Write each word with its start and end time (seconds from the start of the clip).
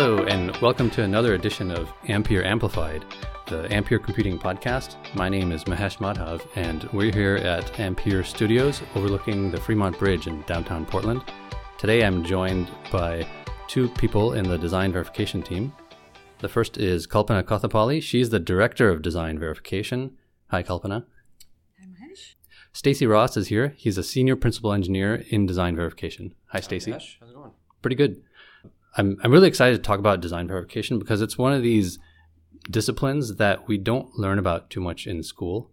Hello, 0.00 0.22
and 0.26 0.56
welcome 0.58 0.88
to 0.90 1.02
another 1.02 1.34
edition 1.34 1.72
of 1.72 1.92
Ampere 2.06 2.44
Amplified, 2.44 3.04
the 3.48 3.68
Ampere 3.74 3.98
Computing 3.98 4.38
Podcast. 4.38 4.94
My 5.16 5.28
name 5.28 5.50
is 5.50 5.64
Mahesh 5.64 5.98
Madhav, 5.98 6.46
and 6.54 6.84
we're 6.92 7.12
here 7.12 7.34
at 7.34 7.80
Ampere 7.80 8.22
Studios 8.22 8.80
overlooking 8.94 9.50
the 9.50 9.60
Fremont 9.60 9.98
Bridge 9.98 10.28
in 10.28 10.42
downtown 10.42 10.86
Portland. 10.86 11.24
Today 11.78 12.04
I'm 12.04 12.22
joined 12.22 12.70
by 12.92 13.26
two 13.66 13.88
people 13.88 14.34
in 14.34 14.48
the 14.48 14.56
design 14.56 14.92
verification 14.92 15.42
team. 15.42 15.72
The 16.38 16.48
first 16.48 16.78
is 16.78 17.08
Kalpana 17.08 17.42
Kothapalli. 17.42 18.00
She's 18.00 18.30
the 18.30 18.38
Director 18.38 18.90
of 18.90 19.02
Design 19.02 19.36
Verification. 19.36 20.16
Hi, 20.52 20.62
Kalpana. 20.62 21.06
Hi, 21.80 21.86
Mahesh. 21.86 22.34
Stacy 22.72 23.08
Ross 23.08 23.36
is 23.36 23.48
here. 23.48 23.74
He's 23.76 23.98
a 23.98 24.04
Senior 24.04 24.36
Principal 24.36 24.72
Engineer 24.72 25.24
in 25.30 25.44
Design 25.44 25.74
Verification. 25.74 26.34
Hi, 26.52 26.60
Stacy. 26.60 26.92
How's 26.92 27.16
it 27.20 27.34
going? 27.34 27.50
Pretty 27.82 27.96
good. 27.96 28.22
I'm, 28.98 29.16
I'm 29.22 29.30
really 29.30 29.46
excited 29.46 29.76
to 29.76 29.82
talk 29.82 30.00
about 30.00 30.20
design 30.20 30.48
verification 30.48 30.98
because 30.98 31.22
it's 31.22 31.38
one 31.38 31.52
of 31.52 31.62
these 31.62 32.00
disciplines 32.68 33.36
that 33.36 33.68
we 33.68 33.78
don't 33.78 34.18
learn 34.18 34.40
about 34.40 34.70
too 34.70 34.80
much 34.80 35.06
in 35.06 35.22
school. 35.22 35.70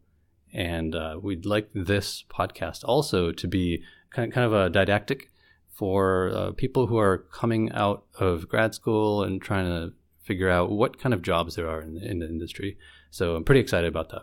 And 0.54 0.96
uh, 0.96 1.18
we'd 1.22 1.46
like 1.46 1.70
this 1.74 2.24
podcast 2.30 2.84
also 2.86 3.32
to 3.32 3.48
be 3.48 3.84
kind 4.12 4.32
kind 4.32 4.46
of 4.46 4.54
a 4.54 4.70
didactic 4.70 5.32
for 5.74 6.32
uh, 6.34 6.52
people 6.52 6.88
who 6.88 6.98
are 6.98 7.18
coming 7.18 7.72
out 7.72 8.06
of 8.20 8.48
grad 8.48 8.76
school 8.76 9.24
and 9.24 9.42
trying 9.42 9.66
to 9.66 9.94
figure 10.22 10.50
out 10.50 10.72
what 10.72 11.00
kind 11.00 11.14
of 11.14 11.22
jobs 11.22 11.56
there 11.56 11.68
are 11.68 11.82
in, 11.82 11.98
in 11.98 12.20
the 12.20 12.28
industry. 12.28 12.78
So 13.10 13.36
I'm 13.36 13.44
pretty 13.44 13.60
excited 13.60 13.88
about 13.88 14.10
that. 14.10 14.22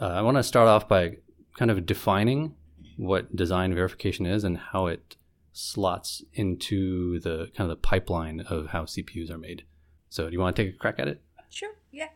Uh, 0.00 0.12
I 0.12 0.22
want 0.22 0.36
to 0.36 0.42
start 0.42 0.68
off 0.68 0.88
by 0.88 1.16
kind 1.58 1.70
of 1.70 1.84
defining 1.84 2.54
what 2.96 3.34
design 3.34 3.74
verification 3.74 4.24
is 4.24 4.44
and 4.44 4.56
how 4.56 4.86
it 4.86 5.16
slots 5.52 6.22
into 6.32 7.20
the 7.20 7.50
kind 7.56 7.70
of 7.70 7.76
the 7.76 7.76
pipeline 7.76 8.40
of 8.40 8.68
how 8.68 8.84
CPUs 8.84 9.30
are 9.30 9.38
made. 9.38 9.64
So, 10.08 10.26
do 10.26 10.32
you 10.32 10.40
want 10.40 10.56
to 10.56 10.64
take 10.64 10.74
a 10.74 10.78
crack 10.78 10.98
at 10.98 11.08
it? 11.08 11.22
Sure, 11.48 11.74
yeah. 11.90 12.08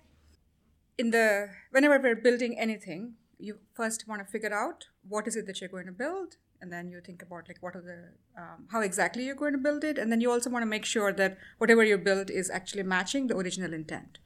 In 0.98 1.10
the 1.10 1.50
whenever 1.70 1.98
we're 1.98 2.16
building 2.16 2.58
anything, 2.58 3.14
you 3.38 3.58
first 3.74 4.08
want 4.08 4.24
to 4.24 4.30
figure 4.30 4.52
out 4.52 4.86
what 5.08 5.28
is 5.28 5.36
it 5.36 5.46
that 5.46 5.60
you're 5.60 5.70
going 5.70 5.86
to 5.86 5.92
build, 5.92 6.36
and 6.60 6.72
then 6.72 6.88
you 6.88 7.00
think 7.00 7.22
about 7.22 7.48
like 7.48 7.58
what 7.60 7.76
are 7.76 7.82
the 7.82 8.40
um, 8.40 8.66
how 8.70 8.80
exactly 8.80 9.24
you're 9.24 9.34
going 9.34 9.52
to 9.52 9.58
build 9.58 9.84
it, 9.84 9.98
and 9.98 10.10
then 10.10 10.20
you 10.20 10.30
also 10.30 10.50
want 10.50 10.62
to 10.62 10.66
make 10.66 10.84
sure 10.84 11.12
that 11.12 11.36
whatever 11.58 11.84
you 11.84 11.98
build 11.98 12.30
is 12.30 12.50
actually 12.50 12.82
matching 12.82 13.26
the 13.26 13.36
original 13.36 13.74
intent. 13.74 14.18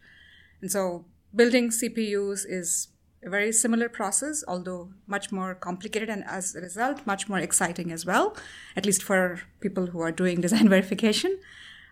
And 0.61 0.70
so, 0.70 1.06
building 1.34 1.70
CPUs 1.70 2.45
is 2.48 2.89
a 3.22 3.28
very 3.28 3.52
similar 3.52 3.88
process, 3.88 4.42
although 4.48 4.90
much 5.06 5.30
more 5.30 5.54
complicated 5.54 6.08
and 6.08 6.24
as 6.24 6.54
a 6.54 6.60
result, 6.60 7.06
much 7.06 7.28
more 7.28 7.38
exciting 7.38 7.92
as 7.92 8.06
well, 8.06 8.36
at 8.77 8.86
least 8.86 9.02
for 9.02 9.42
people 9.60 9.86
who 9.88 10.00
are 10.00 10.12
doing 10.12 10.40
design 10.46 10.68
verification. 10.68 11.38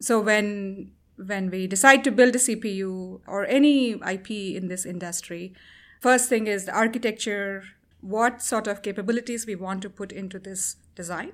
So 0.00 0.20
when 0.20 0.92
when 1.16 1.50
we 1.50 1.66
decide 1.66 2.04
to 2.04 2.12
build 2.12 2.36
a 2.36 2.38
CPU 2.38 3.20
or 3.26 3.44
any 3.46 3.94
IP 3.94 4.30
in 4.30 4.68
this 4.68 4.86
industry, 4.86 5.52
first 6.00 6.28
thing 6.28 6.46
is 6.46 6.64
the 6.64 6.72
architecture, 6.72 7.64
what 8.00 8.40
sort 8.40 8.68
of 8.68 8.82
capabilities 8.82 9.44
we 9.44 9.56
want 9.56 9.82
to 9.82 9.90
put 9.90 10.12
into 10.12 10.38
this 10.38 10.76
design 10.94 11.32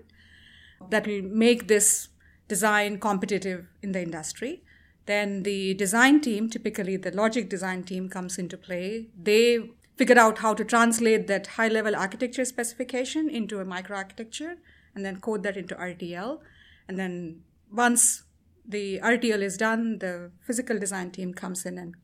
that 0.89 1.07
will 1.07 1.21
make 1.21 1.69
this 1.69 2.09
design 2.49 2.99
competitive 2.99 3.67
in 3.83 3.93
the 3.93 4.01
industry. 4.01 4.63
Then 5.07 5.43
the 5.43 5.75
design 5.75 6.23
team, 6.23 6.49
typically 6.49 6.97
the 6.97 7.11
logic 7.11 7.51
design 7.51 7.83
team, 7.83 8.09
comes 8.09 8.39
into 8.39 8.57
play. 8.57 9.09
They 9.23 9.71
figure 9.97 10.19
out 10.19 10.39
how 10.39 10.55
to 10.55 10.65
translate 10.65 11.27
that 11.27 11.47
high 11.47 11.69
level 11.69 11.95
architecture 11.95 12.45
specification 12.45 13.29
into 13.31 13.61
a 13.61 13.65
microarchitecture 13.65 14.57
and 14.95 15.05
then 15.05 15.21
code 15.21 15.43
that 15.43 15.57
into 15.57 15.75
RTL. 15.75 16.41
And 16.89 16.99
then 16.99 17.43
once 17.73 18.25
the 18.67 18.99
RTL 19.01 19.43
is 19.43 19.57
done, 19.57 19.99
the 19.99 20.31
physical 20.41 20.79
design 20.79 21.11
team 21.11 21.35
comes 21.35 21.65
in 21.65 21.79
and 21.79 21.95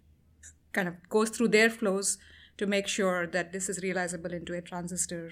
kind 0.72 0.88
of 0.88 1.08
goes 1.08 1.30
through 1.30 1.48
their 1.48 1.70
flows 1.70 2.18
to 2.58 2.66
make 2.66 2.86
sure 2.86 3.26
that 3.26 3.52
this 3.52 3.68
is 3.68 3.82
realizable 3.82 4.32
into 4.32 4.54
a 4.54 4.60
transistor 4.60 5.30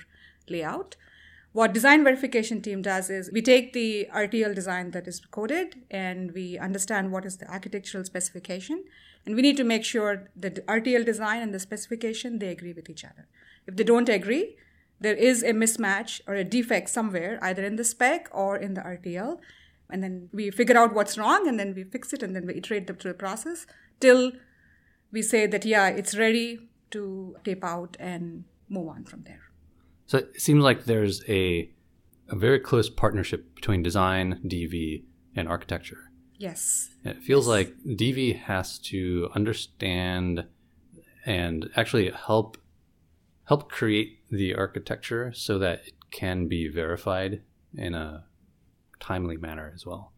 layout. 0.48 0.96
What 1.52 1.72
design 1.72 2.04
verification 2.04 2.60
team 2.60 2.82
does 2.82 3.10
is 3.10 3.30
we 3.32 3.42
take 3.42 3.72
the 3.72 4.08
RTL 4.14 4.54
design 4.54 4.90
that 4.92 5.08
is 5.08 5.20
coded 5.30 5.76
and 5.90 6.32
we 6.32 6.58
understand 6.58 7.10
what 7.10 7.24
is 7.24 7.38
the 7.38 7.50
architectural 7.50 8.04
specification 8.04 8.84
and 9.26 9.34
we 9.34 9.42
need 9.42 9.56
to 9.58 9.64
make 9.64 9.84
sure 9.84 10.30
that 10.36 10.54
the 10.54 10.62
RTL 10.62 11.04
design 11.04 11.42
and 11.42 11.54
the 11.54 11.60
specification, 11.60 12.38
they 12.38 12.48
agree 12.48 12.72
with 12.72 12.88
each 12.88 13.04
other. 13.04 13.28
If 13.66 13.76
they 13.76 13.84
don't 13.84 14.08
agree, 14.08 14.56
there 15.00 15.14
is 15.14 15.42
a 15.42 15.52
mismatch 15.52 16.20
or 16.26 16.34
a 16.34 16.44
defect 16.44 16.88
somewhere, 16.88 17.38
either 17.42 17.64
in 17.64 17.76
the 17.76 17.84
spec 17.84 18.28
or 18.32 18.56
in 18.56 18.74
the 18.74 18.80
RTL. 18.80 19.38
And 19.90 20.02
then 20.02 20.28
we 20.32 20.50
figure 20.50 20.76
out 20.76 20.94
what's 20.94 21.16
wrong 21.16 21.46
and 21.46 21.58
then 21.58 21.74
we 21.74 21.84
fix 21.84 22.12
it 22.12 22.22
and 22.22 22.34
then 22.34 22.46
we 22.46 22.54
iterate 22.54 22.86
through 22.86 23.12
the 23.12 23.18
process 23.18 23.66
till 24.00 24.32
we 25.12 25.22
say 25.22 25.46
that, 25.46 25.64
yeah, 25.64 25.88
it's 25.88 26.16
ready 26.16 26.68
to 26.90 27.36
tape 27.44 27.64
out 27.64 27.96
and 27.98 28.44
move 28.68 28.88
on 28.88 29.04
from 29.04 29.22
there. 29.22 29.50
So 30.06 30.18
it 30.18 30.40
seems 30.40 30.64
like 30.64 30.84
there's 30.84 31.22
a, 31.28 31.70
a 32.28 32.36
very 32.36 32.58
close 32.58 32.90
partnership 32.90 33.54
between 33.54 33.82
design, 33.82 34.40
DV, 34.44 35.04
and 35.36 35.48
architecture. 35.48 36.07
Yes. 36.38 36.90
It 37.04 37.22
feels 37.22 37.46
yes. 37.46 37.50
like 37.50 37.76
DV 37.84 38.42
has 38.42 38.78
to 38.90 39.28
understand 39.34 40.46
and 41.26 41.68
actually 41.76 42.10
help 42.10 42.56
help 43.44 43.70
create 43.70 44.18
the 44.30 44.54
architecture 44.54 45.32
so 45.34 45.58
that 45.58 45.80
it 45.86 45.94
can 46.10 46.48
be 46.48 46.68
verified 46.68 47.42
in 47.74 47.94
a 47.94 48.24
timely 49.00 49.36
manner 49.36 49.72
as 49.74 49.86
well. 49.86 50.12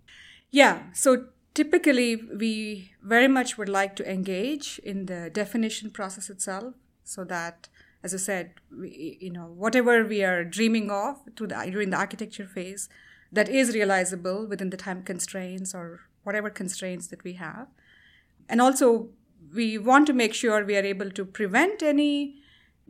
Yeah. 0.50 0.82
So 0.92 1.26
typically 1.54 2.16
we 2.16 2.92
very 3.02 3.28
much 3.28 3.56
would 3.56 3.68
like 3.68 3.94
to 3.96 4.10
engage 4.10 4.80
in 4.80 5.06
the 5.06 5.30
definition 5.30 5.90
process 5.90 6.28
itself 6.28 6.74
so 7.04 7.24
that 7.24 7.68
as 8.02 8.14
I 8.14 8.16
said, 8.16 8.54
we, 8.76 9.18
you 9.20 9.30
know, 9.30 9.46
whatever 9.46 10.04
we 10.04 10.24
are 10.24 10.42
dreaming 10.42 10.90
of 10.90 11.18
the, 11.36 11.46
during 11.46 11.90
the 11.90 11.98
architecture 11.98 12.46
phase, 12.46 12.88
that 13.30 13.48
is 13.48 13.74
realizable 13.74 14.46
within 14.46 14.70
the 14.70 14.76
time 14.76 15.02
constraints 15.02 15.74
or 15.74 16.00
whatever 16.22 16.50
constraints 16.50 17.06
that 17.08 17.24
we 17.24 17.34
have. 17.34 17.68
And 18.48 18.60
also, 18.60 19.10
we 19.54 19.78
want 19.78 20.06
to 20.06 20.12
make 20.12 20.34
sure 20.34 20.64
we 20.64 20.76
are 20.76 20.84
able 20.84 21.10
to 21.10 21.24
prevent 21.24 21.82
any 21.82 22.36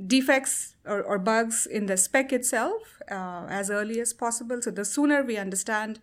defects 0.06 0.74
or, 0.86 1.02
or 1.02 1.18
bugs 1.18 1.66
in 1.66 1.86
the 1.86 1.96
spec 1.96 2.32
itself 2.32 3.00
uh, 3.10 3.46
as 3.48 3.70
early 3.70 4.00
as 4.00 4.12
possible. 4.12 4.60
So, 4.62 4.70
the 4.70 4.84
sooner 4.84 5.22
we 5.22 5.36
understand 5.36 6.00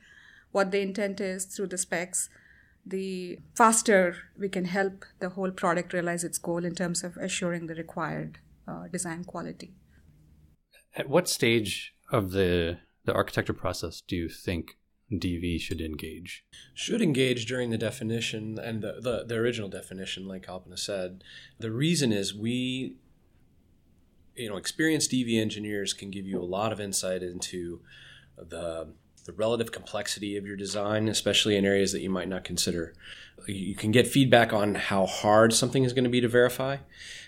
what 0.52 0.72
the 0.72 0.82
intent 0.82 1.20
is 1.20 1.46
through 1.46 1.68
the 1.68 1.78
specs, 1.78 2.30
the 2.86 3.40
faster 3.56 4.16
we 4.38 4.48
can 4.48 4.66
help 4.66 5.06
the 5.20 5.30
whole 5.30 5.52
product 5.52 5.94
realize 5.94 6.24
its 6.24 6.38
goal 6.38 6.64
in 6.64 6.74
terms 6.74 7.04
of 7.04 7.18
assuring 7.18 7.68
the 7.68 7.76
required 7.76 8.40
uh, 8.68 8.88
design 8.92 9.24
quality. 9.24 9.74
At 10.96 11.10
what 11.10 11.28
stage 11.28 11.94
of 12.12 12.32
the 12.32 12.80
the 13.08 13.14
architecture 13.14 13.54
process 13.54 14.02
do 14.02 14.16
you 14.16 14.30
think 14.30 14.78
DV 15.12 15.60
should 15.62 15.82
engage? 15.82 16.46
Should 16.74 17.02
engage 17.02 17.46
during 17.46 17.70
the 17.70 17.78
definition 17.78 18.58
and 18.60 18.82
the, 18.82 19.00
the, 19.02 19.26
the 19.26 19.36
original 19.36 19.70
definition, 19.70 20.28
like 20.28 20.46
Kalpana 20.46 20.78
said. 20.78 21.24
The 21.60 21.72
reason 21.72 22.12
is 22.12 22.36
we, 22.36 22.96
you 24.36 24.50
know, 24.50 24.58
experienced 24.58 25.12
DV 25.12 25.40
engineers 25.40 25.94
can 25.94 26.12
give 26.12 26.26
you 26.26 26.42
a 26.42 26.44
lot 26.44 26.72
of 26.72 26.80
insight 26.80 27.24
into 27.24 27.82
the 28.38 28.94
the 29.28 29.34
relative 29.34 29.74
complexity 29.74 30.38
of 30.38 30.46
your 30.48 30.56
design, 30.56 31.10
especially 31.10 31.58
in 31.58 31.66
areas 31.66 31.92
that 31.92 32.00
you 32.00 32.10
might 32.10 32.30
not 32.30 32.46
consider. 32.46 32.94
You 33.46 33.76
can 33.76 33.92
get 33.92 34.08
feedback 34.08 34.54
on 34.54 34.74
how 34.76 35.06
hard 35.06 35.54
something 35.54 35.84
is 35.84 35.92
going 35.92 36.06
to 36.06 36.10
be 36.10 36.22
to 36.22 36.30
verify. 36.30 36.78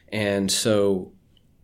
And 0.08 0.50
so 0.50 1.12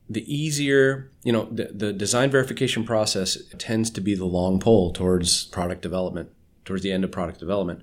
the 0.10 0.34
easier, 0.34 1.12
you 1.24 1.32
know, 1.32 1.46
the, 1.52 1.66
the 1.74 1.94
design 1.94 2.30
verification 2.30 2.84
process 2.84 3.38
tends 3.58 3.90
to 3.92 4.02
be 4.02 4.14
the 4.16 4.26
long 4.26 4.60
pole 4.60 4.94
towards 4.94 5.46
product 5.46 5.82
development, 5.82 6.32
towards 6.64 6.84
the 6.84 6.92
end 6.92 7.04
of 7.04 7.12
product 7.12 7.40
development. 7.40 7.82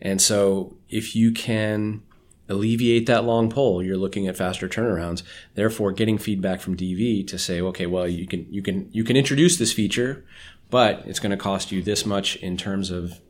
And 0.00 0.20
so 0.20 0.76
if 0.90 1.16
you 1.16 1.32
can 1.32 2.02
alleviate 2.48 3.06
that 3.06 3.24
long 3.24 3.48
pole, 3.48 3.82
you're 3.82 3.96
looking 3.96 4.26
at 4.26 4.36
faster 4.36 4.68
turnarounds. 4.68 5.22
Therefore, 5.54 5.92
getting 5.92 6.18
feedback 6.18 6.60
from 6.60 6.76
DV 6.76 7.26
to 7.28 7.38
say, 7.38 7.60
okay, 7.60 7.86
well, 7.86 8.06
you 8.06 8.26
can 8.26 8.46
you 8.52 8.62
can 8.62 8.88
you 8.92 9.04
can 9.04 9.16
introduce 9.16 9.56
this 9.56 9.72
feature, 9.72 10.24
but 10.70 11.02
it's 11.06 11.20
going 11.20 11.30
to 11.30 11.36
cost 11.36 11.72
you 11.72 11.82
this 11.82 12.04
much 12.04 12.36
in 12.36 12.56
terms 12.56 12.90
of 12.90 13.20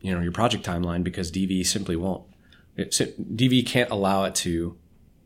you 0.00 0.14
know 0.14 0.20
your 0.20 0.32
project 0.32 0.64
timeline 0.64 1.02
because 1.02 1.32
DV 1.32 1.66
simply 1.66 1.96
won't. 1.96 2.24
It, 2.76 2.90
DV 2.90 3.66
can't 3.66 3.90
allow 3.90 4.24
it 4.24 4.34
to 4.36 4.76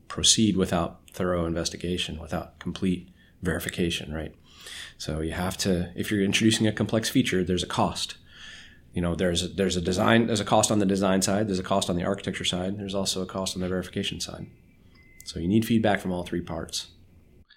proceed 0.09 0.57
without 0.57 1.01
thorough 1.15 1.47
investigation, 1.47 2.19
without 2.21 2.59
complete 2.59 3.09
verification, 3.43 4.13
right? 4.13 4.35
So 4.99 5.21
you 5.21 5.33
have 5.33 5.57
to, 5.59 5.93
if 5.97 6.11
you're 6.11 6.23
introducing 6.23 6.67
a 6.67 6.73
complex 6.73 7.09
feature, 7.09 7.45
there's 7.45 7.63
a 7.63 7.69
cost. 7.69 8.17
You 8.93 9.03
know, 9.03 9.15
there's 9.15 9.43
a, 9.43 9.49
there's 9.49 9.77
a 9.77 9.81
design, 9.81 10.27
there's 10.27 10.41
a 10.41 10.45
cost 10.45 10.71
on 10.71 10.79
the 10.79 10.87
design 10.87 11.23
side, 11.23 11.49
there's 11.49 11.59
a 11.59 11.65
cost 11.65 11.91
on 11.91 11.97
the 11.97 12.05
architecture 12.05 12.45
side, 12.45 12.79
there's 12.79 12.95
also 12.95 13.23
a 13.23 13.27
cost 13.27 13.57
on 13.57 13.63
the 13.63 13.69
verification 13.69 14.21
side. 14.21 14.47
So 15.25 15.41
you 15.41 15.49
need 15.49 15.65
feedback 15.65 16.01
from 16.01 16.13
all 16.13 16.23
three 16.23 16.43
parts. 16.43 16.89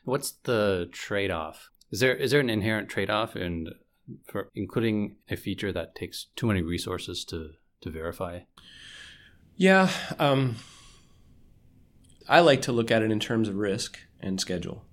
What's 0.04 0.32
the 0.44 0.90
trade-off? 0.92 1.70
Is 1.92 2.00
there 2.00 2.16
is 2.16 2.32
there 2.32 2.40
an 2.40 2.50
inherent 2.50 2.90
trade-off 2.90 3.36
in 3.36 3.68
for 4.26 4.50
including 4.56 5.18
a 5.30 5.36
feature 5.36 5.72
that 5.72 5.96
takes 5.96 6.28
too 6.36 6.48
many 6.48 6.62
resources 6.62 7.26
to 7.26 7.52
to 7.82 7.90
verify? 7.90 8.40
Yeah, 9.56 9.90
um, 10.20 10.56
I 12.28 12.42
like 12.42 12.62
to 12.64 12.72
look 12.72 12.92
at 12.92 13.02
it 13.02 13.12
in 13.12 13.20
terms 13.20 13.48
of 13.48 13.56
risk 13.56 14.00
and 14.20 14.40
schedule. 14.40 14.84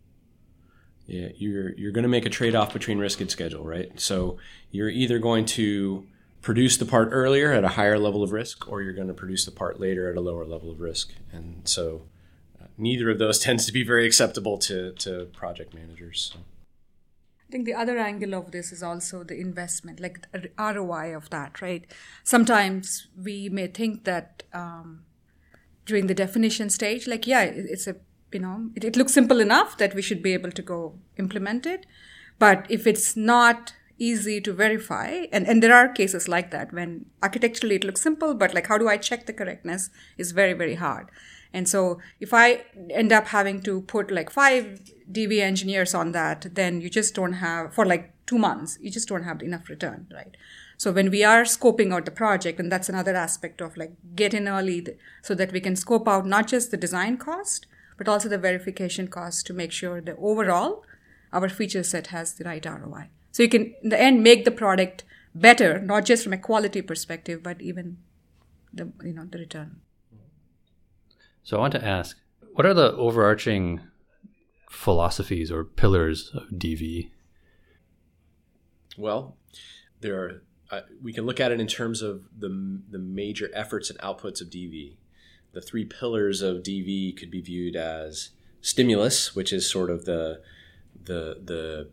Yeah, 1.06 1.28
you're 1.36 1.75
you're 1.75 1.92
going 1.92 2.04
to 2.04 2.08
make 2.08 2.25
a 2.25 2.31
trade 2.31 2.54
off 2.54 2.72
between 2.72 2.98
risk 2.98 3.20
and 3.20 3.31
schedule, 3.31 3.64
right? 3.64 3.98
So 4.00 4.38
you're 4.70 4.88
either 4.88 5.19
going 5.19 5.44
to 5.46 6.06
produce 6.44 6.76
the 6.76 6.84
part 6.84 7.08
earlier 7.10 7.52
at 7.52 7.64
a 7.64 7.69
higher 7.69 7.98
level 7.98 8.22
of 8.22 8.31
risk, 8.31 8.69
or 8.70 8.82
you're 8.82 8.92
going 8.92 9.08
to 9.08 9.14
produce 9.14 9.44
the 9.44 9.50
part 9.50 9.81
later 9.81 10.10
at 10.10 10.16
a 10.16 10.20
lower 10.20 10.44
level 10.44 10.70
of 10.70 10.78
risk. 10.81 11.12
And 11.32 11.66
so 11.66 12.02
uh, 12.60 12.66
neither 12.76 13.10
of 13.10 13.19
those 13.19 13.38
tends 13.46 13.64
to 13.66 13.72
be 13.72 13.82
very 13.82 14.06
acceptable 14.06 14.58
to, 14.58 14.92
to 14.92 15.26
project 15.32 15.75
managers. 15.75 16.32
So. 16.32 16.40
I 17.48 17.52
think 17.52 17.64
the 17.64 17.75
other 17.75 17.98
angle 17.98 18.34
of 18.34 18.50
this 18.50 18.72
is 18.72 18.82
also 18.82 19.25
the 19.25 19.38
investment, 19.38 20.00
like 20.00 20.31
the 20.32 20.50
ROI 20.58 21.16
of 21.16 21.31
that, 21.31 21.62
right? 21.62 21.84
Sometimes 22.25 23.06
we 23.16 23.48
may 23.48 23.69
think 23.69 24.04
that 24.04 24.42
um, 24.52 25.04
during 25.86 26.06
the 26.06 26.14
definition 26.14 26.70
stage, 26.70 27.06
like, 27.06 27.26
yeah, 27.26 27.42
it's 27.42 27.86
a, 27.86 27.96
you 28.32 28.40
know, 28.40 28.70
it, 28.75 28.84
it 28.84 28.96
looks 28.96 29.12
simple 29.12 29.40
enough 29.40 29.78
that 29.78 29.94
we 29.94 30.02
should 30.02 30.22
be 30.22 30.32
able 30.32 30.50
to 30.50 30.62
go 30.62 30.94
implement 31.19 31.66
it. 31.66 31.86
But 32.38 32.66
if 32.69 32.86
it's 32.86 33.16
not 33.16 33.75
easy 33.98 34.40
to 34.40 34.52
verify 34.52 35.26
and, 35.31 35.46
and 35.46 35.62
there 35.62 35.75
are 35.75 35.88
cases 35.88 36.28
like 36.28 36.50
that 36.50 36.72
when 36.72 37.06
architecturally 37.22 37.76
it 37.76 37.84
looks 37.84 38.00
simple 38.00 38.34
but 38.34 38.52
like 38.52 38.66
how 38.66 38.76
do 38.76 38.88
i 38.88 38.96
check 38.96 39.26
the 39.26 39.32
correctness 39.32 39.88
is 40.19 40.32
very 40.32 40.52
very 40.52 40.75
hard 40.75 41.08
and 41.52 41.69
so 41.69 42.00
if 42.19 42.34
i 42.34 42.64
end 42.90 43.12
up 43.12 43.28
having 43.28 43.60
to 43.62 43.82
put 43.82 44.10
like 44.10 44.31
five 44.31 44.81
dv 45.12 45.40
engineers 45.40 45.94
on 45.94 46.10
that 46.10 46.46
then 46.54 46.81
you 46.81 46.90
just 46.90 47.14
don't 47.14 47.34
have 47.34 47.72
for 47.72 47.86
like 47.86 48.12
two 48.26 48.38
months 48.38 48.78
you 48.81 48.90
just 48.90 49.08
don't 49.08 49.22
have 49.22 49.40
enough 49.42 49.69
return 49.69 50.08
right 50.12 50.36
so 50.76 50.92
when 50.92 51.10
we 51.10 51.22
are 51.24 51.42
scoping 51.42 51.92
out 51.92 52.04
the 52.04 52.10
project 52.10 52.60
and 52.60 52.70
that's 52.70 52.88
another 52.88 53.14
aspect 53.14 53.60
of 53.60 53.76
like 53.76 53.92
get 54.14 54.34
in 54.34 54.48
early 54.48 54.86
so 55.22 55.34
that 55.34 55.52
we 55.52 55.60
can 55.60 55.76
scope 55.76 56.08
out 56.08 56.26
not 56.26 56.46
just 56.46 56.70
the 56.70 56.76
design 56.76 57.16
cost 57.16 57.66
but 57.96 58.08
also 58.08 58.28
the 58.28 58.38
verification 58.38 59.08
cost 59.08 59.46
to 59.46 59.52
make 59.52 59.72
sure 59.72 60.00
that 60.00 60.16
overall 60.18 60.84
our 61.32 61.48
feature 61.48 61.82
set 61.82 62.08
has 62.08 62.34
the 62.34 62.44
right 62.44 62.66
roi 62.66 63.08
so 63.34 63.42
you 63.42 63.48
can, 63.48 63.74
in 63.82 63.88
the 63.88 64.00
end, 64.00 64.22
make 64.22 64.44
the 64.44 64.52
product 64.52 65.02
better, 65.34 65.80
not 65.80 66.04
just 66.04 66.22
from 66.22 66.32
a 66.32 66.38
quality 66.38 66.80
perspective, 66.82 67.42
but 67.42 67.60
even 67.60 67.98
the 68.72 68.92
you 69.02 69.12
know 69.12 69.24
the 69.24 69.38
return. 69.38 69.80
So 71.42 71.56
I 71.56 71.60
want 71.60 71.72
to 71.72 71.84
ask, 71.84 72.16
what 72.52 72.64
are 72.64 72.72
the 72.72 72.92
overarching 72.92 73.80
philosophies 74.70 75.50
or 75.50 75.64
pillars 75.64 76.30
of 76.32 76.44
DV? 76.50 77.10
Well, 78.96 79.36
there 80.00 80.20
are. 80.20 80.42
We 81.02 81.12
can 81.12 81.26
look 81.26 81.40
at 81.40 81.52
it 81.52 81.60
in 81.60 81.66
terms 81.66 82.02
of 82.02 82.28
the 82.38 82.80
the 82.90 82.98
major 82.98 83.50
efforts 83.52 83.90
and 83.90 83.98
outputs 84.00 84.40
of 84.40 84.48
DV. 84.48 84.96
The 85.52 85.60
three 85.60 85.84
pillars 85.84 86.42
of 86.42 86.62
DV 86.62 87.16
could 87.16 87.30
be 87.30 87.40
viewed 87.40 87.76
as 87.76 88.30
stimulus, 88.60 89.36
which 89.36 89.52
is 89.52 89.70
sort 89.70 89.90
of 89.90 90.04
the 90.04 90.40
the 91.04 91.40
the 91.44 91.88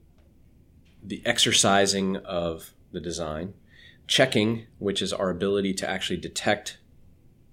the 1.04 1.22
exercising 1.26 2.18
of 2.18 2.74
the 2.92 3.00
design, 3.00 3.54
checking, 4.08 4.68
which 4.80 5.02
is 5.02 5.14
our 5.14 5.30
ability 5.30 5.74
to 5.76 5.90
actually 5.90 6.18
detect 6.18 6.78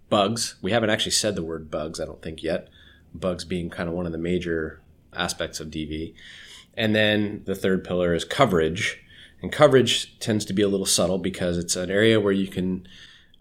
bugs. 0.08 0.56
We 0.62 0.72
haven't 0.72 0.90
actually 0.90 1.12
said 1.12 1.34
the 1.36 1.42
word 1.42 1.70
bugs, 1.70 2.00
I 2.00 2.04
don't 2.04 2.22
think 2.22 2.42
yet. 2.42 2.68
Bugs 3.14 3.44
being 3.44 3.70
kind 3.70 3.88
of 3.88 3.94
one 3.94 4.06
of 4.06 4.12
the 4.12 4.18
major 4.18 4.80
aspects 5.14 5.60
of 5.60 5.68
DV. 5.68 6.14
And 6.74 6.94
then 6.94 7.42
the 7.44 7.54
third 7.54 7.84
pillar 7.84 8.14
is 8.14 8.24
coverage. 8.24 9.02
And 9.40 9.52
coverage 9.52 10.18
tends 10.18 10.44
to 10.46 10.52
be 10.52 10.62
a 10.62 10.68
little 10.68 10.86
subtle 10.86 11.18
because 11.18 11.58
it's 11.58 11.76
an 11.76 11.90
area 11.90 12.20
where 12.20 12.32
you 12.32 12.48
can 12.48 12.86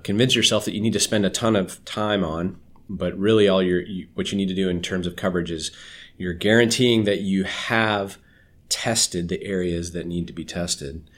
convince 0.04 0.36
yourself 0.36 0.66
that 0.66 0.74
you 0.74 0.82
need 0.82 0.94
to 0.94 1.00
spend 1.00 1.26
a 1.26 1.30
ton 1.30 1.56
of 1.56 1.84
time 1.86 2.24
on, 2.24 2.60
but 2.88 3.18
really 3.18 3.48
all 3.48 3.64
your 3.64 3.82
you, 3.82 4.08
what 4.14 4.32
you 4.32 4.38
need 4.38 4.48
to 4.48 4.56
do 4.56 4.70
in 4.70 4.82
terms 4.82 5.08
of 5.08 5.16
coverage 5.16 5.52
is 5.52 5.72
you're 6.18 6.34
guaranteeing 6.34 7.04
that 7.06 7.22
you 7.22 7.44
have 7.44 8.18
tested 8.70 9.30
the 9.30 9.44
areas 9.44 9.92
that 9.92 10.06
need 10.06 10.28
to 10.28 10.34
be 10.34 10.46
tested. 10.46 11.10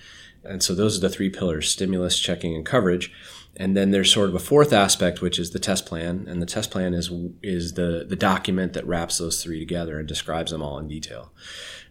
And 0.43 0.63
so 0.63 0.73
those 0.73 0.97
are 0.97 1.01
the 1.01 1.09
three 1.09 1.29
pillars 1.29 1.69
stimulus, 1.69 2.19
checking, 2.19 2.55
and 2.55 2.65
coverage. 2.65 3.11
And 3.57 3.75
then 3.75 3.91
there's 3.91 4.11
sort 4.11 4.29
of 4.29 4.35
a 4.35 4.39
fourth 4.39 4.71
aspect, 4.71 5.21
which 5.21 5.37
is 5.37 5.51
the 5.51 5.59
test 5.59 5.85
plan. 5.85 6.25
And 6.27 6.41
the 6.41 6.45
test 6.45 6.71
plan 6.71 6.93
is, 6.93 7.11
is 7.43 7.73
the, 7.73 8.05
the 8.07 8.15
document 8.15 8.73
that 8.73 8.87
wraps 8.87 9.17
those 9.17 9.43
three 9.43 9.59
together 9.59 9.99
and 9.99 10.07
describes 10.07 10.51
them 10.51 10.61
all 10.61 10.77
in 10.79 10.87
detail. 10.87 11.33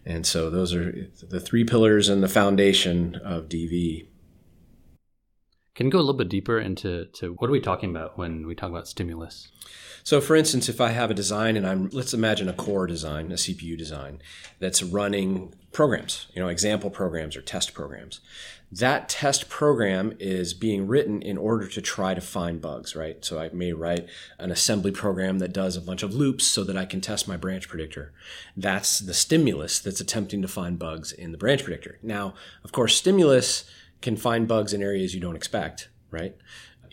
And 0.05 0.25
so 0.25 0.49
those 0.49 0.73
are 0.73 1.07
the 1.21 1.39
three 1.39 1.63
pillars 1.63 2.09
and 2.09 2.23
the 2.23 2.27
foundation 2.27 3.15
of 3.15 3.49
DV. 3.49 4.07
Can 5.75 5.87
you 5.87 5.91
go 5.91 5.99
a 5.99 6.01
little 6.01 6.13
bit 6.13 6.29
deeper 6.29 6.59
into 6.59 7.05
to 7.13 7.33
what 7.33 7.47
are 7.47 7.53
we 7.53 7.61
talking 7.61 7.89
about 7.89 8.17
when 8.17 8.45
we 8.45 8.53
talk 8.53 8.69
about 8.69 8.87
stimulus? 8.87 9.49
So, 10.03 10.19
for 10.19 10.35
instance, 10.35 10.67
if 10.67 10.81
I 10.81 10.89
have 10.89 11.11
a 11.11 11.13
design 11.13 11.55
and 11.55 11.65
I'm, 11.65 11.89
let's 11.89 12.13
imagine 12.13 12.49
a 12.49 12.53
core 12.53 12.87
design, 12.87 13.31
a 13.31 13.35
CPU 13.35 13.77
design 13.77 14.21
that's 14.59 14.83
running 14.83 15.53
programs, 15.71 16.27
you 16.33 16.41
know, 16.41 16.49
example 16.49 16.89
programs 16.89 17.37
or 17.37 17.41
test 17.41 17.73
programs. 17.73 18.19
That 18.71 19.09
test 19.09 19.49
program 19.49 20.13
is 20.19 20.53
being 20.53 20.85
written 20.85 21.23
in 21.23 21.37
order 21.37 21.67
to 21.67 21.81
try 21.81 22.13
to 22.13 22.21
find 22.21 22.61
bugs, 22.61 22.95
right? 22.95 23.23
So 23.25 23.39
I 23.39 23.49
may 23.51 23.73
write 23.73 24.07
an 24.37 24.51
assembly 24.51 24.91
program 24.91 25.39
that 25.39 25.53
does 25.53 25.75
a 25.75 25.81
bunch 25.81 26.03
of 26.03 26.13
loops 26.13 26.45
so 26.45 26.63
that 26.63 26.77
I 26.77 26.85
can 26.85 27.01
test 27.01 27.27
my 27.27 27.35
branch 27.35 27.67
predictor. 27.67 28.13
That's 28.55 28.99
the 28.99 29.15
stimulus 29.15 29.79
that's 29.79 30.01
attempting 30.01 30.43
to 30.43 30.47
find 30.47 30.77
bugs 30.77 31.11
in 31.11 31.31
the 31.31 31.37
branch 31.37 31.63
predictor. 31.63 31.97
Now, 32.03 32.35
of 32.63 32.71
course, 32.71 32.95
stimulus 32.95 33.69
can 34.01 34.15
find 34.15 34.47
bugs 34.47 34.71
in 34.71 34.83
areas 34.83 35.15
you 35.15 35.19
don't 35.19 35.35
expect, 35.35 35.89
right? 36.11 36.35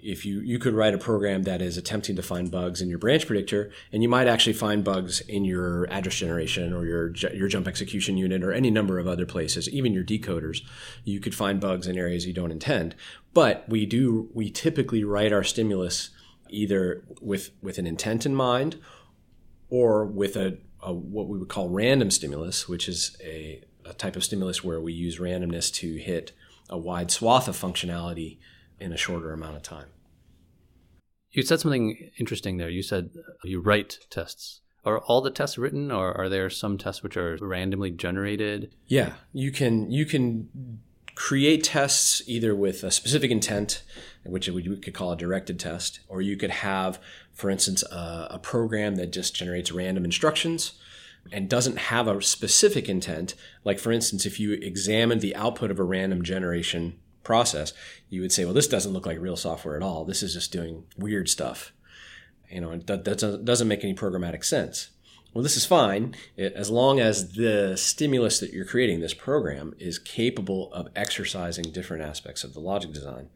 If 0.02 0.25
you 0.25 0.40
you 0.40 0.58
could 0.58 0.75
write 0.75 0.94
a 0.94 0.98
program 0.98 1.43
that 1.44 1.62
is 1.62 1.76
attempting 1.76 2.16
to 2.16 2.22
find 2.22 2.50
bugs 2.50 2.81
in 2.81 2.88
your 2.88 2.98
branch 2.98 3.26
predictor, 3.26 3.70
and 3.93 4.02
you 4.02 4.08
might 4.08 4.26
actually 4.26 4.52
find 4.52 4.84
bugs 4.84 5.20
in 5.20 5.44
your 5.44 5.87
address 5.90 6.16
generation 6.16 6.72
or 6.72 6.84
your 6.84 7.14
your 7.32 7.48
jump 7.48 7.66
execution 7.66 8.16
unit 8.16 8.43
or 8.43 8.52
any 8.52 8.70
number 8.70 8.98
of 8.98 9.06
other 9.06 9.26
places, 9.26 9.69
even 9.69 9.93
your 9.93 10.04
decoders. 10.04 10.62
You 11.04 11.20
could 11.20 11.34
find 11.34 11.60
bugs 11.60 11.87
in 11.87 11.98
areas 11.98 12.26
you 12.26 12.32
don't 12.32 12.52
intend. 12.52 12.94
But 13.34 13.69
we 13.69 13.87
do 13.87 14.31
we 14.34 14.50
typically 14.50 15.04
write 15.04 15.32
our 15.32 15.44
stimulus 15.44 16.10
either 16.48 17.04
with 17.20 17.50
with 17.62 17.78
an 17.78 17.87
intent 17.87 18.26
in 18.26 18.34
mind 18.34 18.76
or 19.69 20.04
with 20.04 20.37
a, 20.37 20.58
a 20.82 20.93
what 20.93 21.28
we 21.28 21.38
would 21.38 21.48
call 21.48 21.69
random 21.69 22.10
stimulus, 22.10 22.69
which 22.69 22.88
is 22.88 23.16
a, 23.22 23.62
a 23.84 23.93
type 23.94 24.16
of 24.16 24.25
stimulus 24.25 24.62
where 24.62 24.81
we 24.81 24.93
use 24.93 25.19
randomness 25.19 25.72
to 25.74 25.96
hit 25.96 26.32
a 26.69 26.79
wide 26.79 27.10
swath 27.10 27.48
of 27.48 27.56
functionality 27.56 28.38
in 28.80 28.92
a 28.92 28.96
shorter 28.96 29.32
amount 29.32 29.56
of 29.56 29.62
time. 29.62 29.88
You 31.30 31.42
said 31.42 31.60
something 31.60 32.10
interesting 32.18 32.56
there. 32.56 32.70
You 32.70 32.82
said 32.82 33.10
you 33.44 33.60
write 33.60 33.98
tests. 34.10 34.60
Are 34.84 35.00
all 35.00 35.20
the 35.20 35.30
tests 35.30 35.58
written, 35.58 35.90
or 35.90 36.16
are 36.16 36.28
there 36.28 36.48
some 36.48 36.78
tests 36.78 37.02
which 37.02 37.16
are 37.16 37.36
randomly 37.40 37.90
generated? 37.90 38.72
Yeah, 38.86 39.14
you 39.32 39.50
can 39.50 39.90
you 39.90 40.06
can 40.06 40.80
create 41.16 41.64
tests 41.64 42.22
either 42.26 42.54
with 42.54 42.84
a 42.84 42.90
specific 42.90 43.30
intent, 43.30 43.82
which 44.24 44.48
we 44.48 44.62
could 44.76 44.94
call 44.94 45.12
a 45.12 45.16
directed 45.16 45.58
test, 45.58 46.00
or 46.08 46.22
you 46.22 46.36
could 46.36 46.50
have, 46.50 47.00
for 47.32 47.50
instance, 47.50 47.82
a, 47.90 48.28
a 48.30 48.38
program 48.38 48.96
that 48.96 49.12
just 49.12 49.34
generates 49.34 49.72
random 49.72 50.04
instructions 50.04 50.74
and 51.32 51.48
doesn't 51.48 51.78
have 51.78 52.06
a 52.06 52.22
specific 52.22 52.88
intent. 52.88 53.34
Like, 53.64 53.78
for 53.78 53.90
instance, 53.90 54.26
if 54.26 54.38
you 54.38 54.52
examine 54.52 55.18
the 55.18 55.34
output 55.34 55.70
of 55.70 55.80
a 55.80 55.84
random 55.84 56.22
generation 56.22 56.98
process, 57.26 57.72
you 58.08 58.20
would 58.20 58.30
say, 58.30 58.44
well, 58.44 58.54
this 58.54 58.68
doesn't 58.68 58.92
look 58.92 59.04
like 59.04 59.18
real 59.20 59.36
software 59.36 59.76
at 59.76 59.82
all. 59.82 60.04
This 60.04 60.22
is 60.22 60.32
just 60.32 60.52
doing 60.52 60.84
weird 60.96 61.28
stuff. 61.28 61.72
You 62.48 62.60
know, 62.60 62.76
that, 62.78 63.04
that 63.04 63.44
doesn't 63.44 63.68
make 63.68 63.82
any 63.82 63.94
programmatic 63.94 64.44
sense. 64.44 64.90
Well, 65.34 65.42
this 65.42 65.56
is 65.56 65.66
fine 65.66 66.14
as 66.38 66.70
long 66.70 67.00
as 67.00 67.32
the 67.32 67.76
stimulus 67.76 68.38
that 68.38 68.52
you're 68.52 68.64
creating, 68.64 69.00
this 69.00 69.12
program, 69.12 69.74
is 69.78 69.98
capable 69.98 70.72
of 70.72 70.88
exercising 70.94 71.72
different 71.72 72.04
aspects 72.04 72.44
of 72.44 72.54
the 72.54 72.60
logic 72.60 72.92
design. 72.92 73.28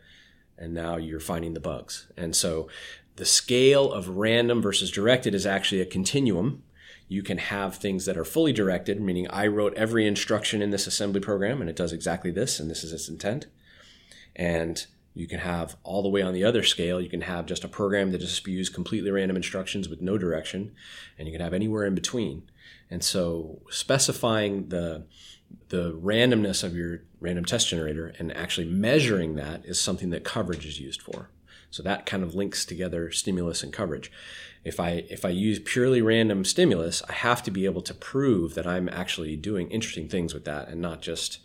And 0.56 0.73
now 0.73 0.97
you're 0.97 1.20
finding 1.20 1.54
the 1.54 1.61
bugs. 1.61 2.06
And 2.16 2.35
so 2.37 2.68
the 3.16 3.26
scale 3.26 3.92
of 3.92 4.09
random 4.09 4.62
versus 4.62 4.90
directed 4.90 5.35
is 5.35 5.44
actually 5.44 5.80
a 5.80 5.87
continuum. 5.87 6.62
You 7.09 7.23
can 7.25 7.38
have 7.38 7.75
things 7.75 8.06
that 8.06 8.16
are 8.16 8.25
fully 8.25 8.52
directed, 8.52 9.00
meaning 9.00 9.26
I 9.28 9.49
wrote 9.49 9.75
every 9.75 10.06
instruction 10.06 10.62
in 10.62 10.70
this 10.70 10.87
assembly 10.87 11.20
program 11.20 11.61
and 11.61 11.68
it 11.68 11.76
does 11.76 11.92
exactly 11.92 12.30
this 12.30 12.61
and 12.61 12.70
this 12.70 12.85
is 12.85 12.92
its 12.92 13.09
intent. 13.09 13.47
And 14.40 14.87
you 15.12 15.28
can 15.28 15.40
have 15.40 15.76
all 15.82 16.02
the 16.02 16.09
way 16.09 16.23
on 16.23 16.32
the 16.32 16.44
other 16.44 16.62
scale, 16.62 16.99
you 16.99 17.11
can 17.11 17.20
have 17.20 17.44
just 17.44 17.62
a 17.62 17.68
program 17.68 18.11
that 18.11 18.23
just 18.23 18.37
spews 18.37 18.70
completely 18.70 19.11
random 19.11 19.37
instructions 19.37 19.87
with 19.87 20.00
no 20.00 20.16
direction, 20.16 20.73
and 21.18 21.28
you 21.28 21.32
can 21.32 21.42
have 21.42 21.52
anywhere 21.52 21.85
in 21.85 21.94
between. 21.94 22.44
And 22.90 23.04
so 23.04 23.61
specifying 23.68 24.70
the 24.70 25.04
the 25.68 25.92
randomness 25.92 26.64
of 26.64 26.75
your 26.75 27.02
random 27.20 27.44
test 27.44 27.68
generator 27.68 28.14
and 28.18 28.35
actually 28.37 28.68
measuring 28.68 29.35
that 29.35 29.64
is 29.66 29.80
something 29.80 30.11
that 30.11 30.25
coverage 30.25 30.64
is 30.64 30.80
used 30.80 31.02
for. 31.02 31.28
So 31.70 31.82
that 31.82 32.06
kind 32.06 32.23
of 32.23 32.35
links 32.35 32.64
together 32.64 33.11
stimulus 33.11 33.62
and 33.62 33.73
coverage. 33.73 34.11
If 34.64 34.80
I 34.80 35.04
if 35.11 35.25
I 35.25 35.30
use 35.30 35.59
purely 35.59 36.00
random 36.00 36.44
stimulus, 36.44 37.02
I 37.09 37.12
have 37.12 37.42
to 37.42 37.50
be 37.50 37.66
able 37.66 37.82
to 37.82 37.94
prove 37.94 38.54
that 38.54 38.66
I'm 38.66 38.88
actually 38.88 39.37
doing 39.37 39.70
interesting 39.70 40.09
things 40.09 40.32
with 40.32 40.47
that 40.47 40.68
and 40.68 40.80
not 40.80 41.02
just 41.02 41.40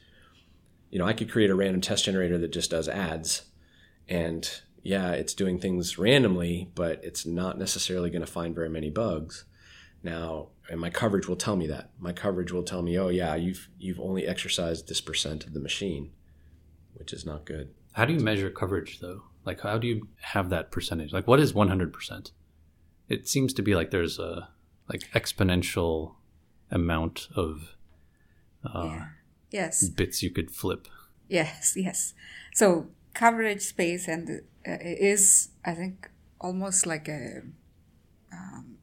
you 0.96 1.00
know, 1.00 1.06
I 1.06 1.12
could 1.12 1.30
create 1.30 1.50
a 1.50 1.56
random 1.56 1.82
test 1.82 2.06
generator 2.06 2.38
that 2.38 2.54
just 2.54 2.72
does 2.72 2.88
adds 2.88 3.42
and 4.08 4.50
yeah, 4.82 5.12
it's 5.12 5.34
doing 5.34 5.60
things 5.60 5.98
randomly, 5.98 6.72
but 6.74 7.04
it's 7.04 7.26
not 7.26 7.58
necessarily 7.58 8.10
going 8.10 8.22
to 8.26 8.32
find 8.32 8.56
very 8.56 8.70
many 8.70 8.90
bugs. 8.90 9.44
Now, 10.04 10.52
and 10.70 10.80
my 10.80 10.90
coverage 10.90 11.28
will 11.28 11.36
tell 11.36 11.58
me 11.58 11.68
that. 11.68 11.90
My 12.00 12.14
coverage 12.14 12.54
will 12.54 12.64
tell 12.64 12.82
me, 12.82 12.98
"Oh 12.98 13.10
yeah, 13.10 13.36
you've 13.36 13.68
you've 13.78 14.00
only 14.00 14.26
exercised 14.26 14.88
this 14.88 15.02
percent 15.02 15.46
of 15.46 15.54
the 15.54 15.60
machine," 15.60 16.12
which 16.94 17.12
is 17.12 17.26
not 17.26 17.44
good. 17.44 17.74
How 17.92 18.06
do 18.06 18.14
you 18.14 18.22
measure 18.22 18.50
coverage 18.50 19.02
though? 19.02 19.24
Like 19.44 19.60
how 19.60 19.78
do 19.78 19.88
you 19.88 20.08
have 20.22 20.50
that 20.52 20.72
percentage? 20.72 21.12
Like 21.12 21.28
what 21.28 21.42
is 21.42 21.52
100%? 21.52 22.32
It 23.10 23.28
seems 23.28 23.54
to 23.56 23.62
be 23.62 23.76
like 23.76 23.92
there's 23.92 24.18
a 24.18 24.48
like 24.88 25.02
exponential 25.14 26.16
amount 26.72 27.28
of 27.36 27.76
uh, 28.64 28.84
Yeah. 28.86 29.06
Yes. 29.56 29.88
bits 29.88 30.22
you 30.22 30.32
could 30.32 30.52
flip. 30.52 30.88
Yes, 31.30 31.74
yes. 31.76 32.14
So 32.54 32.88
coverage 33.14 33.62
space 33.62 34.08
and 34.08 34.42
uh, 34.68 34.78
is, 34.82 35.50
I 35.64 35.74
think, 35.74 36.10
almost 36.40 36.86
like 36.86 37.08
a. 37.08 37.42
Um, 38.32 38.78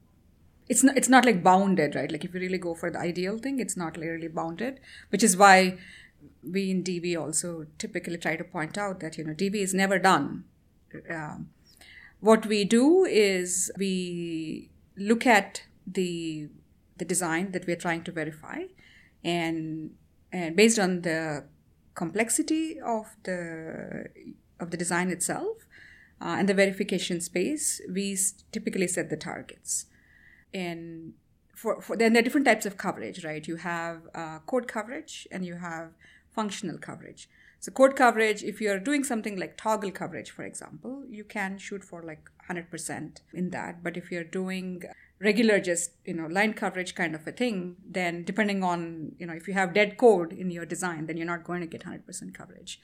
it's 0.69 0.83
not. 0.83 0.97
It's 0.97 1.09
not 1.09 1.25
like 1.25 1.43
bounded, 1.43 1.95
right? 1.95 2.11
Like 2.11 2.25
if 2.25 2.35
you 2.35 2.41
really 2.41 2.59
go 2.59 2.75
for 2.75 2.91
the 2.91 2.99
ideal 2.99 3.39
thing, 3.39 3.61
it's 3.61 3.77
not 3.77 3.97
really 3.97 4.29
bounded, 4.29 4.81
which 5.11 5.23
is 5.23 5.37
why 5.37 5.79
we 6.43 6.71
in 6.71 6.83
DV 6.83 7.21
also 7.21 7.67
typically 7.79 8.17
try 8.17 8.37
to 8.37 8.45
point 8.45 8.79
out 8.79 9.01
that 9.01 9.19
you 9.19 9.25
know 9.25 9.35
DV 9.35 9.57
is 9.57 9.75
never 9.75 9.99
done. 9.99 10.45
Um, 11.11 11.51
what 12.21 12.47
we 12.47 12.65
do 12.65 13.05
is 13.05 13.71
we 13.77 14.71
look 14.97 15.27
at 15.27 15.63
the 15.87 16.49
the 16.97 17.05
design 17.05 17.53
that 17.53 17.67
we're 17.67 17.83
trying 17.85 18.05
to 18.05 18.13
verify, 18.13 18.63
and 19.25 19.91
and 20.33 20.57
based 20.57 20.79
on 20.79 21.03
the 21.03 21.45
complexity 21.95 22.81
of 22.81 23.17
the 23.25 24.07
of 24.59 24.71
the 24.71 24.77
design 24.77 25.11
itself 25.11 25.67
uh, 26.21 26.37
and 26.39 26.49
the 26.49 26.55
verification 26.55 27.21
space, 27.21 27.81
we 27.93 28.17
typically 28.53 28.87
set 28.87 29.11
the 29.11 29.17
targets. 29.17 29.87
And 30.55 31.15
for, 31.55 31.83
for 31.83 31.97
then 31.97 32.13
there 32.13 32.21
are 32.21 32.25
different 32.25 32.47
types 32.47 32.65
of 32.65 32.77
coverage, 32.77 33.25
right? 33.25 33.47
You 33.47 33.57
have 33.57 34.03
uh, 34.15 34.39
code 34.47 34.69
coverage 34.69 35.27
and 35.31 35.45
you 35.45 35.57
have 35.57 35.91
functional 36.31 36.79
coverage. 36.79 37.29
So 37.61 37.71
code 37.71 37.95
coverage, 37.95 38.43
if 38.43 38.61
you're 38.61 38.81
doing 38.81 39.05
something 39.05 39.39
like 39.39 39.57
toggle 39.57 39.93
coverage, 39.93 40.31
for 40.31 40.45
example, 40.45 41.05
you 41.09 41.25
can 41.25 41.59
shoot 41.59 41.85
for 41.85 42.03
like 42.03 42.29
100% 42.49 43.21
in 43.33 43.51
that. 43.51 43.83
But 43.83 43.97
if 43.97 44.11
you're 44.11 44.25
doing 44.25 44.83
regular 45.23 45.61
just 45.61 45.93
you 46.05 46.15
know 46.15 46.27
line 46.27 46.53
coverage 46.53 46.95
kind 46.95 47.15
of 47.15 47.27
a 47.27 47.33
thing 47.33 47.77
then 47.99 48.25
depending 48.25 48.63
on 48.65 49.13
you 49.19 49.27
know 49.27 49.33
if 49.33 49.47
you 49.47 49.55
have 49.55 49.73
dead 49.73 49.97
code 49.97 50.33
in 50.33 50.51
your 50.51 50.67
design 50.67 51.07
then 51.07 51.17
you're 51.17 51.33
not 51.35 51.45
going 51.45 51.61
to 51.61 51.67
get 51.67 51.85
100% 51.85 52.35
coverage. 52.35 52.81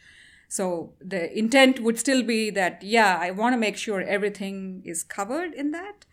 So 0.50 0.94
the 0.98 1.36
intent 1.38 1.80
would 1.80 1.98
still 1.98 2.22
be 2.22 2.50
that 2.50 2.82
yeah 2.82 3.18
i 3.20 3.30
want 3.30 3.54
to 3.54 3.58
make 3.58 3.76
sure 3.76 4.00
everything 4.00 4.82
is 4.84 5.02
covered 5.02 5.52
in 5.52 5.72
that. 5.72 6.06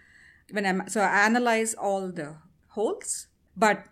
When 0.51 0.65
i'm 0.65 0.89
so 0.89 1.01
i 1.01 1.25
analyze 1.25 1.73
all 1.73 2.11
the 2.11 2.35
holes 2.69 3.27
but 3.55 3.85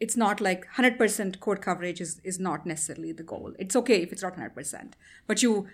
it's 0.00 0.16
not 0.16 0.40
like 0.40 0.66
100% 0.74 1.38
code 1.38 1.60
coverage 1.60 2.00
is, 2.00 2.20
is 2.24 2.40
not 2.40 2.66
necessarily 2.66 3.12
the 3.12 3.22
goal. 3.22 3.52
It's 3.56 3.76
okay 3.76 4.02
if 4.02 4.12
it's 4.12 4.22
not 4.22 4.36
100% 4.36 4.92
but 5.26 5.42
you 5.42 5.66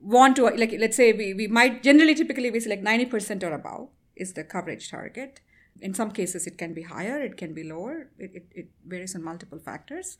want 0.00 0.36
to 0.36 0.44
like 0.44 0.74
let's 0.78 0.96
say 0.96 1.12
we, 1.12 1.34
we 1.34 1.48
might 1.48 1.82
generally 1.82 2.14
typically 2.14 2.50
we 2.50 2.60
say 2.60 2.70
like 2.70 2.82
90% 2.82 3.42
or 3.42 3.52
above 3.52 3.88
is 4.14 4.32
the 4.34 4.44
coverage 4.44 4.90
target 4.90 5.40
in 5.80 5.94
some 5.94 6.10
cases 6.10 6.46
it 6.46 6.58
can 6.58 6.74
be 6.74 6.82
higher 6.82 7.18
it 7.22 7.36
can 7.36 7.54
be 7.54 7.64
lower. 7.64 8.08
It, 8.18 8.30
it, 8.34 8.46
it 8.52 8.68
varies 8.86 9.14
on 9.14 9.22
multiple 9.22 9.58
factors. 9.58 10.18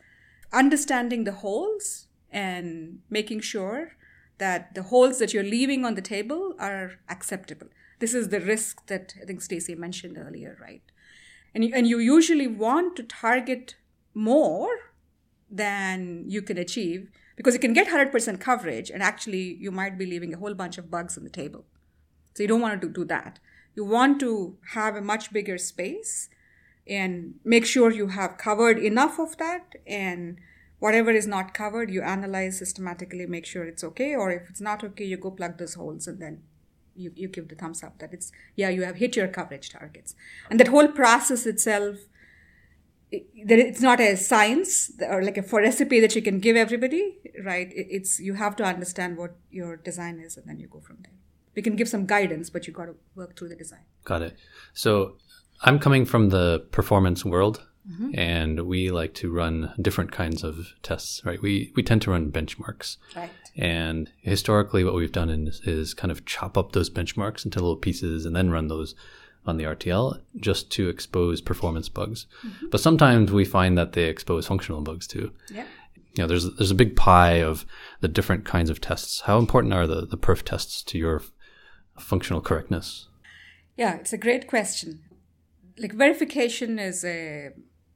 Understanding 0.52 1.24
the 1.24 1.32
holes 1.32 2.06
and 2.30 3.00
making 3.10 3.40
sure 3.40 3.92
that 4.38 4.74
the 4.74 4.84
holes 4.84 5.18
that 5.18 5.34
you're 5.34 5.42
leaving 5.42 5.84
on 5.84 5.94
the 5.94 6.02
table 6.02 6.54
are 6.58 6.92
acceptable. 7.08 7.68
This 7.98 8.14
is 8.14 8.28
the 8.28 8.40
risk 8.40 8.86
that 8.86 9.14
i 9.20 9.24
think 9.24 9.42
stacy 9.42 9.74
mentioned 9.74 10.16
earlier 10.16 10.56
right? 10.60 10.82
And 11.54 11.64
you, 11.64 11.72
and 11.74 11.86
you 11.86 11.98
usually 11.98 12.46
want 12.46 12.94
to 12.96 13.02
target 13.02 13.76
more 14.14 14.68
than 15.50 16.24
you 16.26 16.42
can 16.42 16.58
achieve 16.58 17.10
because 17.36 17.54
you 17.54 17.60
can 17.60 17.72
get 17.72 17.88
100% 17.88 18.40
coverage 18.40 18.90
and 18.90 19.02
actually 19.02 19.56
you 19.58 19.70
might 19.70 19.96
be 19.96 20.06
leaving 20.06 20.34
a 20.34 20.36
whole 20.36 20.54
bunch 20.54 20.78
of 20.78 20.90
bugs 20.90 21.16
on 21.16 21.24
the 21.24 21.30
table. 21.30 21.64
So 22.34 22.42
you 22.42 22.48
don't 22.48 22.60
want 22.60 22.80
to 22.80 22.88
do 22.88 23.04
that 23.06 23.40
you 23.78 23.84
want 23.84 24.18
to 24.18 24.56
have 24.74 24.96
a 24.96 25.00
much 25.00 25.32
bigger 25.32 25.56
space 25.56 26.28
and 26.98 27.34
make 27.44 27.64
sure 27.64 27.92
you 27.92 28.08
have 28.08 28.36
covered 28.36 28.78
enough 28.90 29.20
of 29.20 29.36
that. 29.36 29.76
And 29.86 30.38
whatever 30.80 31.12
is 31.20 31.28
not 31.34 31.54
covered 31.54 31.88
you 31.96 32.02
analyze 32.02 32.58
systematically 32.58 33.26
make 33.26 33.46
sure 33.46 33.64
it's 33.64 33.84
okay. 33.90 34.10
Or 34.16 34.32
if 34.32 34.50
it's 34.50 34.64
not 34.68 34.82
okay 34.88 35.04
you 35.04 35.16
go 35.16 35.30
plug 35.30 35.58
those 35.58 35.74
holes 35.74 36.08
and 36.08 36.20
then 36.24 36.42
you, 36.96 37.12
you 37.14 37.28
give 37.28 37.46
the 37.48 37.54
thumbs 37.54 37.84
up 37.84 38.00
that 38.00 38.12
it's 38.12 38.32
yeah 38.56 38.70
you 38.76 38.82
have 38.82 38.96
hit 38.96 39.14
your 39.14 39.28
coverage 39.28 39.70
targets. 39.70 40.16
And 40.50 40.58
that 40.58 40.74
whole 40.74 40.88
process 40.88 41.46
itself 41.46 41.96
it, 43.12 43.26
that 43.46 43.60
it's 43.60 43.80
not 43.80 44.00
a 44.00 44.16
science 44.16 44.90
or 45.08 45.22
like 45.22 45.38
a 45.38 45.44
for 45.44 45.60
recipe 45.60 46.00
that 46.00 46.16
you 46.16 46.22
can 46.22 46.40
give 46.40 46.56
everybody 46.56 47.04
right? 47.44 47.70
It, 47.80 47.86
it's 47.96 48.18
you 48.18 48.34
have 48.34 48.56
to 48.56 48.64
understand 48.64 49.16
what 49.16 49.36
your 49.52 49.76
design 49.76 50.18
is 50.18 50.36
and 50.36 50.48
then 50.48 50.58
you 50.58 50.66
go 50.66 50.80
from 50.80 50.98
there 51.04 51.18
we 51.58 51.62
can 51.66 51.76
give 51.80 51.88
some 51.94 52.04
guidance 52.14 52.50
but 52.54 52.66
you 52.66 52.72
got 52.80 52.86
to 52.90 52.96
work 53.20 53.36
through 53.36 53.50
the 53.54 53.60
design 53.64 53.84
Got 54.08 54.22
it. 54.22 54.36
So 54.72 55.16
I'm 55.60 55.78
coming 55.78 56.06
from 56.06 56.30
the 56.30 56.66
performance 56.70 57.26
world, 57.26 57.62
mm-hmm. 57.90 58.18
and 58.18 58.66
we 58.66 58.90
like 58.90 59.12
to 59.14 59.30
run 59.30 59.74
different 59.82 60.12
kinds 60.12 60.42
of 60.42 60.72
tests, 60.82 61.20
right? 61.26 61.42
We 61.42 61.72
we 61.76 61.82
tend 61.82 62.00
to 62.02 62.10
run 62.10 62.32
benchmarks, 62.32 62.96
right 63.14 63.30
and 63.58 64.10
historically, 64.22 64.84
what 64.84 64.94
we've 64.94 65.12
done 65.12 65.28
is, 65.28 65.60
is 65.64 65.92
kind 65.92 66.12
of 66.12 66.24
chop 66.24 66.56
up 66.56 66.72
those 66.72 66.88
benchmarks 66.88 67.44
into 67.44 67.58
little 67.58 67.76
pieces 67.76 68.24
and 68.24 68.34
then 68.34 68.50
run 68.50 68.68
those 68.68 68.94
on 69.46 69.56
the 69.56 69.64
RTL 69.64 70.20
just 70.36 70.70
to 70.72 70.88
expose 70.88 71.40
performance 71.40 71.88
bugs. 71.88 72.26
Mm-hmm. 72.46 72.68
But 72.70 72.80
sometimes 72.80 73.32
we 73.32 73.44
find 73.44 73.76
that 73.76 73.92
they 73.92 74.04
expose 74.04 74.46
functional 74.46 74.80
bugs 74.80 75.06
too. 75.06 75.32
yeah 75.50 75.66
You 76.14 76.22
know, 76.22 76.28
there's 76.28 76.48
there's 76.54 76.70
a 76.70 76.76
big 76.76 76.94
pie 76.96 77.42
of 77.42 77.66
the 78.00 78.08
different 78.08 78.44
kinds 78.44 78.70
of 78.70 78.80
tests. 78.80 79.22
How 79.22 79.38
important 79.38 79.74
are 79.74 79.88
the 79.88 80.06
the 80.06 80.18
perf 80.18 80.42
tests 80.44 80.82
to 80.84 80.98
your 80.98 81.20
functional 81.98 82.40
correctness? 82.40 83.08
Yeah, 83.76 83.96
it's 83.96 84.12
a 84.12 84.18
great 84.18 84.46
question. 84.46 85.00
Like 85.78 85.92
verification 85.92 86.78
is 86.78 87.04
a 87.04 87.50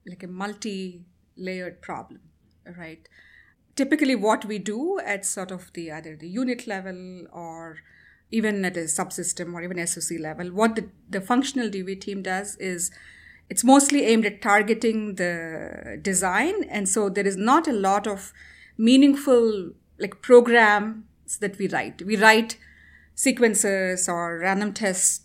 like 0.07 0.23
a 0.23 0.29
multi-layered 0.29 1.81
problem, 1.81 2.21
right? 2.77 3.09
Typically, 3.75 4.15
what 4.15 4.45
we 4.45 4.59
do 4.59 5.01
at 5.01 5.25
sort 5.25 5.51
of 5.51 5.73
the 5.73 5.91
either 5.91 6.17
the 6.17 6.29
unit 6.29 6.67
level 6.67 7.27
or 7.33 7.79
even 8.31 8.65
at 8.65 8.77
a 8.77 8.81
subsystem 8.81 9.53
or 9.55 9.63
even 9.63 9.87
SOC 9.87 10.19
level, 10.19 10.49
what 10.49 10.75
the, 10.75 10.89
the 11.09 11.21
functional 11.21 11.69
DV 11.69 12.01
team 12.01 12.23
does 12.23 12.57
is 12.57 12.91
it's 13.51 13.63
mostly 13.63 14.07
aimed 14.07 14.25
at 14.25 14.41
targeting 14.41 15.17
the 15.17 15.99
design, 16.01 16.65
and 16.65 16.89
so 16.89 17.09
there 17.09 17.27
is 17.27 17.37
not 17.37 17.69
a 17.69 17.73
lot 17.73 18.07
of 18.07 18.33
meaningful 18.79 19.73
like 19.99 20.23
programs 20.23 21.39
that 21.41 21.59
we 21.59 21.69
write. 21.69 22.03
We 22.03 22.17
write 22.17 22.57
sequencers 23.17 24.09
or 24.09 24.39
random 24.39 24.73
test 24.73 25.23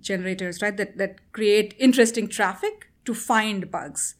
generators, 0.00 0.60
right, 0.62 0.76
that, 0.76 0.98
that 0.98 1.32
create 1.32 1.74
interesting 1.78 2.28
traffic 2.28 2.90
to 3.04 3.14
find 3.14 3.70
bugs. 3.70 4.14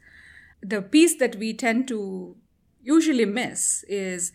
The 0.63 0.83
piece 0.83 1.17
that 1.19 1.37
we 1.37 1.53
tend 1.53 1.89
to 1.89 2.37
usually 2.83 3.25
miss 3.25 3.85
is 3.89 4.33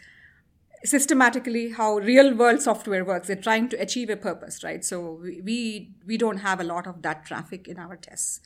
systematically 0.83 1.71
how 1.71 1.97
real 1.97 2.33
world 2.33 2.61
software 2.61 3.03
works. 3.03 3.27
They're 3.27 3.35
trying 3.35 3.69
to 3.69 3.81
achieve 3.81 4.09
a 4.09 4.15
purpose, 4.15 4.63
right? 4.63 4.83
So 4.83 5.19
we, 5.21 5.41
we, 5.41 5.91
we 6.05 6.17
don't 6.17 6.37
have 6.37 6.59
a 6.59 6.63
lot 6.63 6.87
of 6.87 7.01
that 7.01 7.25
traffic 7.25 7.67
in 7.67 7.77
our 7.77 7.97
tests. 7.97 8.39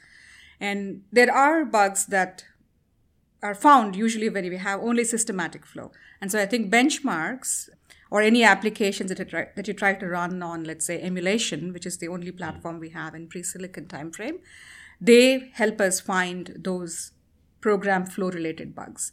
And 0.60 1.04
there 1.12 1.32
are 1.32 1.66
bugs 1.66 2.08
that 2.08 2.46
are 3.42 3.54
found 3.54 3.96
usually 3.96 4.30
when 4.30 4.50
we 4.50 4.58
have 4.58 4.80
only 4.80 5.04
systematic 5.04 5.66
flow. 5.66 5.92
And 6.22 6.32
so 6.32 6.40
I 6.40 6.46
think 6.46 6.72
benchmarks 6.72 7.70
or 8.14 8.22
any 8.22 8.44
applications 8.44 9.10
that 9.10 9.18
you 9.18 9.26
try, 9.26 9.48
that 9.56 9.68
you 9.68 9.74
try 9.74 9.92
to 9.96 10.06
run 10.06 10.44
on, 10.44 10.64
let's 10.64 10.86
say, 10.86 11.02
emulation, 11.02 11.74
which 11.74 11.88
is 11.88 11.98
the 11.98 12.08
only 12.08 12.32
platform 12.32 12.80
we 12.80 12.90
have 12.90 13.16
in 13.16 13.28
pre-silicon 13.28 13.86
timeframe, 13.86 14.36
they 15.02 15.50
help 15.54 15.82
us 15.82 16.00
find 16.00 16.56
those 16.60 17.12
program 17.60 18.06
flow 18.06 18.30
related 18.30 18.76
bugs. 18.76 19.12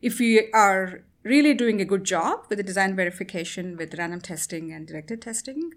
If 0.00 0.18
we 0.18 0.50
are 0.52 1.02
really 1.22 1.52
doing 1.52 1.82
a 1.82 1.84
good 1.84 2.04
job 2.04 2.46
with 2.48 2.56
the 2.56 2.62
design 2.62 2.96
verification, 2.96 3.76
with 3.76 3.98
random 3.98 4.22
testing 4.22 4.72
and 4.72 4.86
directed 4.86 5.20
testing, 5.20 5.72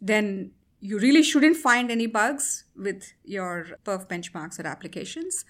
then 0.00 0.50
you 0.80 0.98
really 0.98 1.22
shouldn't 1.22 1.58
find 1.58 1.92
any 1.92 2.08
bugs 2.08 2.64
with 2.74 3.12
your 3.22 3.68
perf 3.84 4.08
benchmarks 4.08 4.58
or 4.58 4.66
applications. 4.66 5.44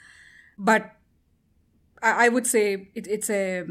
But 0.58 0.90
I, 2.02 2.26
I 2.26 2.28
would 2.28 2.46
say 2.46 2.90
it, 2.94 3.06
it's 3.06 3.30
a 3.30 3.64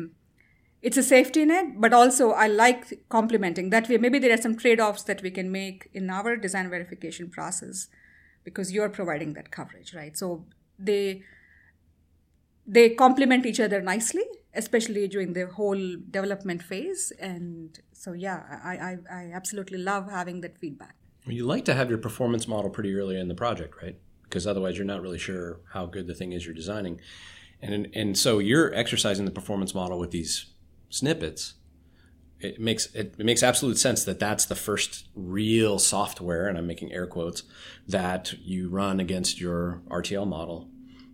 it's 0.82 0.98
a 0.98 1.04
safety 1.04 1.46
net, 1.46 1.80
but 1.80 1.94
also 1.94 2.32
I 2.32 2.48
like 2.48 3.08
complementing 3.10 3.70
that 3.72 3.90
way. 3.90 3.98
Maybe 3.98 4.20
there 4.20 4.34
are 4.34 4.42
some 4.42 4.56
trade 4.56 4.80
offs 4.80 5.04
that 5.04 5.22
we 5.22 5.32
can 5.32 5.52
make 5.52 5.90
in 5.94 6.10
our 6.10 6.38
design 6.38 6.70
verification 6.70 7.30
process 7.30 7.88
because 8.44 8.72
you're 8.72 8.90
providing 8.90 9.34
that 9.34 9.52
coverage, 9.52 9.94
right? 9.94 10.18
So 10.18 10.46
they 10.78 11.24
they 12.66 12.92
complement 12.92 13.46
each 13.46 13.60
other 13.60 13.82
nicely, 13.82 14.24
especially 14.54 15.08
during 15.08 15.34
the 15.34 15.48
whole 15.48 15.98
development 16.12 16.62
phase. 16.62 17.12
And 17.20 17.78
so, 17.94 18.14
yeah, 18.14 18.44
I, 18.64 18.76
I, 18.78 18.98
I 19.12 19.32
absolutely 19.34 19.80
love 19.80 20.10
having 20.10 20.42
that 20.42 20.58
feedback. 20.60 20.96
You 21.26 21.46
like 21.46 21.66
to 21.66 21.74
have 21.74 21.90
your 21.90 21.98
performance 21.98 22.48
model 22.48 22.70
pretty 22.70 22.94
early 22.94 23.20
in 23.20 23.28
the 23.28 23.34
project, 23.34 23.82
right? 23.82 23.98
Because 24.24 24.46
otherwise, 24.46 24.78
you're 24.78 24.86
not 24.86 25.02
really 25.02 25.18
sure 25.18 25.60
how 25.74 25.88
good 25.88 26.06
the 26.06 26.14
thing 26.14 26.32
is 26.32 26.46
you're 26.46 26.54
designing. 26.54 27.02
And, 27.60 27.90
and 27.96 28.16
so 28.16 28.38
you're 28.38 28.72
exercising 28.74 29.26
the 29.26 29.32
performance 29.32 29.74
model 29.74 29.98
with 29.98 30.12
these 30.12 30.46
snippets 30.90 31.56
it 32.40 32.60
makes 32.60 32.88
it, 32.96 33.16
it, 33.18 33.26
makes 33.26 33.44
absolute 33.44 33.78
sense 33.78 34.06
that 34.06 34.20
that's 34.20 34.46
the 34.46 34.56
first 34.56 35.08
real 35.16 35.80
software 35.80 36.48
and 36.48 36.58
i'm 36.58 36.68
making 36.68 36.92
air 36.92 37.06
quotes 37.06 37.44
that 37.88 38.34
you 38.40 38.70
run 38.70 39.00
against 39.00 39.40
your 39.40 39.82
rtl 39.90 40.28
model 40.28 40.68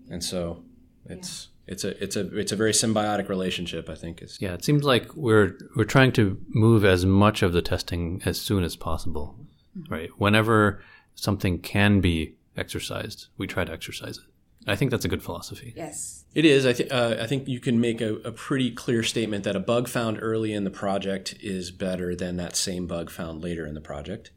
and 0.09 0.23
so 0.23 0.63
it's 1.05 1.49
yeah. 1.67 1.73
it's 1.73 1.83
a 1.83 2.03
it's 2.03 2.15
a 2.15 2.37
it's 2.37 2.51
a 2.51 2.55
very 2.55 2.71
symbiotic 2.71 3.29
relationship 3.29 3.89
i 3.89 3.95
think 3.95 4.21
is 4.21 4.37
yeah 4.39 4.53
it 4.53 4.63
seems 4.63 4.83
like 4.83 5.13
we're 5.15 5.57
we're 5.75 5.83
trying 5.83 6.11
to 6.11 6.37
move 6.49 6.85
as 6.85 7.05
much 7.05 7.41
of 7.41 7.53
the 7.53 7.61
testing 7.61 8.21
as 8.25 8.39
soon 8.39 8.63
as 8.63 8.75
possible 8.75 9.35
mm-hmm. 9.77 9.93
right 9.93 10.09
whenever 10.17 10.81
something 11.15 11.59
can 11.59 12.01
be 12.01 12.35
exercised 12.57 13.27
we 13.37 13.47
try 13.47 13.63
to 13.63 13.71
exercise 13.71 14.17
it 14.17 14.23
I 14.67 14.75
think 14.75 14.91
that's 14.91 15.05
a 15.05 15.07
good 15.07 15.21
philosophy. 15.21 15.73
Yes. 15.75 16.25
It 16.33 16.43
is. 16.43 16.65
I, 16.65 16.73
th- 16.73 16.91
uh, 16.91 17.17
I 17.19 17.27
think 17.27 17.47
you 17.47 17.59
can 17.59 17.79
make 17.79 18.01
a, 18.01 18.15
a, 18.17 18.31
pretty 18.31 18.71
clear 18.71 19.03
statement 19.03 19.43
that 19.43 19.55
a 19.55 19.59
bug 19.59 19.87
found 19.87 20.17
early 20.21 20.53
in 20.53 20.63
the 20.63 20.71
project 20.71 21.35
is 21.39 21.71
better 21.71 22.15
than 22.15 22.37
that 22.37 22.55
same 22.55 22.87
bug 22.87 23.09
found 23.09 23.43
later 23.43 23.65
in 23.65 23.73
the 23.73 23.81
project. 23.81 24.31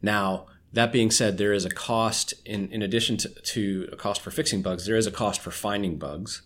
Now, 0.00 0.46
that 0.72 0.90
being 0.90 1.10
said, 1.10 1.38
there 1.38 1.52
is 1.52 1.64
a 1.64 1.70
cost 1.70 2.34
in, 2.44 2.70
in 2.72 2.82
addition 2.82 3.16
to, 3.18 3.28
to 3.28 3.88
a 3.92 3.96
cost 3.96 4.20
for 4.20 4.30
fixing 4.30 4.62
bugs, 4.62 4.86
there 4.86 4.96
is 4.96 5.06
a 5.06 5.12
cost 5.12 5.40
for 5.40 5.50
finding 5.50 5.96
bugs. 5.96 6.42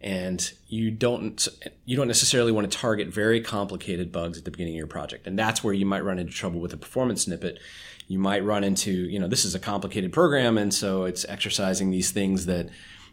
And 0.00 0.52
you 0.68 0.90
don't 0.90 1.48
you 1.86 1.96
don't 1.96 2.06
necessarily 2.06 2.52
want 2.52 2.70
to 2.70 2.78
target 2.78 3.08
very 3.08 3.40
complicated 3.40 4.12
bugs 4.12 4.36
at 4.36 4.44
the 4.44 4.50
beginning 4.50 4.74
of 4.74 4.78
your 4.78 4.86
project. 4.86 5.26
And 5.26 5.38
that's 5.38 5.64
where 5.64 5.72
you 5.72 5.86
might 5.86 6.04
run 6.04 6.18
into 6.18 6.32
trouble 6.32 6.60
with 6.60 6.74
a 6.74 6.76
performance 6.76 7.24
snippet 7.24 7.58
you 8.06 8.18
might 8.18 8.44
run 8.44 8.64
into, 8.64 8.92
you 8.92 9.18
know, 9.18 9.28
this 9.28 9.44
is 9.44 9.54
a 9.54 9.58
complicated 9.58 10.12
program. 10.12 10.58
And 10.58 10.72
so 10.72 11.04
it's 11.04 11.24
exercising 11.28 11.90
these 11.90 12.10
things 12.10 12.46
that 12.46 12.68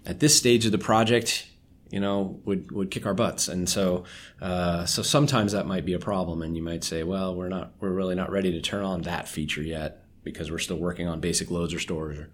at 0.06 0.20
this 0.20 0.38
stage 0.38 0.66
of 0.66 0.72
the 0.72 0.78
project, 0.78 1.48
you 1.90 2.00
know, 2.00 2.40
would, 2.46 2.72
would 2.72 2.92
kick 2.92 3.06
our 3.06 3.14
butts. 3.14 3.48
And 3.48 3.70
so, 3.70 4.06
uh, 4.42 4.86
so 4.86 5.02
sometimes 5.02 5.52
that 5.54 5.66
might 5.66 5.86
be 5.86 5.94
a 5.94 6.00
problem. 6.00 6.42
And 6.42 6.56
you 6.56 6.64
might 6.64 6.84
say, 6.84 7.04
well, 7.04 7.36
we're 7.36 7.50
not, 7.50 7.74
we're 7.80 7.92
really 7.92 8.16
not 8.16 8.32
ready 8.32 8.52
to 8.52 8.62
turn 8.62 8.84
on 8.84 9.02
that 9.04 9.28
feature 9.28 9.62
yet 9.62 10.06
because 10.24 10.52
we're 10.52 10.60
still 10.60 10.78
working 10.78 11.08
on 11.08 11.20
basic 11.20 11.50
loads 11.52 11.74
or 11.74 11.80
stores 11.80 12.18
or 12.18 12.30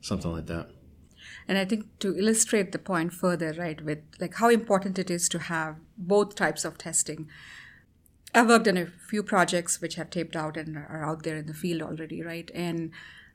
something 0.00 0.32
like 0.32 0.46
that. 0.46 0.70
And 1.48 1.58
I 1.58 1.64
think 1.64 1.98
to 1.98 2.16
illustrate 2.16 2.72
the 2.72 2.78
point 2.78 3.12
further, 3.12 3.52
right, 3.52 3.82
with 3.82 3.98
like 4.20 4.34
how 4.34 4.48
important 4.48 4.98
it 4.98 5.10
is 5.10 5.28
to 5.30 5.38
have 5.38 5.76
both 5.96 6.34
types 6.34 6.64
of 6.64 6.78
testing 6.78 7.28
I've 8.34 8.48
worked 8.48 8.68
on 8.68 8.76
a 8.76 8.86
few 8.86 9.22
projects 9.22 9.80
which 9.80 9.94
have 9.94 10.10
taped 10.10 10.34
out 10.34 10.56
and 10.56 10.76
are 10.76 11.04
out 11.04 11.22
there 11.22 11.36
in 11.36 11.46
the 11.46 11.54
field 11.54 11.82
already, 11.82 12.22
right? 12.22 12.50
And 12.54 12.90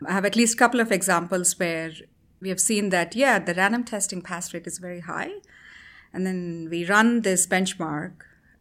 I 0.06 0.13
have 0.13 0.25
at 0.25 0.36
least 0.36 0.56
a 0.56 0.58
couple 0.58 0.79
of 0.79 0.91
examples 0.91 1.58
where 1.58 1.91
we 2.41 2.50
have 2.50 2.60
seen 2.60 2.89
that, 2.89 3.15
yeah, 3.15 3.39
the 3.39 3.53
random 3.53 3.84
testing 3.84 4.22
pass 4.22 4.53
rate 4.53 4.68
is 4.68 4.77
very 4.77 5.01
high. 5.01 5.32
And 6.13 6.25
then 6.25 6.68
we 6.70 6.86
run 6.86 7.22
this 7.22 7.46
benchmark, 7.46 8.13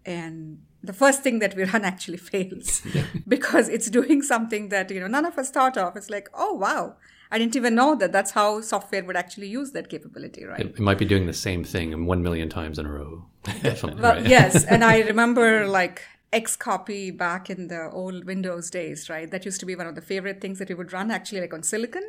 and 0.04 0.60
the 0.82 0.92
first 0.92 1.22
thing 1.22 1.38
that 1.38 1.56
we 1.56 1.64
run 1.72 1.84
actually 1.84 2.18
fails 2.18 2.82
because 3.28 3.68
it's 3.68 3.90
doing 3.90 4.22
something 4.22 4.68
that, 4.68 4.90
you 4.90 5.00
know, 5.00 5.06
none 5.06 5.24
of 5.24 5.38
us 5.38 5.50
thought 5.50 5.76
of. 5.76 5.96
It's 5.96 6.10
like, 6.10 6.28
oh, 6.34 6.52
wow. 6.54 6.96
I 7.30 7.38
didn't 7.38 7.56
even 7.56 7.74
know 7.74 7.94
that 7.96 8.10
that's 8.10 8.30
how 8.30 8.62
software 8.62 9.04
would 9.04 9.16
actually 9.16 9.48
use 9.48 9.72
that 9.72 9.90
capability, 9.90 10.44
right? 10.44 10.60
It, 10.60 10.78
might 10.78 10.98
be 10.98 11.04
doing 11.04 11.26
the 11.26 11.34
same 11.34 11.62
thing 11.62 12.06
one 12.06 12.22
million 12.22 12.48
times 12.48 12.78
in 12.78 12.86
a 12.86 12.90
row. 12.90 13.26
well, 13.98 14.26
yes. 14.26 14.64
And 14.64 14.82
I 14.82 15.00
remember 15.00 15.66
like 15.66 16.02
Xcopy 16.32 17.16
back 17.16 17.48
in 17.48 17.68
the 17.68 17.90
old 17.90 18.24
Windows 18.24 18.70
days, 18.70 19.08
right? 19.08 19.30
That 19.30 19.44
used 19.44 19.60
to 19.60 19.66
be 19.66 19.74
one 19.74 19.86
of 19.86 19.94
the 19.94 20.02
favorite 20.02 20.40
things 20.40 20.58
that 20.58 20.68
we 20.68 20.74
would 20.74 20.92
run 20.92 21.10
actually 21.10 21.40
like 21.40 21.54
on 21.54 21.62
silicon. 21.62 22.04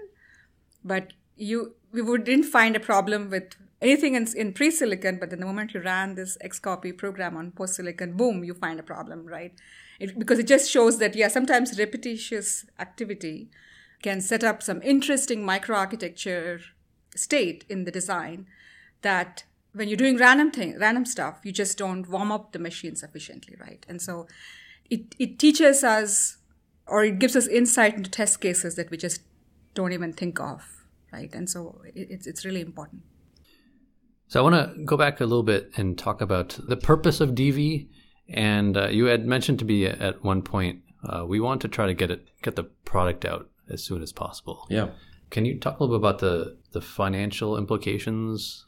But 0.83 1.13
you 1.35 1.75
we 1.91 2.01
would, 2.01 2.25
didn't 2.25 2.45
find 2.45 2.75
a 2.75 2.79
problem 2.79 3.29
with 3.29 3.55
anything 3.81 4.15
in, 4.15 4.27
in 4.35 4.53
pre-silicon, 4.53 5.17
but 5.19 5.29
then 5.29 5.39
the 5.39 5.45
moment 5.45 5.73
you 5.73 5.81
ran 5.81 6.15
this 6.15 6.37
Xcopy 6.43 6.95
program 6.95 7.35
on 7.37 7.51
post-silicon, 7.51 8.13
boom, 8.13 8.43
you 8.43 8.53
find 8.53 8.79
a 8.79 8.83
problem, 8.83 9.25
right? 9.25 9.53
It, 9.99 10.19
because 10.19 10.39
it 10.39 10.47
just 10.47 10.69
shows 10.69 10.99
that, 10.99 11.15
yeah, 11.15 11.29
sometimes 11.29 11.79
repetitious 11.79 12.65
activity 12.77 13.49
can 14.01 14.21
set 14.21 14.43
up 14.43 14.61
some 14.61 14.81
interesting 14.81 15.45
microarchitecture 15.45 16.61
state 17.15 17.65
in 17.69 17.85
the 17.85 17.91
design 17.91 18.45
that 19.01 19.43
when 19.73 19.87
you're 19.87 19.97
doing 19.97 20.17
random 20.17 20.51
thing, 20.51 20.77
random 20.79 21.05
stuff, 21.05 21.39
you 21.43 21.51
just 21.51 21.77
don't 21.77 22.09
warm 22.09 22.31
up 22.31 22.51
the 22.51 22.59
machine 22.59 22.95
sufficiently, 22.95 23.55
right? 23.59 23.85
And 23.87 24.01
so 24.01 24.27
it, 24.89 25.15
it 25.19 25.39
teaches 25.39 25.83
us 25.83 26.37
or 26.87 27.03
it 27.03 27.19
gives 27.19 27.35
us 27.35 27.47
insight 27.47 27.95
into 27.95 28.09
test 28.09 28.41
cases 28.41 28.75
that 28.75 28.89
we 28.89 28.97
just 28.97 29.21
don't 29.75 29.93
even 29.93 30.11
think 30.11 30.39
of, 30.39 30.85
right? 31.13 31.33
And 31.33 31.49
so 31.49 31.81
it, 31.93 32.07
it's, 32.09 32.27
it's 32.27 32.45
really 32.45 32.61
important. 32.61 33.03
So 34.27 34.39
I 34.39 34.43
want 34.43 34.55
to 34.55 34.83
go 34.85 34.97
back 34.97 35.21
a 35.21 35.25
little 35.25 35.43
bit 35.43 35.71
and 35.77 35.97
talk 35.97 36.21
about 36.21 36.59
the 36.67 36.77
purpose 36.77 37.21
of 37.21 37.31
DV. 37.31 37.87
And 38.29 38.77
uh, 38.77 38.87
you 38.87 39.05
had 39.05 39.25
mentioned 39.25 39.59
to 39.59 39.65
me 39.65 39.85
at 39.85 40.23
one 40.23 40.41
point, 40.41 40.81
uh, 41.03 41.25
we 41.25 41.39
want 41.39 41.61
to 41.61 41.67
try 41.67 41.87
to 41.87 41.93
get 41.93 42.11
it, 42.11 42.27
get 42.41 42.55
the 42.55 42.63
product 42.63 43.25
out 43.25 43.49
as 43.69 43.83
soon 43.83 44.01
as 44.01 44.11
possible. 44.11 44.65
Yeah. 44.69 44.89
Can 45.29 45.45
you 45.45 45.59
talk 45.59 45.79
a 45.79 45.83
little 45.83 45.97
bit 45.97 46.07
about 46.07 46.19
the, 46.19 46.57
the 46.71 46.81
financial 46.81 47.57
implications 47.57 48.65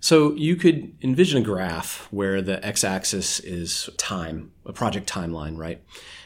so 0.00 0.32
you 0.32 0.56
could 0.56 0.94
envision 1.02 1.42
a 1.42 1.44
graph 1.44 2.08
where 2.10 2.40
the 2.40 2.64
x-axis 2.64 3.38
is 3.40 3.90
time, 3.98 4.50
a 4.64 4.72
project 4.72 5.08
timeline, 5.08 5.58
right? 5.58 5.82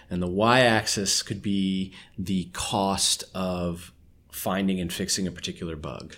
And 0.08 0.22
the 0.22 0.28
y-axis 0.28 1.22
could 1.22 1.42
be 1.42 1.92
the 2.16 2.50
cost 2.52 3.24
of 3.34 3.92
finding 4.30 4.80
and 4.80 4.92
fixing 4.92 5.26
a 5.26 5.32
particular 5.32 5.74
bug. 5.74 6.16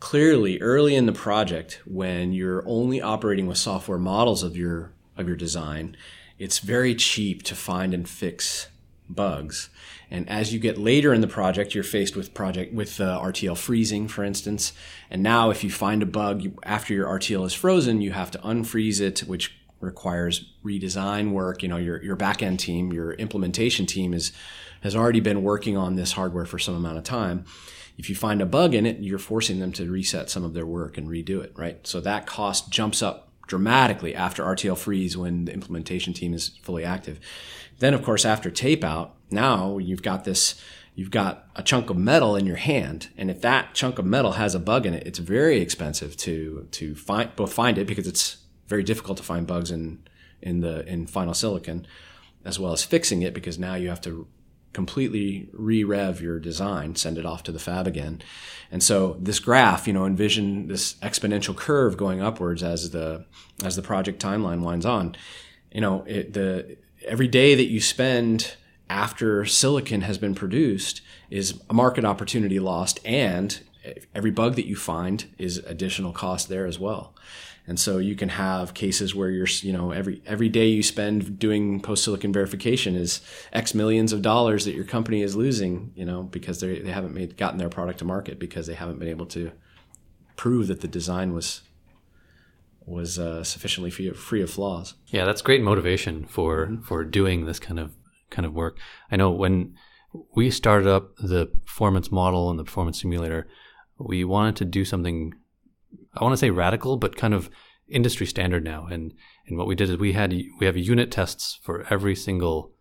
Clearly, 0.00 0.60
early 0.60 0.94
in 0.94 1.06
the 1.06 1.12
project, 1.12 1.80
when 1.86 2.32
you're 2.32 2.64
only 2.66 3.00
operating 3.00 3.46
with 3.46 3.58
software 3.58 3.98
models 3.98 4.42
of 4.42 4.56
your 4.56 4.92
of 5.16 5.26
your 5.26 5.36
design, 5.36 5.96
it's 6.38 6.58
very 6.58 6.94
cheap 6.94 7.42
to 7.44 7.54
find 7.54 7.94
and 7.94 8.06
fix 8.08 8.68
bugs. 9.08 9.70
And 10.10 10.28
as 10.28 10.52
you 10.52 10.60
get 10.60 10.78
later 10.78 11.12
in 11.12 11.20
the 11.20 11.26
project, 11.26 11.74
you're 11.74 11.84
faced 11.84 12.14
with 12.16 12.32
project 12.32 12.72
with 12.72 13.00
uh, 13.00 13.20
RTL 13.20 13.56
freezing, 13.56 14.08
for 14.08 14.22
instance. 14.24 14.72
And 15.10 15.22
now, 15.22 15.50
if 15.50 15.64
you 15.64 15.70
find 15.70 16.02
a 16.02 16.06
bug 16.06 16.42
you, 16.42 16.58
after 16.62 16.94
your 16.94 17.06
RTL 17.08 17.44
is 17.46 17.54
frozen, 17.54 18.00
you 18.00 18.12
have 18.12 18.30
to 18.32 18.38
unfreeze 18.38 19.00
it, 19.00 19.20
which 19.20 19.56
requires 19.80 20.52
redesign 20.64 21.32
work. 21.32 21.62
You 21.62 21.68
know, 21.68 21.76
your 21.76 22.02
your 22.02 22.16
backend 22.16 22.58
team, 22.58 22.92
your 22.92 23.12
implementation 23.14 23.86
team 23.86 24.14
is 24.14 24.32
has 24.82 24.94
already 24.94 25.20
been 25.20 25.42
working 25.42 25.76
on 25.76 25.96
this 25.96 26.12
hardware 26.12 26.46
for 26.46 26.58
some 26.58 26.76
amount 26.76 26.98
of 26.98 27.04
time. 27.04 27.44
If 27.98 28.10
you 28.10 28.14
find 28.14 28.42
a 28.42 28.46
bug 28.46 28.74
in 28.74 28.84
it, 28.84 28.98
you're 28.98 29.18
forcing 29.18 29.58
them 29.58 29.72
to 29.72 29.90
reset 29.90 30.28
some 30.28 30.44
of 30.44 30.52
their 30.52 30.66
work 30.66 30.98
and 30.98 31.08
redo 31.08 31.42
it, 31.42 31.52
right? 31.56 31.84
So 31.86 32.00
that 32.00 32.26
cost 32.26 32.70
jumps 32.70 33.02
up 33.02 33.25
dramatically 33.46 34.14
after 34.14 34.42
RTL 34.42 34.76
freeze 34.76 35.16
when 35.16 35.44
the 35.44 35.52
implementation 35.52 36.12
team 36.12 36.34
is 36.34 36.48
fully 36.62 36.84
active. 36.84 37.20
Then, 37.78 37.94
of 37.94 38.02
course, 38.02 38.24
after 38.24 38.50
tape 38.50 38.84
out, 38.84 39.14
now 39.30 39.78
you've 39.78 40.02
got 40.02 40.24
this, 40.24 40.60
you've 40.94 41.10
got 41.10 41.46
a 41.54 41.62
chunk 41.62 41.90
of 41.90 41.96
metal 41.96 42.36
in 42.36 42.46
your 42.46 42.56
hand. 42.56 43.08
And 43.16 43.30
if 43.30 43.40
that 43.42 43.74
chunk 43.74 43.98
of 43.98 44.04
metal 44.04 44.32
has 44.32 44.54
a 44.54 44.60
bug 44.60 44.86
in 44.86 44.94
it, 44.94 45.06
it's 45.06 45.18
very 45.18 45.60
expensive 45.60 46.16
to, 46.18 46.66
to 46.72 46.94
find, 46.94 47.34
both 47.36 47.52
find 47.52 47.78
it 47.78 47.86
because 47.86 48.06
it's 48.06 48.38
very 48.66 48.82
difficult 48.82 49.18
to 49.18 49.22
find 49.22 49.46
bugs 49.46 49.70
in, 49.70 50.00
in 50.42 50.60
the, 50.60 50.86
in 50.86 51.06
final 51.06 51.34
silicon, 51.34 51.86
as 52.44 52.58
well 52.58 52.72
as 52.72 52.82
fixing 52.82 53.22
it 53.22 53.34
because 53.34 53.58
now 53.58 53.74
you 53.74 53.88
have 53.88 54.00
to 54.02 54.26
completely 54.76 55.48
re-rev 55.54 56.20
your 56.20 56.38
design, 56.38 56.94
send 56.94 57.16
it 57.16 57.24
off 57.24 57.42
to 57.42 57.50
the 57.50 57.58
fab 57.58 57.86
again. 57.86 58.20
And 58.70 58.82
so 58.82 59.16
this 59.18 59.38
graph, 59.38 59.86
you 59.86 59.94
know, 59.94 60.04
envision 60.04 60.68
this 60.68 60.96
exponential 60.96 61.56
curve 61.56 61.96
going 61.96 62.20
upwards 62.20 62.62
as 62.62 62.90
the 62.90 63.24
as 63.64 63.74
the 63.74 63.80
project 63.80 64.22
timeline 64.22 64.60
winds 64.60 64.84
on. 64.84 65.16
You 65.72 65.80
know, 65.80 66.04
it, 66.06 66.34
the 66.34 66.76
every 67.06 67.26
day 67.26 67.54
that 67.54 67.70
you 67.70 67.80
spend 67.80 68.56
after 68.90 69.46
silicon 69.46 70.02
has 70.02 70.18
been 70.18 70.34
produced 70.34 71.00
is 71.30 71.58
a 71.70 71.74
market 71.74 72.04
opportunity 72.04 72.58
lost 72.58 73.00
and 73.02 73.60
every 74.14 74.30
bug 74.30 74.56
that 74.56 74.66
you 74.66 74.76
find 74.76 75.24
is 75.38 75.56
additional 75.58 76.12
cost 76.12 76.50
there 76.50 76.66
as 76.66 76.78
well 76.78 77.14
and 77.66 77.80
so 77.80 77.98
you 77.98 78.14
can 78.14 78.28
have 78.28 78.74
cases 78.74 79.14
where 79.14 79.30
you're 79.30 79.48
you 79.62 79.72
know 79.72 79.90
every 79.90 80.22
every 80.26 80.48
day 80.48 80.66
you 80.66 80.82
spend 80.82 81.38
doing 81.38 81.80
post 81.80 82.04
silicon 82.04 82.32
verification 82.32 82.94
is 82.94 83.20
x 83.52 83.74
millions 83.74 84.12
of 84.12 84.22
dollars 84.22 84.64
that 84.64 84.74
your 84.74 84.84
company 84.84 85.22
is 85.22 85.34
losing 85.36 85.92
you 85.94 86.04
know 86.04 86.22
because 86.22 86.60
they 86.60 86.78
they 86.80 86.92
haven't 86.92 87.14
made 87.14 87.36
gotten 87.36 87.58
their 87.58 87.68
product 87.68 87.98
to 87.98 88.04
market 88.04 88.38
because 88.38 88.66
they 88.66 88.74
haven't 88.74 88.98
been 88.98 89.08
able 89.08 89.26
to 89.26 89.50
prove 90.36 90.68
that 90.68 90.80
the 90.80 90.88
design 90.88 91.32
was 91.32 91.62
was 92.86 93.18
uh, 93.18 93.42
sufficiently 93.42 93.90
free 93.90 94.08
of, 94.08 94.16
free 94.16 94.40
of 94.40 94.48
flaws. 94.48 94.94
Yeah, 95.08 95.24
that's 95.24 95.42
great 95.42 95.60
motivation 95.60 96.24
for 96.24 96.66
mm-hmm. 96.66 96.82
for 96.82 97.04
doing 97.04 97.44
this 97.44 97.58
kind 97.58 97.80
of 97.80 97.96
kind 98.30 98.46
of 98.46 98.54
work. 98.54 98.78
I 99.10 99.16
know 99.16 99.30
when 99.30 99.74
we 100.34 100.50
started 100.50 100.88
up 100.88 101.16
the 101.16 101.46
performance 101.66 102.10
model 102.10 102.48
and 102.48 102.58
the 102.58 102.64
performance 102.64 103.00
simulator, 103.02 103.46
we 103.98 104.24
wanted 104.24 104.56
to 104.56 104.64
do 104.64 104.84
something 104.84 105.34
I 106.16 106.24
want 106.24 106.32
to 106.32 106.38
say 106.38 106.50
radical, 106.50 106.96
but 106.96 107.16
kind 107.16 107.34
of 107.34 107.50
industry 107.88 108.26
standard 108.26 108.64
now. 108.64 108.86
And 108.86 109.14
and 109.46 109.58
what 109.58 109.66
we 109.66 109.74
did 109.74 109.90
is 109.90 109.96
we 109.96 110.12
had 110.12 110.32
we 110.58 110.66
have 110.66 110.76
unit 110.76 111.10
tests 111.10 111.58
for 111.62 111.86
every 111.90 112.14
single 112.14 112.72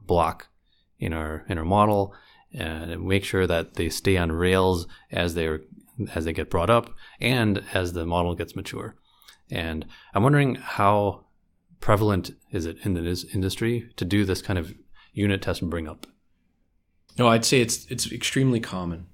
block 0.00 0.48
in 0.98 1.12
our 1.12 1.44
in 1.48 1.58
our 1.58 1.64
model, 1.64 2.14
and 2.52 3.06
make 3.06 3.24
sure 3.24 3.46
that 3.46 3.74
they 3.74 3.88
stay 3.88 4.16
on 4.16 4.32
rails 4.32 4.86
as 5.10 5.34
they 5.34 5.46
are 5.46 5.60
as 6.14 6.24
they 6.24 6.32
get 6.32 6.50
brought 6.50 6.70
up 6.70 6.90
and 7.20 7.62
as 7.72 7.92
the 7.92 8.04
model 8.04 8.34
gets 8.34 8.56
mature. 8.56 8.96
And 9.50 9.86
I'm 10.12 10.22
wondering 10.22 10.56
how 10.56 11.26
prevalent 11.80 12.32
is 12.50 12.66
it 12.66 12.78
in 12.82 12.94
the 12.94 13.28
industry 13.32 13.90
to 13.96 14.04
do 14.04 14.24
this 14.24 14.42
kind 14.42 14.58
of 14.58 14.74
unit 15.12 15.42
test 15.42 15.62
and 15.62 15.70
bring 15.70 15.86
up? 15.86 16.06
No, 17.18 17.28
I'd 17.28 17.44
say 17.44 17.60
it's 17.60 17.86
it's 17.86 18.10
extremely 18.10 18.60
common. 18.60 19.06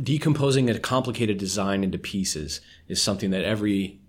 Decomposing 0.00 0.70
a 0.70 0.78
complicated 0.78 1.38
design 1.38 1.84
into 1.84 1.98
pieces 1.98 2.60
is 2.88 3.02
something 3.02 3.30
that 3.30 3.44
every 3.44 4.00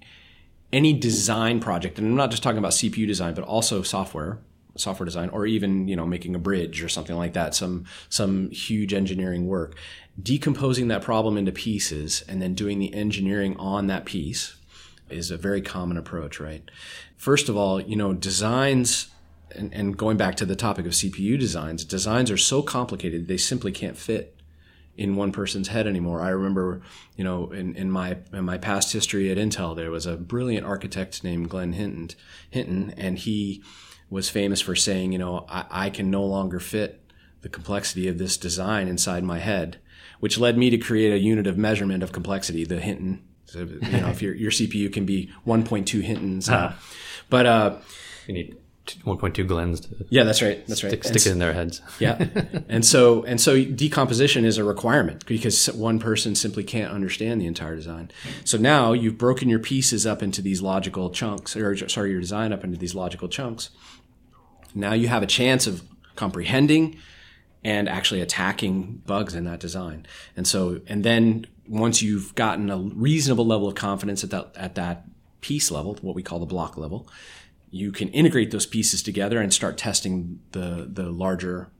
any 0.72 0.93
design 0.93 1.60
project, 1.60 2.00
and 2.00 2.08
I'm 2.08 2.15
not 2.15 2.32
just 2.32 2.41
talking 2.41 2.58
about 2.58 2.72
CPU 2.72 3.06
design, 3.06 3.36
but 3.36 3.43
also 3.43 3.84
software, 3.84 4.39
software 4.76 5.06
design, 5.06 5.30
or 5.30 5.46
even 5.46 5.88
you 5.88 5.96
know 5.96 6.06
making 6.06 6.36
a 6.36 6.39
bridge 6.39 6.82
or 6.82 6.89
something 6.89 7.15
like 7.15 7.34
that, 7.34 7.54
some 7.54 7.86
some 8.10 8.50
huge 8.52 8.93
engineering 8.93 9.46
work. 9.48 9.76
Decomposing 10.22 10.88
that 10.88 11.02
problem 11.02 11.38
into 11.38 11.52
pieces 11.52 12.24
and 12.28 12.41
then 12.41 12.54
doing 12.54 12.80
the 12.80 12.93
engineering 12.93 13.58
on 13.58 13.88
that 13.88 14.06
piece 14.06 14.56
is 15.10 15.32
a 15.32 15.38
very 15.38 15.62
common 15.62 15.98
approach, 15.98 16.39
right? 16.39 16.63
First 17.17 17.50
of 17.50 17.58
all, 17.58 17.82
you 17.82 17.96
know, 17.96 18.13
designs 18.13 19.10
and, 19.56 19.74
and 19.74 19.98
going 19.98 20.17
back 20.17 20.36
to 20.36 20.46
the 20.46 20.56
topic 20.56 20.86
of 20.86 20.93
CPU 20.93 21.38
designs, 21.39 21.86
designs 21.86 22.32
are 22.32 22.38
so 22.38 22.62
complicated 22.62 23.28
they 23.28 23.38
simply 23.38 23.72
can't 23.72 23.98
fit 23.98 24.33
in 24.95 25.15
one 25.15 25.32
person's 25.32 25.69
head 25.69 25.88
anymore. 25.88 26.21
I 26.21 26.29
remember, 26.29 26.82
you 27.15 27.23
know, 27.23 27.51
in, 27.51 27.75
in 27.75 27.89
my 27.89 28.17
in 28.32 28.45
my 28.45 28.58
past 28.58 28.93
history 28.93 29.32
at 29.32 29.38
Intel, 29.38 29.75
there 29.75 29.91
was 29.91 30.06
a 30.06 30.17
brilliant 30.17 30.65
architect 30.65 31.23
named 31.23 31.49
Glenn 31.49 31.73
Hinton, 31.73 32.10
Hinton, 32.49 32.93
and 32.97 33.17
he 33.17 33.63
was 34.10 34.29
famous 34.29 34.62
for 34.62 34.75
saying, 34.75 35.12
you 35.12 35.17
know, 35.17 35.45
I, 35.49 35.65
I 35.69 35.89
can 35.89 36.12
no 36.12 36.23
longer 36.23 36.60
fit 36.60 37.03
the 37.41 37.49
complexity 37.49 38.08
of 38.08 38.17
this 38.17 38.38
design 38.38 38.88
inside 38.88 39.23
my 39.23 39.39
head, 39.39 39.79
which 40.19 40.38
led 40.38 40.58
me 40.58 40.69
to 40.69 40.77
create 40.77 41.12
a 41.12 41.17
unit 41.17 41.47
of 41.47 41.58
measurement 41.58 42.03
of 42.03 42.12
complexity, 42.12 42.63
the 42.63 42.79
Hinton. 42.79 43.23
So, 43.45 43.60
you 43.60 43.79
know, 44.01 44.10
if 44.10 44.21
your 44.21 44.36
your 44.36 44.51
CPU 44.51 44.91
can 44.91 45.06
be 45.06 45.32
1.2 45.45 46.01
Hintons, 46.01 46.49
uh, 46.49 46.73
but 47.29 47.45
uh, 47.45 47.77
you 48.27 48.34
need 48.34 48.58
1.2 48.86 49.48
Glenns. 49.48 49.82
To 49.82 50.06
yeah, 50.10 50.24
that's 50.24 50.41
right. 50.41 50.65
That's 50.67 50.84
right. 50.84 50.91
Stick, 50.91 51.04
stick 51.04 51.26
it 51.26 51.32
in 51.32 51.39
their 51.39 51.54
heads. 51.54 51.82
yeah, 52.00 52.26
and 52.69 52.86
so 52.86 53.24
and 53.24 53.39
so 53.39 53.63
decomposition 53.63 54.46
is 54.46 54.58
a 54.58 54.63
requirement 54.63 55.26
because 55.26 55.67
one 55.67 56.00
person 56.00 56.36
simply 56.36 56.63
can't 56.63 56.91
understand 56.91 57.41
the 57.41 57.48
entire 57.48 57.76
design. 57.76 58.12
So 58.43 58.58
now 58.58 58.93
you've 58.93 59.17
broken 59.17 59.50
your 59.50 59.60
pieces 59.60 60.06
up 60.06 60.22
into 60.22 60.41
these 60.41 60.62
logical 60.62 61.10
chunks, 61.10 61.56
or 61.56 61.88
sorry, 61.88 62.12
your 62.12 62.19
design 62.19 62.52
up 62.52 62.63
into 62.63 62.78
these 62.78 62.93
logical 62.93 63.30
chunks. 63.30 63.69
Now 64.76 64.93
you 64.93 65.08
have 65.08 65.24
a 65.24 65.28
chance 65.28 65.67
of 65.67 65.84
comprehending 66.15 66.98
and 67.63 67.88
actually 67.88 68.22
attacking 68.22 69.02
bugs 69.06 69.36
in 69.36 69.46
that 69.46 69.60
design. 69.60 70.06
And 70.36 70.46
so, 70.46 70.82
and 70.88 71.04
then 71.04 71.48
once 71.67 72.02
you've 72.02 72.36
gotten 72.36 72.69
a 72.69 72.78
reasonable 72.78 73.46
level 73.46 73.67
of 73.67 73.76
confidence 73.76 74.24
at 74.24 74.32
that 74.32 74.52
at 74.56 74.76
that 74.76 75.06
piece 75.41 75.72
level, 75.72 75.98
what 76.02 76.15
we 76.15 76.24
call 76.24 76.39
the 76.39 76.46
block 76.46 76.78
level, 76.78 77.08
you 77.74 77.92
can 77.92 78.08
integrate 78.10 78.52
those 78.52 78.68
pieces 78.68 79.02
together 79.02 79.42
and 79.42 79.52
start 79.52 79.80
testing 79.80 80.40
the 80.52 80.88
the 80.92 81.10
larger 81.10 81.72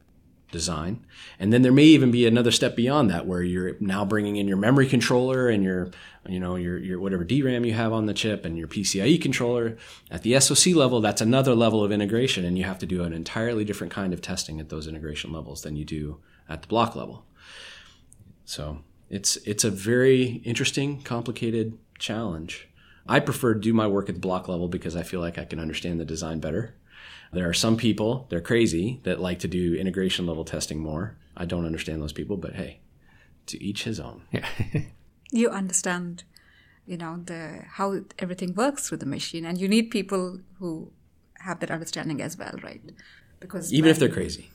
design. 0.52 1.06
And 1.40 1.54
then 1.54 1.62
there 1.62 1.72
may 1.72 1.86
even 1.86 2.10
be 2.10 2.26
another 2.26 2.52
step 2.52 2.76
beyond 2.76 3.10
that 3.10 3.28
where 3.28 3.44
you're 3.44 3.76
now 3.80 4.04
bringing 4.04 4.36
in 4.38 4.48
your 4.48 4.58
memory 4.58 4.88
controller 4.88 5.50
and 5.50 5.64
your 5.64 5.92
you 6.28 6.40
know 6.40 6.56
your 6.56 6.80
your 6.80 7.00
whatever 7.00 7.24
DRAM 7.24 7.64
you 7.64 7.74
have 7.74 7.94
on 7.94 8.08
the 8.08 8.14
chip 8.14 8.44
and 8.44 8.58
your 8.58 8.68
PCIe 8.68 9.22
controller. 9.22 9.78
At 10.10 10.24
the 10.24 10.40
SoC 10.40 10.74
level, 10.74 11.00
that's 11.00 11.22
another 11.22 11.54
level 11.54 11.84
of 11.84 11.92
integration 11.92 12.44
and 12.44 12.58
you 12.58 12.64
have 12.64 12.80
to 12.80 12.88
do 12.88 13.04
an 13.04 13.14
entirely 13.14 13.64
different 13.64 13.94
kind 13.94 14.14
of 14.14 14.22
testing 14.22 14.60
at 14.60 14.70
those 14.70 14.88
integration 14.88 15.32
levels 15.32 15.62
than 15.62 15.76
you 15.76 15.86
do 15.86 16.20
at 16.50 16.64
the 16.64 16.68
block 16.68 16.96
level. 16.96 17.24
So, 18.46 18.80
it's 19.12 19.38
it's 19.46 19.64
a 19.64 19.70
very 19.70 20.42
interesting, 20.44 21.04
complicated 21.04 21.78
challenge. 22.00 22.68
I 23.08 23.20
prefer 23.20 23.54
to 23.54 23.60
do 23.60 23.74
my 23.74 23.88
work 23.88 24.10
at 24.10 24.16
the 24.16 24.22
block 24.22 24.48
level 24.48 24.68
because 24.68 24.96
I 24.96 25.04
feel 25.04 25.20
like 25.20 25.38
I 25.38 25.46
can 25.46 25.60
understand 25.60 26.00
the 26.00 26.06
design 26.06 26.40
better. 26.40 26.76
There 27.32 27.50
are 27.50 27.54
some 27.54 27.78
people, 27.78 28.28
they're 28.30 28.42
crazy, 28.42 29.02
that 29.04 29.20
like 29.20 29.40
to 29.40 29.48
do 29.48 29.76
integration 29.76 30.26
level 30.26 30.46
testing 30.46 30.80
more. 30.80 31.18
I 31.36 31.46
don't 31.46 31.66
understand 31.66 32.02
those 32.02 32.14
people, 32.14 32.38
but 32.38 32.54
hey, 32.54 32.80
to 33.48 33.62
each 33.62 33.84
his 33.84 34.00
own. 34.00 34.24
Yeah. 34.32 34.48
you 35.32 35.50
understand, 35.50 36.24
you 36.86 36.96
know, 36.96 37.18
the 37.26 37.64
how 37.72 38.02
everything 38.20 38.54
works 38.54 38.92
with 38.92 39.00
the 39.00 39.06
machine, 39.06 39.46
and 39.46 39.60
you 39.60 39.68
need 39.68 39.90
people 39.90 40.40
who 40.60 40.92
have 41.40 41.60
that 41.60 41.72
understanding 41.72 42.22
as 42.22 42.38
well, 42.38 42.56
right? 42.64 42.82
Because 43.40 43.74
even 43.74 43.90
if 43.90 44.00
they're 44.00 44.10
crazy, 44.10 44.52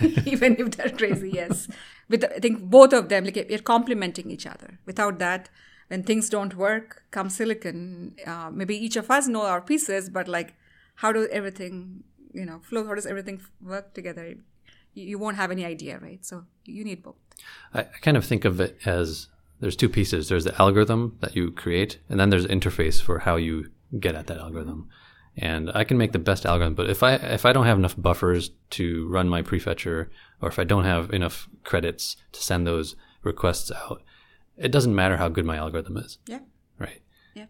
even 0.26 0.56
if 0.58 0.76
they're 0.76 0.90
crazy, 0.90 1.30
yes. 1.30 1.66
With 2.08 2.24
I 2.24 2.38
think 2.38 2.62
both 2.62 2.92
of 2.92 3.08
them, 3.08 3.24
like 3.24 3.46
we're 3.48 3.58
complementing 3.58 4.30
each 4.30 4.46
other. 4.46 4.78
Without 4.84 5.18
that, 5.18 5.48
when 5.88 6.02
things 6.02 6.28
don't 6.28 6.56
work, 6.56 7.04
come 7.10 7.30
silicon, 7.30 8.16
uh, 8.26 8.50
maybe 8.52 8.76
each 8.76 8.96
of 8.96 9.10
us 9.10 9.28
know 9.28 9.42
our 9.42 9.60
pieces, 9.60 10.10
but 10.10 10.28
like, 10.28 10.54
how 10.96 11.12
does 11.12 11.28
everything, 11.30 12.02
you 12.32 12.44
know, 12.44 12.60
flow? 12.60 12.86
How 12.86 12.94
does 12.94 13.06
everything 13.06 13.40
work 13.60 13.94
together? 13.94 14.34
You, 14.94 15.18
won't 15.18 15.36
have 15.36 15.50
any 15.50 15.64
idea, 15.64 15.98
right? 15.98 16.24
So 16.24 16.44
you 16.64 16.82
need 16.82 17.02
both. 17.02 17.16
I, 17.74 17.80
I 17.80 17.98
kind 18.00 18.16
of 18.16 18.24
think 18.24 18.44
of 18.44 18.60
it 18.60 18.78
as 18.86 19.28
there's 19.60 19.76
two 19.76 19.88
pieces. 19.88 20.28
There's 20.28 20.44
the 20.44 20.60
algorithm 20.60 21.18
that 21.20 21.36
you 21.36 21.50
create, 21.50 21.98
and 22.08 22.18
then 22.18 22.30
there's 22.30 22.46
interface 22.46 23.00
for 23.00 23.20
how 23.20 23.36
you 23.36 23.70
get 24.00 24.14
at 24.14 24.26
that 24.26 24.38
algorithm. 24.38 24.88
And 25.36 25.70
I 25.74 25.84
can 25.84 25.98
make 25.98 26.12
the 26.12 26.18
best 26.18 26.46
algorithm, 26.46 26.74
but 26.74 26.88
if 26.88 27.02
I 27.02 27.14
if 27.16 27.44
I 27.44 27.52
don't 27.52 27.66
have 27.66 27.76
enough 27.76 27.94
buffers 27.98 28.52
to 28.70 29.06
run 29.08 29.28
my 29.28 29.42
prefetcher, 29.42 30.08
or 30.40 30.48
if 30.48 30.58
I 30.58 30.64
don't 30.64 30.84
have 30.84 31.12
enough 31.12 31.46
credits 31.62 32.16
to 32.32 32.42
send 32.42 32.66
those 32.66 32.96
requests 33.22 33.70
out, 33.70 34.02
it 34.56 34.72
doesn't 34.72 34.94
matter 34.94 35.16
how 35.16 35.28
good 35.28 35.44
my 35.44 35.56
algorithm 35.56 35.96
is. 35.98 36.18
Yeah. 36.26 36.40
Right. 36.78 37.02
Yeah. 37.34 37.46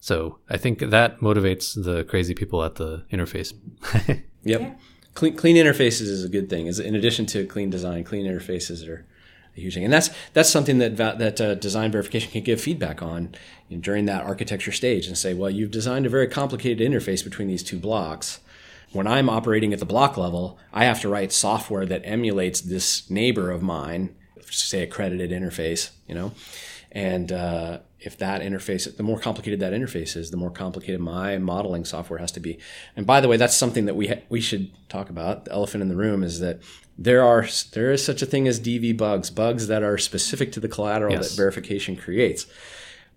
So 0.00 0.38
I 0.48 0.56
think 0.56 0.78
that 0.80 1.20
motivates 1.20 1.82
the 1.82 2.04
crazy 2.04 2.34
people 2.34 2.62
at 2.64 2.76
the 2.76 3.04
interface. 3.12 3.52
yep. 4.42 4.60
Yeah. 4.60 4.74
Clean, 5.14 5.36
clean 5.36 5.56
interfaces 5.56 6.02
is 6.02 6.24
a 6.24 6.28
good 6.28 6.48
thing. 6.48 6.66
Is 6.66 6.80
in 6.80 6.94
addition 6.94 7.26
to 7.26 7.46
clean 7.46 7.70
design, 7.70 8.04
clean 8.04 8.26
interfaces 8.26 8.88
are 8.88 9.04
a 9.54 9.60
huge 9.60 9.74
thing, 9.74 9.84
and 9.84 9.92
that's 9.92 10.08
that's 10.32 10.48
something 10.48 10.78
that 10.78 10.96
that 10.96 11.40
uh, 11.40 11.54
design 11.54 11.92
verification 11.92 12.30
can 12.30 12.42
give 12.42 12.60
feedback 12.60 13.02
on 13.02 13.34
you 13.68 13.76
know, 13.76 13.82
during 13.82 14.06
that 14.06 14.24
architecture 14.24 14.72
stage 14.72 15.06
and 15.06 15.18
say, 15.18 15.34
well, 15.34 15.50
you've 15.50 15.70
designed 15.70 16.06
a 16.06 16.08
very 16.08 16.28
complicated 16.28 16.86
interface 16.86 17.22
between 17.22 17.48
these 17.48 17.62
two 17.62 17.78
blocks. 17.78 18.40
When 18.92 19.06
I'm 19.06 19.30
operating 19.30 19.72
at 19.72 19.78
the 19.78 19.86
block 19.86 20.16
level, 20.16 20.58
I 20.72 20.84
have 20.84 21.00
to 21.00 21.08
write 21.08 21.32
software 21.32 21.86
that 21.86 22.02
emulates 22.04 22.60
this 22.60 23.08
neighbor 23.10 23.50
of 23.50 23.62
mine 23.62 24.14
say 24.54 24.82
accredited 24.82 25.30
interface, 25.30 25.90
you 26.06 26.14
know, 26.14 26.32
and 26.92 27.32
uh, 27.32 27.78
if 28.00 28.18
that 28.18 28.42
interface, 28.42 28.96
the 28.96 29.02
more 29.02 29.18
complicated 29.18 29.60
that 29.60 29.72
interface 29.72 30.14
is, 30.14 30.30
the 30.30 30.36
more 30.36 30.50
complicated 30.50 31.00
my 31.00 31.38
modeling 31.38 31.86
software 31.86 32.18
has 32.18 32.30
to 32.32 32.40
be. 32.40 32.58
And 32.96 33.06
by 33.06 33.20
the 33.20 33.28
way, 33.28 33.38
that's 33.38 33.56
something 33.56 33.86
that 33.86 33.94
we 33.94 34.08
ha- 34.08 34.22
we 34.28 34.40
should 34.40 34.70
talk 34.90 35.08
about. 35.08 35.46
The 35.46 35.52
elephant 35.52 35.82
in 35.82 35.88
the 35.88 35.96
room 35.96 36.22
is 36.22 36.40
that 36.40 36.60
there 36.98 37.24
are 37.24 37.46
there 37.72 37.92
is 37.92 38.04
such 38.04 38.20
a 38.20 38.26
thing 38.26 38.46
as 38.46 38.60
DV 38.60 38.96
bugs, 38.98 39.30
bugs 39.30 39.68
that 39.68 39.82
are 39.82 39.96
specific 39.96 40.52
to 40.52 40.60
the 40.60 40.68
collateral 40.68 41.12
yes. 41.12 41.30
that 41.30 41.36
verification 41.36 41.96
creates. 41.96 42.46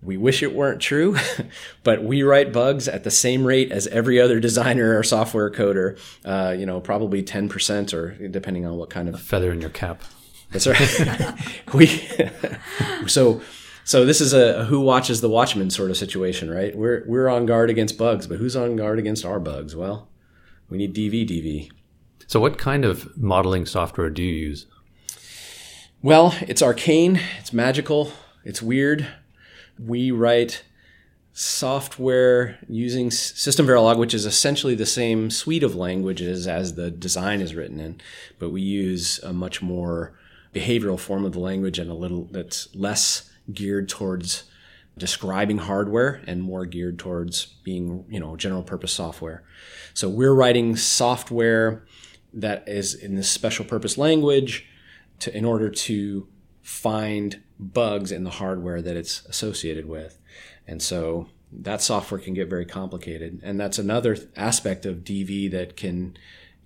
We 0.02 0.16
wish 0.16 0.42
it 0.42 0.54
weren't 0.54 0.80
true, 0.80 1.16
but 1.82 2.02
we 2.02 2.22
write 2.22 2.52
bugs 2.52 2.88
at 2.88 3.04
the 3.04 3.10
same 3.10 3.44
rate 3.44 3.72
as 3.72 3.86
every 3.88 4.20
other 4.20 4.40
designer 4.40 4.98
or 4.98 5.02
software 5.02 5.50
coder. 5.50 5.98
Uh, 6.24 6.54
you 6.56 6.64
know, 6.64 6.80
probably 6.80 7.22
ten 7.22 7.50
percent, 7.50 7.92
or 7.92 8.12
depending 8.28 8.64
on 8.64 8.76
what 8.76 8.88
kind 8.88 9.08
of 9.08 9.16
a 9.16 9.18
feather 9.18 9.52
in 9.52 9.60
your 9.60 9.70
cap. 9.70 10.02
That's 10.50 10.66
right. 10.66 11.34
we 11.74 11.86
so 13.06 13.40
so 13.84 14.04
this 14.04 14.20
is 14.20 14.32
a, 14.32 14.64
who 14.64 14.80
watches 14.80 15.20
the 15.20 15.28
watchman 15.28 15.70
sort 15.70 15.90
of 15.90 15.96
situation, 15.96 16.50
right? 16.50 16.76
We're 16.76 17.04
we're 17.06 17.28
on 17.28 17.46
guard 17.46 17.70
against 17.70 17.96
bugs, 17.96 18.26
but 18.26 18.38
who's 18.38 18.56
on 18.56 18.76
guard 18.76 18.98
against 18.98 19.24
our 19.24 19.38
bugs? 19.38 19.76
Well, 19.76 20.08
we 20.68 20.78
need 20.78 20.94
DV 20.94 21.28
DV. 21.28 21.70
So 22.26 22.40
what 22.40 22.58
kind 22.58 22.84
of 22.84 23.16
modeling 23.16 23.66
software 23.66 24.10
do 24.10 24.22
you 24.22 24.34
use? 24.34 24.66
Well, 26.02 26.34
it's 26.42 26.62
arcane, 26.62 27.20
it's 27.38 27.52
magical, 27.52 28.12
it's 28.44 28.60
weird. 28.60 29.06
We 29.78 30.10
write 30.10 30.64
software 31.32 32.58
using 32.68 33.10
System 33.10 33.66
Verilog, 33.66 33.98
which 33.98 34.14
is 34.14 34.24
essentially 34.26 34.74
the 34.74 34.86
same 34.86 35.30
suite 35.30 35.62
of 35.62 35.76
languages 35.76 36.48
as 36.48 36.74
the 36.74 36.90
design 36.90 37.40
is 37.40 37.54
written 37.54 37.78
in, 37.78 38.00
but 38.38 38.50
we 38.50 38.62
use 38.62 39.20
a 39.22 39.32
much 39.32 39.62
more 39.62 40.18
behavioral 40.56 40.98
form 40.98 41.24
of 41.24 41.32
the 41.32 41.40
language 41.40 41.78
and 41.78 41.90
a 41.90 41.94
little 41.94 42.28
that's 42.30 42.74
less 42.74 43.30
geared 43.52 43.88
towards 43.88 44.44
describing 44.98 45.58
hardware 45.58 46.22
and 46.26 46.42
more 46.42 46.64
geared 46.64 46.98
towards 46.98 47.46
being, 47.64 48.06
you 48.08 48.18
know, 48.18 48.34
general 48.36 48.62
purpose 48.62 48.92
software. 48.92 49.42
So 49.92 50.08
we're 50.08 50.32
writing 50.32 50.74
software 50.74 51.84
that 52.32 52.66
is 52.66 52.94
in 52.94 53.14
this 53.14 53.30
special 53.30 53.64
purpose 53.64 53.98
language 53.98 54.66
to, 55.20 55.36
in 55.36 55.44
order 55.44 55.68
to 55.68 56.26
find 56.62 57.42
bugs 57.58 58.10
in 58.10 58.24
the 58.24 58.30
hardware 58.30 58.80
that 58.80 58.96
it's 58.96 59.24
associated 59.26 59.86
with. 59.86 60.18
And 60.66 60.80
so 60.80 61.28
that 61.52 61.82
software 61.82 62.20
can 62.20 62.34
get 62.34 62.48
very 62.48 62.66
complicated. 62.66 63.40
And 63.42 63.60
that's 63.60 63.78
another 63.78 64.16
aspect 64.34 64.86
of 64.86 64.98
DV 64.98 65.50
that 65.50 65.76
can 65.76 66.16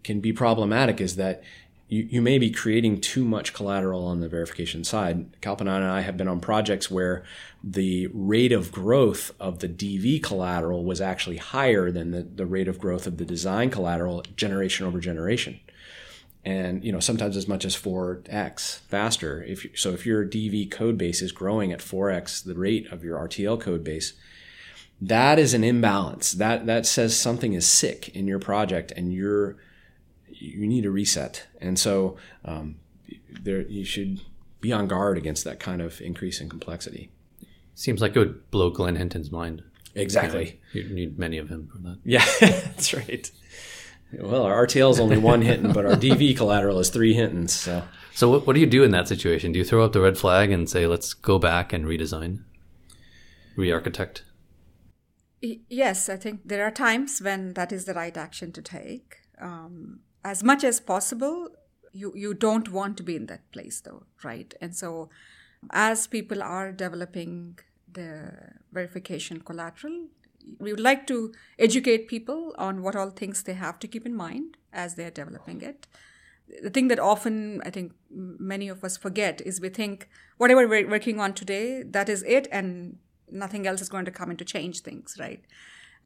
can 0.03 0.20
be 0.20 0.33
problematic 0.33 0.98
is 0.98 1.16
that 1.16 1.42
you, 1.90 2.07
you 2.09 2.22
may 2.22 2.38
be 2.38 2.50
creating 2.50 3.00
too 3.00 3.24
much 3.24 3.53
collateral 3.53 4.07
on 4.07 4.20
the 4.20 4.29
verification 4.29 4.85
side. 4.85 5.40
Kalpana 5.42 5.76
and 5.76 5.85
I 5.85 6.00
have 6.03 6.16
been 6.16 6.29
on 6.29 6.40
projects 6.40 6.90
where 6.90 7.24
the 7.64 8.07
rate 8.14 8.53
of 8.53 8.70
growth 8.70 9.33
of 9.40 9.59
the 9.59 9.68
DV 9.68 10.22
collateral 10.22 10.85
was 10.85 11.00
actually 11.00 11.38
higher 11.38 11.90
than 11.90 12.12
the, 12.12 12.22
the 12.22 12.46
rate 12.46 12.68
of 12.68 12.79
growth 12.79 13.09
of 13.09 13.18
the 13.18 13.24
design 13.24 13.70
collateral 13.70 14.22
generation 14.37 14.87
over 14.87 15.00
generation. 15.00 15.59
And 16.44 16.83
you 16.83 16.90
know 16.90 17.00
sometimes 17.00 17.37
as 17.37 17.48
much 17.48 17.66
as 17.66 17.76
4x 17.76 18.79
faster. 18.81 19.42
If 19.42 19.64
you, 19.64 19.70
so 19.74 19.90
if 19.90 20.07
your 20.07 20.24
dv 20.24 20.70
code 20.70 20.96
base 20.96 21.20
is 21.20 21.33
growing 21.33 21.70
at 21.70 21.81
4x 21.81 22.44
the 22.44 22.55
rate 22.55 22.90
of 22.90 23.05
your 23.05 23.18
rtl 23.18 23.61
code 23.61 23.85
base 23.85 24.14
that 25.03 25.38
is 25.38 25.53
an 25.53 25.64
imbalance. 25.64 26.33
That 26.33 26.64
that 26.64 26.87
says 26.87 27.14
something 27.14 27.53
is 27.53 27.66
sick 27.66 28.09
in 28.11 28.26
your 28.26 28.38
project 28.38 28.90
and 28.96 29.12
you're 29.12 29.59
you 30.33 30.66
need 30.66 30.85
a 30.85 30.90
reset 30.90 31.47
and 31.61 31.79
so 31.79 32.16
um, 32.45 32.77
there 33.43 33.62
you 33.62 33.85
should 33.85 34.21
be 34.61 34.73
on 34.73 34.87
guard 34.87 35.16
against 35.16 35.45
that 35.45 35.59
kind 35.59 35.81
of 35.81 36.01
increase 36.01 36.40
in 36.40 36.49
complexity 36.49 37.11
seems 37.75 38.01
like 38.01 38.14
it 38.14 38.19
would 38.19 38.51
blow 38.51 38.71
glenn 38.71 38.97
hinton's 38.97 39.31
mind 39.31 39.62
exactly 39.95 40.61
you 40.73 40.85
need 40.90 41.19
many 41.19 41.38
of 41.38 41.49
him 41.49 41.69
for 41.71 41.79
that 41.79 41.99
yeah 42.05 42.25
that's 42.40 42.93
right 42.93 43.31
well, 44.19 44.43
our 44.43 44.66
RTL 44.66 44.90
is 44.90 45.01
only 45.01 45.19
one 45.19 45.43
Hinton, 45.43 45.73
but 45.73 45.87
our 45.87 45.93
DV 45.93 46.37
collateral 46.37 46.79
is 46.81 46.90
three 46.90 47.14
Hintons. 47.14 47.53
So, 47.53 47.85
so 48.12 48.31
what, 48.31 48.47
what 48.47 48.55
do 48.55 48.61
you 48.61 48.66
do 48.66 48.83
in 48.83 48.90
that 48.90 49.09
situation? 49.09 49.53
Do 49.53 49.59
you 49.59 49.64
throw 49.64 49.85
up 49.85 49.93
the 49.93 50.01
red 50.01 50.19
flag 50.19 50.51
and 50.51 50.69
say, 50.69 50.87
"Let's 50.87 51.14
go 51.14 51.38
back 51.38 51.73
and 51.73 51.85
redesign, 51.85 52.43
re-architect"? 53.57 54.25
Yes, 55.40 56.09
I 56.09 56.16
think 56.16 56.40
there 56.45 56.66
are 56.66 56.71
times 56.71 57.21
when 57.23 57.55
that 57.55 57.73
is 57.73 57.85
the 57.85 57.95
right 57.95 58.16
action 58.16 58.53
to 58.53 58.62
take. 58.62 59.19
Um, 59.40 60.01
as 60.24 60.42
much 60.42 60.64
as 60.64 60.80
possible, 60.80 61.48
you 61.92 62.12
you 62.14 62.35
don't 62.35 62.70
want 62.70 62.96
to 62.98 63.02
be 63.02 63.16
in 63.16 63.26
that 63.26 63.50
place, 63.52 63.80
though, 63.80 64.04
right? 64.22 64.54
And 64.61 64.74
so, 64.76 65.09
as 65.70 66.06
people 66.06 66.42
are 66.42 66.72
developing 66.72 67.59
the 67.92 68.33
verification 68.72 69.40
collateral, 69.40 70.06
we 70.59 70.72
would 70.72 70.80
like 70.80 71.06
to 71.09 71.33
educate 71.59 72.09
people 72.09 72.54
on 72.59 72.83
what 72.83 72.96
all 72.96 73.11
things 73.11 73.42
they 73.42 73.54
have 73.54 73.78
to 73.80 73.88
keep 73.88 74.06
in 74.06 74.14
mind 74.14 74.56
as 74.72 74.94
they're 74.94 75.11
developing 75.11 75.61
it. 75.62 75.87
The 76.62 76.70
thing 76.70 76.88
that 76.88 76.98
often 76.98 77.62
I 77.64 77.70
think 77.70 77.92
many 78.11 78.68
of 78.68 78.83
us 78.85 78.96
forget 78.96 79.40
is 79.40 79.61
we 79.61 79.68
think 79.68 80.09
whatever 80.37 80.66
we're 80.66 80.88
working 80.88 81.20
on 81.20 81.35
today, 81.35 81.83
that 81.83 82.09
is 82.09 82.22
it, 82.24 82.48
and 82.50 82.98
nothing 83.30 83.66
else 83.66 83.80
is 83.80 83.88
going 83.88 84.04
to 84.04 84.11
come 84.11 84.30
in 84.30 84.37
to 84.38 84.44
change 84.44 84.80
things, 84.80 85.16
right? 85.18 85.42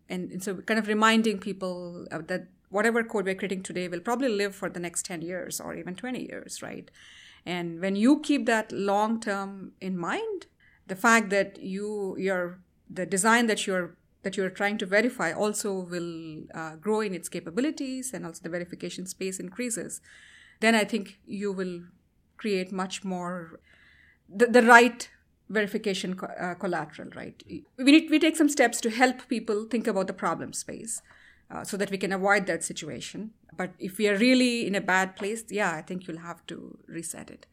And, 0.09 0.31
and 0.33 0.43
so, 0.43 0.57
kind 0.57 0.79
of 0.79 0.87
reminding 0.87 1.39
people 1.39 2.07
that 2.11 2.49
whatever 2.75 3.05
code 3.05 3.25
we're 3.25 3.37
creating 3.37 3.63
today 3.63 3.87
will 3.87 4.01
probably 4.01 4.29
live 4.29 4.55
for 4.55 4.69
the 4.69 4.81
next 4.81 5.07
10 5.07 5.23
years 5.23 5.61
or 5.61 5.75
even 5.77 5.95
20 5.95 6.27
years, 6.29 6.61
right? 6.61 6.91
And 7.47 7.81
when 7.81 7.95
you 7.95 8.21
keep 8.21 8.47
that 8.47 8.73
long 8.73 9.21
term 9.21 9.73
in 9.81 9.97
mind, 9.97 10.47
the 10.89 10.97
fact 10.97 11.31
that 11.31 11.63
you, 11.63 12.17
your, 12.19 12.59
the 12.91 13.07
design 13.07 13.47
that 13.47 13.67
you're 13.67 13.97
that 14.25 14.39
you're 14.39 14.49
trying 14.49 14.79
to 14.79 14.87
verify 14.87 15.33
also 15.33 15.71
will 15.81 16.45
uh, 16.55 16.77
grow 16.77 17.03
in 17.03 17.15
its 17.15 17.29
capabilities 17.29 18.13
and 18.15 18.25
also 18.25 18.41
the 18.43 18.49
verification 18.49 19.05
space 19.05 19.39
increases, 19.39 20.01
then 20.61 20.75
I 20.75 20.85
think 20.85 21.19
you 21.27 21.53
will 21.53 21.83
create 22.39 22.73
much 22.73 23.05
more 23.05 23.61
the, 24.27 24.47
the 24.47 24.63
right 24.63 25.11
verification 25.51 26.17
co- 26.17 26.27
uh, 26.27 26.55
collateral, 26.55 27.11
right? 27.15 27.43
We, 27.77 27.93
need, 27.93 28.11
we 28.11 28.19
take 28.19 28.37
some 28.37 28.49
steps 28.49 28.81
to 28.81 28.89
help 28.91 29.29
people 29.29 29.67
think 29.71 29.87
about 29.87 30.07
the 30.07 30.15
problem 30.15 30.55
space. 30.55 31.03
Uh, 31.51 31.63
so 31.63 31.77
that 31.77 31.91
we 31.91 31.99
can 31.99 32.11
avoid 32.11 32.47
that 32.47 32.65
situation. 32.65 33.31
But 33.57 33.75
if 33.79 33.99
we 33.99 34.09
are 34.09 34.17
really 34.17 34.67
in 34.67 34.75
a 34.75 34.81
bad 34.81 35.15
place, 35.15 35.45
yeah, 35.51 35.73
I 35.73 35.83
think 35.83 36.09
you'll 36.09 36.19
have 36.19 36.45
to 36.47 36.79
reset 36.89 37.31
it. 37.31 37.47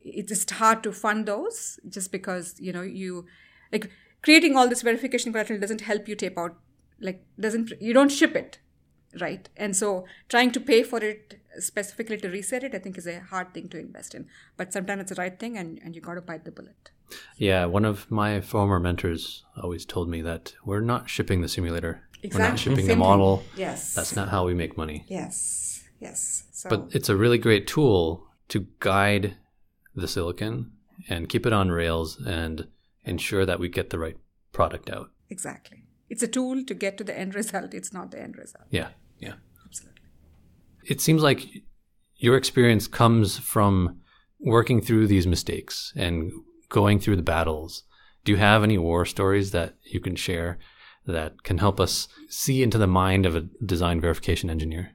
It's 0.00 0.30
just 0.30 0.50
hard 0.52 0.82
to 0.82 0.90
fund 0.90 1.26
those 1.26 1.78
just 1.88 2.10
because 2.10 2.54
you 2.58 2.72
know 2.72 2.82
you 2.82 3.26
like 3.72 3.90
creating 4.22 4.56
all 4.56 4.68
this 4.68 4.82
verification 4.82 5.32
collateral 5.32 5.60
doesn't 5.60 5.82
help 5.82 6.08
you 6.08 6.14
tape 6.14 6.38
out 6.38 6.56
like 7.00 7.24
doesn't 7.38 7.72
you 7.80 7.92
don't 7.92 8.10
ship 8.10 8.36
it 8.36 8.58
right 9.20 9.48
and 9.56 9.76
so 9.76 10.04
trying 10.28 10.52
to 10.52 10.60
pay 10.60 10.82
for 10.82 10.98
it 10.98 11.40
specifically 11.58 12.16
to 12.16 12.28
reset 12.28 12.62
it 12.62 12.74
i 12.74 12.78
think 12.78 12.96
is 12.96 13.06
a 13.06 13.20
hard 13.20 13.52
thing 13.52 13.68
to 13.68 13.78
invest 13.78 14.14
in 14.14 14.26
but 14.56 14.72
sometimes 14.72 15.00
it's 15.00 15.10
the 15.10 15.20
right 15.20 15.40
thing 15.40 15.58
and, 15.58 15.80
and 15.82 15.96
you 15.96 16.00
got 16.00 16.14
to 16.14 16.20
bite 16.20 16.44
the 16.44 16.50
bullet 16.50 16.90
yeah 17.36 17.64
one 17.64 17.84
of 17.84 18.08
my 18.10 18.40
former 18.40 18.78
mentors 18.78 19.44
always 19.60 19.84
told 19.84 20.08
me 20.08 20.20
that 20.22 20.54
we're 20.64 20.80
not 20.80 21.10
shipping 21.10 21.40
the 21.40 21.48
simulator 21.48 22.02
exactly. 22.22 22.40
we're 22.40 22.48
not 22.48 22.58
shipping 22.58 22.86
Same 22.86 22.88
the 22.88 22.96
model 22.96 23.38
thing. 23.38 23.46
yes 23.56 23.94
that's 23.94 24.14
not 24.16 24.28
how 24.28 24.46
we 24.46 24.54
make 24.54 24.76
money 24.76 25.04
yes 25.08 25.84
yes 26.00 26.44
so. 26.52 26.68
but 26.68 26.88
it's 26.92 27.08
a 27.08 27.16
really 27.16 27.38
great 27.38 27.66
tool 27.66 28.26
to 28.48 28.66
guide 28.80 29.36
the 29.94 30.08
silicon 30.08 30.72
and 31.08 31.28
keep 31.28 31.46
it 31.46 31.52
on 31.52 31.70
rails 31.70 32.18
and 32.20 32.68
ensure 33.04 33.46
that 33.46 33.58
we 33.58 33.68
get 33.68 33.90
the 33.90 33.98
right 33.98 34.16
product 34.52 34.90
out. 34.90 35.10
Exactly. 35.28 35.84
It's 36.08 36.22
a 36.22 36.28
tool 36.28 36.64
to 36.64 36.74
get 36.74 36.98
to 36.98 37.04
the 37.04 37.16
end 37.18 37.34
result. 37.34 37.72
It's 37.72 37.92
not 37.92 38.10
the 38.10 38.20
end 38.20 38.36
result. 38.36 38.64
Yeah. 38.70 38.88
Yeah. 39.18 39.34
Absolutely. 39.64 40.02
It 40.84 41.00
seems 41.00 41.22
like 41.22 41.46
your 42.16 42.36
experience 42.36 42.86
comes 42.86 43.38
from 43.38 44.00
working 44.40 44.80
through 44.80 45.06
these 45.06 45.26
mistakes 45.26 45.92
and 45.96 46.32
going 46.68 46.98
through 46.98 47.16
the 47.16 47.22
battles. 47.22 47.84
Do 48.24 48.32
you 48.32 48.38
have 48.38 48.62
any 48.62 48.78
war 48.78 49.04
stories 49.06 49.52
that 49.52 49.76
you 49.82 50.00
can 50.00 50.16
share 50.16 50.58
that 51.10 51.42
can 51.42 51.58
help 51.58 51.80
us 51.80 52.08
see 52.28 52.62
into 52.62 52.78
the 52.78 52.86
mind 52.86 53.26
of 53.26 53.34
a 53.36 53.42
design 53.64 54.00
verification 54.00 54.50
engineer? 54.50 54.92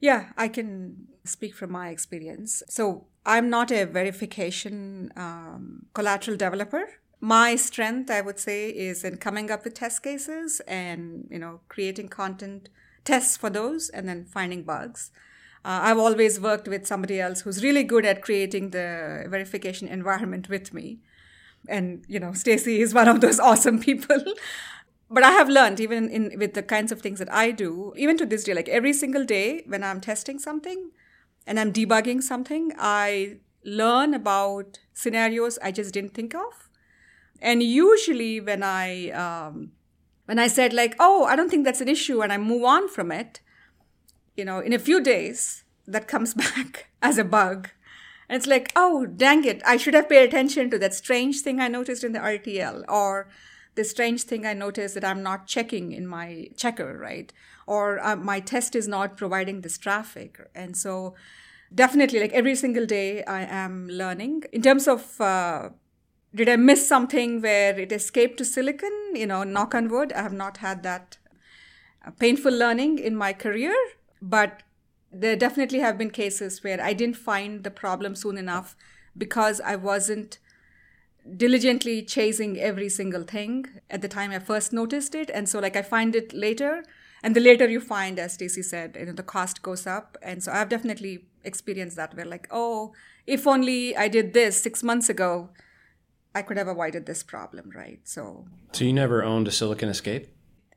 Yeah, 0.00 0.32
I 0.36 0.48
can 0.48 1.06
speak 1.24 1.54
from 1.54 1.72
my 1.72 1.88
experience. 1.88 2.62
So 2.68 3.06
I'm 3.24 3.48
not 3.48 3.70
a 3.70 3.84
verification 3.86 5.12
um, 5.16 5.86
collateral 5.94 6.36
developer 6.36 6.86
my 7.24 7.56
strength 7.56 8.10
i 8.10 8.20
would 8.20 8.38
say 8.38 8.68
is 8.68 9.02
in 9.02 9.16
coming 9.16 9.50
up 9.50 9.64
with 9.64 9.72
test 9.72 10.02
cases 10.02 10.60
and 10.66 11.26
you 11.30 11.38
know 11.38 11.60
creating 11.70 12.06
content 12.06 12.68
tests 13.02 13.34
for 13.34 13.48
those 13.48 13.88
and 13.88 14.06
then 14.06 14.26
finding 14.26 14.62
bugs 14.62 15.10
uh, 15.64 15.80
i've 15.84 15.96
always 15.96 16.38
worked 16.38 16.68
with 16.68 16.86
somebody 16.86 17.18
else 17.18 17.40
who's 17.40 17.64
really 17.64 17.82
good 17.82 18.04
at 18.04 18.20
creating 18.20 18.70
the 18.70 19.24
verification 19.28 19.88
environment 19.88 20.50
with 20.50 20.74
me 20.74 20.98
and 21.66 22.04
you 22.06 22.20
know 22.20 22.34
stacy 22.34 22.82
is 22.82 22.92
one 22.92 23.08
of 23.08 23.22
those 23.22 23.40
awesome 23.50 23.78
people 23.78 24.22
but 25.14 25.22
i 25.22 25.30
have 25.30 25.48
learned 25.48 25.80
even 25.80 26.08
in 26.08 26.30
with 26.38 26.54
the 26.54 26.62
kinds 26.62 26.92
of 26.92 27.00
things 27.00 27.18
that 27.18 27.32
i 27.32 27.50
do 27.50 27.92
even 27.96 28.18
to 28.18 28.26
this 28.26 28.44
day 28.44 28.54
like 28.54 28.68
every 28.68 28.92
single 28.92 29.24
day 29.24 29.62
when 29.66 29.84
i'm 29.84 30.00
testing 30.00 30.38
something 30.38 30.90
and 31.46 31.60
i'm 31.60 31.72
debugging 31.72 32.22
something 32.22 32.70
i 32.78 33.36
learn 33.64 34.14
about 34.14 34.78
scenarios 34.92 35.58
i 35.62 35.72
just 35.80 35.94
didn't 35.94 36.14
think 36.14 36.34
of 36.34 36.64
and 37.44 37.62
usually 37.62 38.40
when 38.40 38.62
I 38.62 39.10
um, 39.10 39.72
when 40.24 40.38
I 40.38 40.46
said 40.46 40.72
like, 40.72 40.96
oh, 40.98 41.24
I 41.24 41.36
don't 41.36 41.50
think 41.50 41.64
that's 41.64 41.82
an 41.82 41.88
issue, 41.88 42.22
and 42.22 42.32
I 42.32 42.38
move 42.38 42.64
on 42.64 42.88
from 42.88 43.12
it, 43.12 43.40
you 44.34 44.44
know, 44.44 44.60
in 44.60 44.72
a 44.72 44.78
few 44.78 45.00
days 45.00 45.64
that 45.86 46.08
comes 46.08 46.34
back 46.44 46.88
as 47.02 47.18
a 47.18 47.24
bug. 47.24 47.68
And 48.26 48.38
it's 48.38 48.46
like, 48.46 48.72
oh, 48.74 49.04
dang 49.04 49.44
it, 49.44 49.60
I 49.66 49.76
should 49.76 49.92
have 49.92 50.08
paid 50.08 50.24
attention 50.26 50.70
to 50.70 50.78
that 50.78 50.94
strange 50.94 51.40
thing 51.40 51.60
I 51.60 51.68
noticed 51.68 52.02
in 52.02 52.12
the 52.12 52.20
RTL, 52.20 52.84
or 52.88 53.28
the 53.74 53.84
strange 53.84 54.22
thing 54.22 54.46
I 54.46 54.54
noticed 54.54 54.94
that 54.94 55.04
I'm 55.04 55.22
not 55.22 55.46
checking 55.46 55.92
in 55.92 56.06
my 56.06 56.48
checker, 56.56 56.96
right? 56.98 57.32
Or 57.66 57.98
uh, 58.04 58.16
my 58.16 58.40
test 58.40 58.74
is 58.76 58.86
not 58.86 59.16
providing 59.16 59.60
this 59.60 59.78
traffic. 59.78 60.40
And 60.54 60.76
so, 60.76 61.14
definitely, 61.74 62.20
like 62.20 62.32
every 62.32 62.54
single 62.54 62.86
day, 62.86 63.24
I 63.24 63.42
am 63.42 63.88
learning. 63.88 64.44
In 64.52 64.62
terms 64.62 64.86
of 64.86 65.20
uh, 65.20 65.70
did 66.34 66.48
I 66.48 66.56
miss 66.56 66.86
something 66.86 67.40
where 67.40 67.78
it 67.78 67.92
escaped 67.92 68.38
to 68.38 68.44
silicon? 68.44 68.92
You 69.14 69.26
know, 69.26 69.44
knock 69.44 69.74
on 69.74 69.88
wood, 69.88 70.12
I 70.12 70.22
have 70.22 70.32
not 70.32 70.56
had 70.58 70.82
that 70.82 71.18
uh, 72.04 72.10
painful 72.10 72.52
learning 72.52 72.98
in 72.98 73.14
my 73.14 73.32
career, 73.32 73.74
but 74.20 74.62
there 75.12 75.36
definitely 75.36 75.78
have 75.78 75.96
been 75.96 76.10
cases 76.10 76.64
where 76.64 76.82
I 76.82 76.92
didn't 76.92 77.16
find 77.16 77.62
the 77.62 77.70
problem 77.70 78.16
soon 78.16 78.36
enough 78.36 78.74
because 79.16 79.60
I 79.60 79.76
wasn't 79.76 80.38
diligently 81.36 82.02
chasing 82.02 82.58
every 82.58 82.88
single 82.88 83.22
thing 83.22 83.66
at 83.90 84.02
the 84.02 84.08
time 84.08 84.30
I 84.30 84.38
first 84.38 84.72
noticed 84.72 85.14
it. 85.14 85.30
And 85.30 85.48
so, 85.48 85.58
like, 85.58 85.76
I 85.76 85.82
find 85.82 86.14
it 86.14 86.32
later. 86.32 86.84
And 87.22 87.34
the 87.34 87.40
later 87.40 87.68
you 87.68 87.80
find, 87.80 88.18
as 88.18 88.34
Stacy 88.34 88.62
said, 88.62 88.96
you 88.98 89.06
know, 89.06 89.12
the 89.12 89.22
cost 89.22 89.62
goes 89.62 89.86
up. 89.86 90.18
And 90.22 90.42
so 90.42 90.52
I've 90.52 90.68
definitely 90.68 91.26
experienced 91.42 91.96
that 91.96 92.14
where, 92.14 92.26
like, 92.26 92.46
oh, 92.50 92.92
if 93.26 93.46
only 93.46 93.96
I 93.96 94.08
did 94.08 94.34
this 94.34 94.60
six 94.60 94.82
months 94.82 95.08
ago, 95.08 95.50
I 96.34 96.42
could 96.42 96.58
have 96.58 96.68
avoided 96.68 97.06
this 97.06 97.22
problem, 97.22 97.70
right? 97.74 98.00
So, 98.04 98.46
so 98.72 98.84
you 98.84 98.92
never 98.92 99.22
owned 99.22 99.48
a 99.48 99.52
Silicon 99.52 99.88
Escape? 99.88 100.28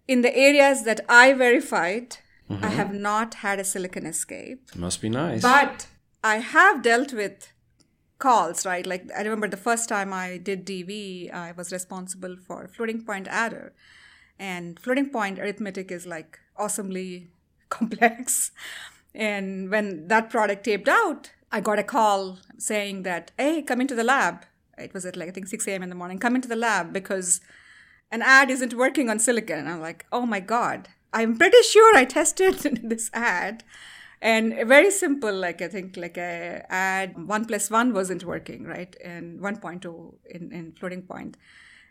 In 0.07 0.21
the 0.21 0.35
areas 0.37 0.83
that 0.83 1.01
I 1.09 1.33
verified, 1.33 2.17
mm-hmm. 2.49 2.63
I 2.63 2.69
have 2.69 2.93
not 2.93 3.35
had 3.35 3.59
a 3.59 3.65
Silicon 3.65 4.05
Escape. 4.05 4.73
Must 4.75 5.01
be 5.01 5.09
nice. 5.09 5.41
But 5.41 5.87
I 6.23 6.37
have 6.37 6.81
dealt 6.83 7.11
with 7.11 7.51
calls, 8.19 8.65
right? 8.65 8.85
Like 8.85 9.09
I 9.15 9.21
remember 9.21 9.47
the 9.47 9.57
first 9.57 9.89
time 9.89 10.13
I 10.13 10.37
did 10.37 10.65
DV, 10.65 11.33
I 11.33 11.51
was 11.51 11.71
responsible 11.71 12.35
for 12.35 12.67
floating 12.67 13.03
point 13.03 13.27
adder. 13.29 13.73
And 14.39 14.79
floating 14.79 15.09
point 15.09 15.39
arithmetic 15.39 15.91
is 15.91 16.05
like 16.05 16.39
awesomely 16.57 17.29
complex. 17.69 18.51
And 19.13 19.69
when 19.71 20.07
that 20.07 20.29
product 20.29 20.65
taped 20.65 20.87
out, 20.87 21.31
I 21.51 21.61
got 21.61 21.79
a 21.79 21.83
call 21.83 22.39
saying 22.57 23.03
that, 23.03 23.31
hey, 23.37 23.61
come 23.61 23.81
into 23.81 23.95
the 23.95 24.03
lab. 24.03 24.45
It 24.77 24.93
was 24.93 25.05
at 25.05 25.15
like, 25.17 25.29
I 25.29 25.31
think 25.31 25.47
6 25.47 25.67
a.m. 25.67 25.81
in 25.81 25.89
the 25.89 25.95
morning. 25.95 26.19
Come 26.19 26.35
into 26.35 26.47
the 26.47 26.55
lab 26.55 26.93
because 26.93 27.41
an 28.11 28.21
add 28.21 28.51
isn't 28.51 28.73
working 28.73 29.09
on 29.09 29.17
silicon. 29.17 29.59
And 29.59 29.69
I'm 29.69 29.81
like, 29.81 30.05
oh 30.11 30.25
my 30.25 30.39
God, 30.39 30.89
I'm 31.13 31.37
pretty 31.37 31.61
sure 31.63 31.95
I 31.95 32.05
tested 32.05 32.59
this 32.83 33.09
add. 33.13 33.63
And 34.21 34.53
very 34.67 34.89
simple, 34.89 35.31
like 35.33 35.61
I 35.61 35.67
think 35.67 35.95
like 35.95 36.17
a 36.17 36.65
add 36.69 37.27
one 37.27 37.45
plus 37.45 37.69
one 37.69 37.93
wasn't 37.93 38.23
working, 38.23 38.63
right? 38.63 38.95
And 39.03 39.39
1.2 39.39 40.13
in, 40.31 40.51
in 40.51 40.71
floating. 40.79 41.05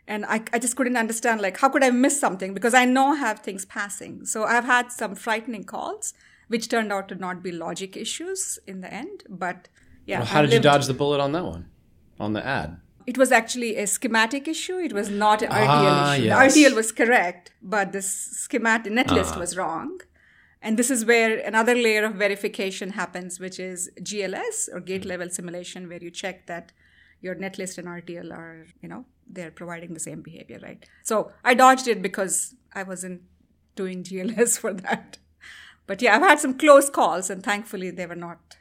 And 0.09 0.25
I, 0.25 0.41
I 0.53 0.59
just 0.59 0.75
couldn't 0.75 0.97
understand 0.97 1.41
like 1.41 1.57
how 1.57 1.69
could 1.69 1.83
I 1.83 1.89
miss 1.91 2.19
something 2.19 2.53
because 2.53 2.73
I 2.73 2.85
know 2.85 3.07
I 3.13 3.15
have 3.15 3.39
things 3.39 3.65
passing. 3.65 4.25
So 4.25 4.43
I've 4.43 4.65
had 4.65 4.91
some 4.91 5.15
frightening 5.15 5.63
calls, 5.63 6.13
which 6.47 6.67
turned 6.69 6.91
out 6.91 7.07
to 7.09 7.15
not 7.15 7.41
be 7.41 7.51
logic 7.51 7.95
issues 7.95 8.59
in 8.67 8.81
the 8.81 8.93
end. 8.93 9.23
But 9.29 9.69
yeah. 10.05 10.19
Well, 10.19 10.27
how 10.27 10.41
did 10.41 10.51
you 10.53 10.59
dodge 10.59 10.85
the 10.87 10.93
bullet 10.93 11.19
on 11.21 11.31
that 11.31 11.45
one? 11.45 11.69
On 12.19 12.33
the 12.33 12.45
add? 12.45 12.79
it 13.05 13.17
was 13.17 13.31
actually 13.31 13.77
a 13.77 13.87
schematic 13.87 14.49
issue. 14.49 14.77
It 14.79 14.91
was 14.91 15.09
not 15.09 15.41
an 15.41 15.49
RTL 15.49 15.65
Ah, 15.69 16.13
issue. 16.15 16.23
yes. 16.25 16.53
The 16.55 16.63
RTL 16.65 16.75
was 16.75 16.91
correct, 16.91 17.53
but 17.61 17.93
the 17.93 18.01
schematic 18.01 18.91
netlist 18.91 19.31
Ah. 19.37 19.39
was 19.39 19.55
wrong. 19.55 20.01
And 20.61 20.77
this 20.77 20.89
is 20.89 21.05
where 21.05 21.39
another 21.39 21.75
layer 21.75 22.03
of 22.05 22.15
verification 22.15 22.91
happens, 22.91 23.39
which 23.39 23.59
is 23.59 23.91
GLS 24.01 24.69
or 24.73 24.79
gate 24.79 25.05
level 25.05 25.29
simulation, 25.29 25.87
where 25.87 26.01
you 26.01 26.11
check 26.11 26.47
that 26.47 26.71
your 27.21 27.35
netlist 27.35 27.77
and 27.77 27.87
RTL 27.87 28.31
are, 28.31 28.65
you 28.81 28.89
know, 28.89 29.05
they're 29.29 29.51
providing 29.51 29.93
the 29.93 29.99
same 29.99 30.21
behavior, 30.21 30.59
right? 30.61 30.83
So 31.03 31.31
I 31.43 31.53
dodged 31.53 31.87
it 31.87 32.01
because 32.01 32.55
I 32.73 32.83
wasn't 32.83 33.21
doing 33.75 34.03
GLS 34.03 34.59
for 34.63 34.73
that. 34.73 35.17
But 35.85 36.01
yeah, 36.01 36.15
I've 36.15 36.21
had 36.21 36.39
some 36.39 36.57
close 36.57 36.89
calls, 36.89 37.29
and 37.29 37.41
thankfully 37.43 37.91
they 37.91 38.05
were 38.05 38.15
not 38.15 38.57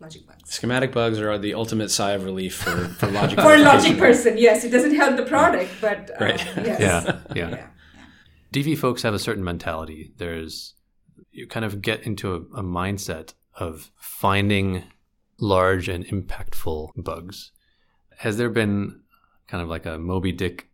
logic 0.00 0.26
bugs. 0.26 0.50
Schematic 0.54 0.92
bugs 0.92 1.18
are 1.18 1.36
the 1.38 1.54
ultimate 1.54 1.90
sigh 1.90 2.12
of 2.12 2.24
relief 2.24 2.54
for, 2.54 2.86
for 2.88 3.10
logic. 3.10 3.40
For 3.40 3.54
a 3.54 3.58
logic 3.58 3.98
person, 3.98 4.38
yes, 4.38 4.64
it 4.64 4.70
doesn't 4.70 4.94
help 4.94 5.16
the 5.16 5.24
product, 5.24 5.72
but 5.80 6.10
um, 6.10 6.28
Right. 6.28 6.46
yes. 6.56 6.80
Yeah, 6.80 7.20
yeah. 7.34 7.50
Yeah. 7.50 7.66
DV 8.52 8.78
folks 8.78 9.02
have 9.02 9.12
a 9.12 9.18
certain 9.18 9.44
mentality. 9.44 10.12
There's 10.16 10.74
you 11.38 11.46
kind 11.46 11.64
of 11.64 11.80
get 11.80 12.02
into 12.02 12.34
a, 12.34 12.38
a 12.58 12.62
mindset 12.62 13.34
of 13.54 13.92
finding 13.96 14.84
large 15.38 15.88
and 15.88 16.04
impactful 16.06 16.90
bugs. 16.96 17.52
Has 18.18 18.36
there 18.36 18.50
been 18.50 19.02
kind 19.46 19.62
of 19.62 19.68
like 19.68 19.86
a 19.86 19.98
Moby 19.98 20.32
Dick? 20.32 20.68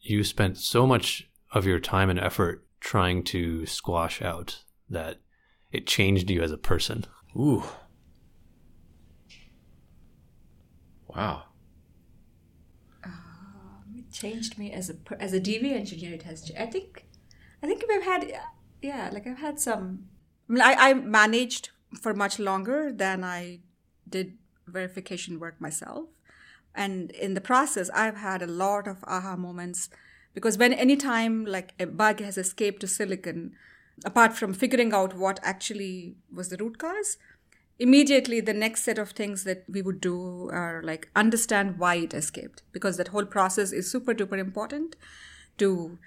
You 0.00 0.24
spent 0.24 0.56
so 0.56 0.86
much 0.86 1.28
of 1.52 1.66
your 1.66 1.78
time 1.78 2.08
and 2.08 2.18
effort 2.18 2.66
trying 2.80 3.22
to 3.24 3.66
squash 3.66 4.22
out 4.22 4.64
that 4.88 5.20
it 5.70 5.86
changed 5.86 6.30
you 6.30 6.42
as 6.42 6.50
a 6.50 6.56
person. 6.56 7.04
Ooh. 7.36 7.62
Wow. 11.08 11.42
Um, 13.04 13.94
it 13.96 14.10
changed 14.10 14.58
me 14.58 14.72
as 14.72 14.88
a 14.88 14.94
per- 14.94 15.18
as 15.20 15.34
a 15.34 15.40
DV 15.40 15.70
engineer. 15.72 16.14
It 16.14 16.22
has. 16.22 16.50
I 16.58 16.66
think, 16.66 17.06
I 17.62 17.66
think 17.66 17.84
we've 17.86 18.02
had, 18.02 18.32
yeah, 18.82 19.10
like 19.12 19.26
I've 19.26 19.38
had 19.38 19.60
some. 19.60 20.08
I 20.48 20.52
mean, 20.52 20.62
I, 20.62 20.74
I 20.74 20.94
managed 20.94 21.70
for 22.00 22.14
much 22.14 22.38
longer 22.38 22.92
than 22.92 23.24
I 23.24 23.60
did 24.08 24.38
verification 24.66 25.38
work 25.38 25.60
myself, 25.60 26.08
and 26.74 27.10
in 27.10 27.34
the 27.34 27.40
process, 27.40 27.90
I've 27.90 28.16
had 28.16 28.42
a 28.42 28.46
lot 28.46 28.86
of 28.88 29.04
aha 29.04 29.36
moments 29.36 29.88
because 30.34 30.58
when 30.58 30.72
any 30.72 30.96
time 30.96 31.44
like 31.44 31.74
a 31.78 31.86
bug 31.86 32.20
has 32.20 32.38
escaped 32.38 32.80
to 32.80 32.86
silicon, 32.86 33.52
apart 34.04 34.34
from 34.34 34.54
figuring 34.54 34.92
out 34.92 35.16
what 35.16 35.40
actually 35.42 36.16
was 36.32 36.48
the 36.48 36.56
root 36.56 36.78
cause, 36.78 37.16
immediately 37.78 38.40
the 38.40 38.54
next 38.54 38.82
set 38.82 38.98
of 38.98 39.10
things 39.10 39.44
that 39.44 39.64
we 39.68 39.82
would 39.82 40.00
do 40.00 40.48
are 40.52 40.82
like 40.84 41.08
understand 41.16 41.78
why 41.78 41.96
it 41.96 42.14
escaped 42.14 42.62
because 42.72 42.96
that 42.98 43.08
whole 43.08 43.24
process 43.24 43.72
is 43.72 43.90
super 43.90 44.14
duper 44.14 44.38
important 44.38 44.96
to 45.56 45.98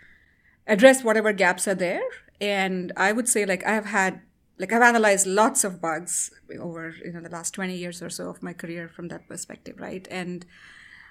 address 0.67 1.03
whatever 1.03 1.33
gaps 1.33 1.67
are 1.67 1.75
there 1.75 2.03
and 2.43 2.91
i 2.97 3.11
would 3.11 3.27
say 3.27 3.45
like 3.45 3.65
i 3.65 3.73
have 3.73 3.85
had 3.85 4.21
like 4.57 4.71
i've 4.73 4.81
analyzed 4.81 5.25
lots 5.25 5.63
of 5.63 5.81
bugs 5.81 6.31
over 6.59 6.93
you 7.03 7.11
know 7.11 7.21
the 7.21 7.29
last 7.29 7.53
20 7.53 7.75
years 7.75 8.01
or 8.01 8.09
so 8.09 8.29
of 8.29 8.43
my 8.43 8.53
career 8.53 8.87
from 8.87 9.07
that 9.07 9.27
perspective 9.27 9.79
right 9.79 10.07
and 10.11 10.45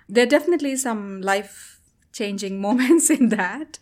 there 0.09 0.25
are 0.25 0.35
definitely 0.35 0.77
some 0.77 1.23
life 1.23 1.81
changing 2.13 2.61
moments 2.69 3.11
in 3.11 3.29
that 3.31 3.79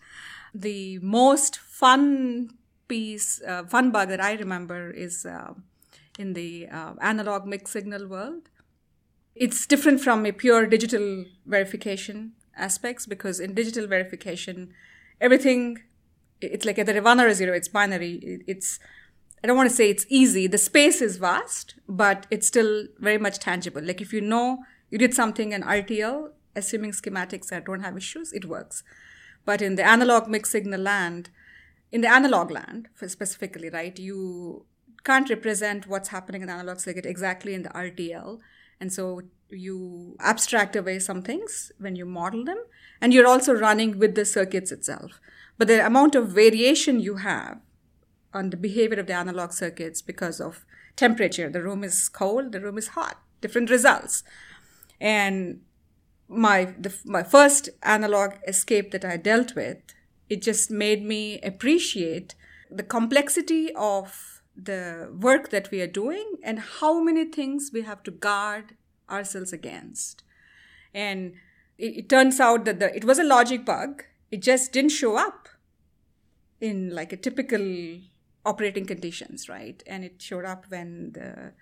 the 0.53 0.99
most 0.99 1.57
fun 1.57 2.49
piece 2.87 3.41
uh, 3.47 3.63
fun 3.65 3.91
bug 3.91 4.09
that 4.09 4.21
i 4.21 4.33
remember 4.33 4.91
is 4.91 5.25
uh, 5.25 5.53
in 6.19 6.33
the 6.33 6.67
uh, 6.67 6.93
analog 7.01 7.45
mixed 7.45 7.73
signal 7.73 8.07
world. 8.07 8.49
It's 9.35 9.65
different 9.65 10.01
from 10.01 10.25
a 10.25 10.31
pure 10.31 10.65
digital 10.67 11.25
verification 11.45 12.33
aspects 12.55 13.05
because 13.05 13.39
in 13.39 13.53
digital 13.53 13.87
verification, 13.87 14.73
everything 15.21 15.83
it's 16.41 16.65
like 16.65 16.79
either 16.79 17.01
one 17.01 17.19
or 17.19 17.27
a 17.27 17.33
zero. 17.33 17.55
It's 17.55 17.67
binary. 17.67 18.43
It's 18.47 18.79
I 19.43 19.47
don't 19.47 19.57
want 19.57 19.69
to 19.69 19.75
say 19.75 19.89
it's 19.89 20.05
easy. 20.09 20.45
The 20.47 20.57
space 20.57 21.01
is 21.01 21.17
vast, 21.17 21.75
but 21.87 22.27
it's 22.29 22.47
still 22.47 22.87
very 22.99 23.17
much 23.17 23.39
tangible. 23.39 23.81
Like 23.81 24.01
if 24.01 24.13
you 24.13 24.21
know 24.21 24.63
you 24.89 24.97
did 24.97 25.13
something 25.13 25.51
in 25.51 25.63
RTL, 25.63 26.29
assuming 26.55 26.91
schematics 26.91 27.47
that 27.47 27.65
don't 27.65 27.81
have 27.81 27.97
issues, 27.97 28.33
it 28.33 28.45
works. 28.45 28.83
But 29.43 29.61
in 29.61 29.75
the 29.75 29.83
analog 29.83 30.27
mixed 30.27 30.51
signal 30.51 30.81
land, 30.81 31.31
in 31.91 32.01
the 32.01 32.11
analog 32.11 32.51
land 32.51 32.89
specifically, 33.07 33.69
right, 33.69 33.97
you 33.97 34.65
can't 35.03 35.29
represent 35.29 35.87
what's 35.87 36.09
happening 36.09 36.41
in 36.41 36.47
the 36.47 36.53
analog 36.53 36.79
circuit 36.79 37.05
exactly 37.05 37.55
in 37.55 37.63
the 37.63 37.69
RTL. 37.69 38.39
And 38.79 38.93
so 38.93 39.21
you 39.49 40.15
abstract 40.19 40.75
away 40.75 40.99
some 40.99 41.21
things 41.21 41.71
when 41.79 41.95
you 41.95 42.05
model 42.05 42.45
them, 42.45 42.63
and 42.99 43.13
you're 43.13 43.27
also 43.27 43.53
running 43.53 43.97
with 43.97 44.15
the 44.15 44.25
circuits 44.25 44.71
itself. 44.71 45.19
But 45.61 45.67
the 45.67 45.85
amount 45.85 46.15
of 46.15 46.29
variation 46.29 46.99
you 46.99 47.17
have 47.17 47.59
on 48.33 48.49
the 48.49 48.57
behavior 48.57 48.99
of 48.99 49.05
the 49.05 49.13
analog 49.13 49.51
circuits 49.51 50.01
because 50.01 50.41
of 50.41 50.65
temperature, 50.95 51.51
the 51.51 51.61
room 51.61 51.83
is 51.83 52.09
cold, 52.09 52.51
the 52.51 52.59
room 52.59 52.79
is 52.79 52.87
hot, 52.97 53.21
different 53.41 53.69
results. 53.69 54.23
And 54.99 55.61
my 56.27 56.73
the, 56.79 56.91
my 57.05 57.21
first 57.21 57.69
analog 57.83 58.37
escape 58.47 58.89
that 58.89 59.05
I 59.05 59.17
dealt 59.17 59.55
with, 59.55 59.77
it 60.31 60.41
just 60.41 60.71
made 60.71 61.05
me 61.05 61.39
appreciate 61.41 62.33
the 62.71 62.81
complexity 62.81 63.71
of 63.75 64.41
the 64.55 65.15
work 65.15 65.51
that 65.51 65.69
we 65.69 65.79
are 65.79 65.93
doing 66.01 66.37
and 66.43 66.57
how 66.57 67.03
many 67.03 67.25
things 67.25 67.69
we 67.71 67.83
have 67.83 68.01
to 68.01 68.09
guard 68.09 68.75
ourselves 69.11 69.53
against. 69.53 70.23
And 70.91 71.33
it, 71.77 71.97
it 71.97 72.09
turns 72.09 72.39
out 72.39 72.65
that 72.65 72.79
the, 72.79 72.95
it 72.95 73.05
was 73.05 73.19
a 73.19 73.23
logic 73.23 73.63
bug. 73.63 74.05
It 74.31 74.41
just 74.41 74.71
didn't 74.71 74.89
show 74.89 75.17
up 75.17 75.49
in 76.61 76.93
like 76.93 77.11
a 77.11 77.17
typical 77.17 77.99
operating 78.45 78.85
conditions, 78.85 79.49
right? 79.49 79.83
And 79.85 80.03
it 80.03 80.21
showed 80.21 80.45
up 80.45 80.65
when 80.69 81.11
the 81.13 81.53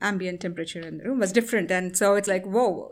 ambient 0.00 0.40
temperature 0.40 0.80
in 0.80 0.98
the 0.98 1.04
room 1.04 1.20
was 1.20 1.32
different. 1.32 1.70
And 1.70 1.96
so 1.96 2.14
it's 2.14 2.28
like, 2.28 2.44
whoa, 2.44 2.90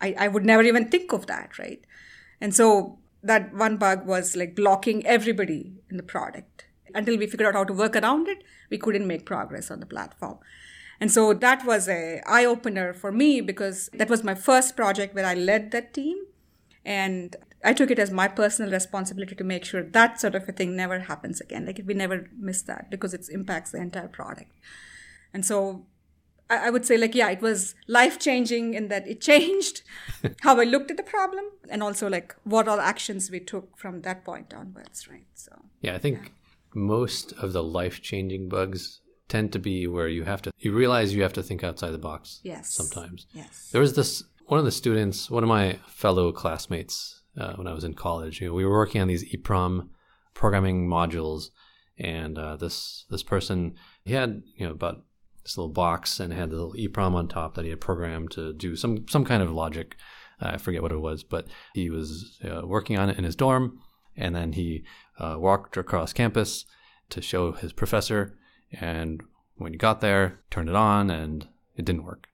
I, 0.00 0.14
I 0.18 0.28
would 0.28 0.44
never 0.44 0.62
even 0.62 0.88
think 0.88 1.12
of 1.12 1.26
that, 1.26 1.58
right? 1.58 1.84
And 2.40 2.54
so 2.54 2.98
that 3.22 3.54
one 3.54 3.76
bug 3.76 4.06
was 4.06 4.36
like 4.36 4.54
blocking 4.54 5.04
everybody 5.06 5.74
in 5.90 5.96
the 5.96 6.02
product. 6.02 6.64
Until 6.94 7.18
we 7.18 7.26
figured 7.26 7.48
out 7.48 7.54
how 7.54 7.64
to 7.64 7.72
work 7.72 7.96
around 7.96 8.28
it, 8.28 8.42
we 8.70 8.78
couldn't 8.78 9.06
make 9.06 9.26
progress 9.26 9.70
on 9.70 9.80
the 9.80 9.86
platform. 9.86 10.38
And 11.00 11.12
so 11.12 11.34
that 11.34 11.66
was 11.66 11.88
a 11.88 12.22
eye 12.26 12.44
opener 12.44 12.94
for 12.94 13.12
me 13.12 13.40
because 13.40 13.90
that 13.94 14.08
was 14.08 14.24
my 14.24 14.34
first 14.34 14.76
project 14.76 15.14
where 15.14 15.26
I 15.26 15.34
led 15.34 15.72
that 15.72 15.92
team. 15.92 16.16
And 16.84 17.36
I 17.66 17.72
took 17.72 17.90
it 17.90 17.98
as 17.98 18.12
my 18.12 18.28
personal 18.28 18.70
responsibility 18.70 19.34
to 19.34 19.42
make 19.42 19.64
sure 19.64 19.82
that 19.82 20.20
sort 20.20 20.36
of 20.36 20.48
a 20.48 20.52
thing 20.52 20.76
never 20.76 21.00
happens 21.00 21.40
again. 21.40 21.66
Like 21.66 21.80
we 21.84 21.94
never 21.94 22.30
miss 22.38 22.62
that 22.62 22.90
because 22.92 23.12
it 23.12 23.28
impacts 23.28 23.72
the 23.72 23.78
entire 23.78 24.06
product. 24.06 24.52
And 25.34 25.44
so 25.44 25.84
I 26.48 26.68
I 26.68 26.70
would 26.70 26.86
say, 26.86 26.96
like, 26.96 27.16
yeah, 27.16 27.28
it 27.30 27.42
was 27.42 27.74
life 27.88 28.20
changing 28.20 28.74
in 28.74 28.86
that 28.88 29.08
it 29.08 29.20
changed 29.20 29.82
how 30.42 30.60
I 30.60 30.64
looked 30.64 30.92
at 30.92 30.96
the 30.96 31.02
problem 31.02 31.44
and 31.68 31.82
also 31.82 32.08
like 32.08 32.36
what 32.44 32.68
all 32.68 32.78
actions 32.78 33.30
we 33.32 33.40
took 33.40 33.76
from 33.76 34.02
that 34.02 34.24
point 34.24 34.54
onwards, 34.54 35.08
right? 35.08 35.26
So, 35.34 35.50
Yeah, 35.80 35.96
I 35.96 35.98
think 35.98 36.32
most 36.72 37.32
of 37.32 37.52
the 37.52 37.64
life 37.64 38.00
changing 38.00 38.48
bugs 38.48 39.00
tend 39.28 39.52
to 39.52 39.58
be 39.58 39.88
where 39.88 40.06
you 40.06 40.22
have 40.22 40.40
to 40.42 40.52
you 40.58 40.72
realize 40.72 41.14
you 41.14 41.22
have 41.22 41.32
to 41.32 41.42
think 41.42 41.64
outside 41.64 41.90
the 41.90 41.98
box 41.98 42.40
yes. 42.44 42.72
sometimes. 42.72 43.26
Yes. 43.32 43.70
There 43.72 43.80
was 43.80 43.94
this 43.94 44.22
one 44.46 44.60
of 44.60 44.64
the 44.64 44.70
students, 44.82 45.28
one 45.28 45.42
of 45.42 45.48
my 45.48 45.80
fellow 45.88 46.30
classmates 46.30 47.22
uh, 47.38 47.54
when 47.54 47.66
I 47.66 47.72
was 47.72 47.84
in 47.84 47.94
college. 47.94 48.40
You 48.40 48.48
know, 48.48 48.54
we 48.54 48.64
were 48.64 48.78
working 48.78 49.00
on 49.00 49.08
these 49.08 49.24
EEPROM 49.24 49.88
programming 50.34 50.88
modules, 50.88 51.50
and 51.98 52.38
uh, 52.38 52.56
this 52.56 53.04
this 53.10 53.22
person 53.22 53.74
he 54.04 54.12
had 54.12 54.42
you 54.56 54.66
know 54.66 54.72
about 54.72 55.04
this 55.42 55.56
little 55.56 55.72
box 55.72 56.18
and 56.20 56.32
had 56.32 56.50
the 56.50 56.56
little 56.56 56.74
EEPROM 56.74 57.14
on 57.14 57.28
top 57.28 57.54
that 57.54 57.64
he 57.64 57.70
had 57.70 57.80
programmed 57.80 58.30
to 58.32 58.52
do 58.52 58.76
some 58.76 59.06
some 59.08 59.24
kind 59.24 59.42
of 59.42 59.50
logic. 59.50 59.96
Uh, 60.40 60.50
I 60.54 60.58
forget 60.58 60.82
what 60.82 60.92
it 60.92 61.00
was, 61.00 61.22
but 61.22 61.46
he 61.72 61.88
was 61.88 62.38
uh, 62.44 62.66
working 62.66 62.98
on 62.98 63.08
it 63.08 63.18
in 63.18 63.24
his 63.24 63.36
dorm, 63.36 63.78
and 64.16 64.34
then 64.34 64.52
he 64.52 64.84
uh, 65.18 65.36
walked 65.38 65.76
across 65.76 66.12
campus 66.12 66.66
to 67.10 67.22
show 67.22 67.52
his 67.52 67.72
professor. 67.72 68.36
And 68.72 69.22
when 69.54 69.72
he 69.72 69.78
got 69.78 70.00
there, 70.00 70.40
turned 70.50 70.68
it 70.68 70.74
on, 70.74 71.10
and 71.10 71.48
it 71.76 71.84
didn't 71.84 72.04
work. 72.04 72.26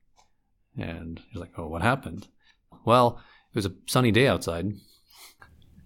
And 0.77 1.21
he's 1.31 1.41
like, 1.41 1.53
"Oh, 1.57 1.69
what 1.69 1.83
happened?" 1.83 2.29
Well, 2.85 3.21
it 3.53 3.57
was 3.57 3.67
a 3.67 3.75
sunny 3.87 4.11
day 4.11 4.27
outside, 4.27 4.73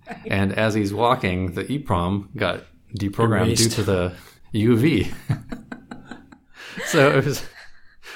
and 0.27 0.53
as 0.53 0.75
he's 0.75 0.93
walking, 0.95 1.53
the 1.53 1.65
EEPROM 1.65 2.35
got 2.37 2.65
deprogrammed 2.99 3.47
Erased. 3.47 3.63
due 3.63 3.69
to 3.71 3.83
the 3.83 4.15
UV. 4.55 5.13
so 6.87 7.11
it 7.19 7.25
was 7.25 7.43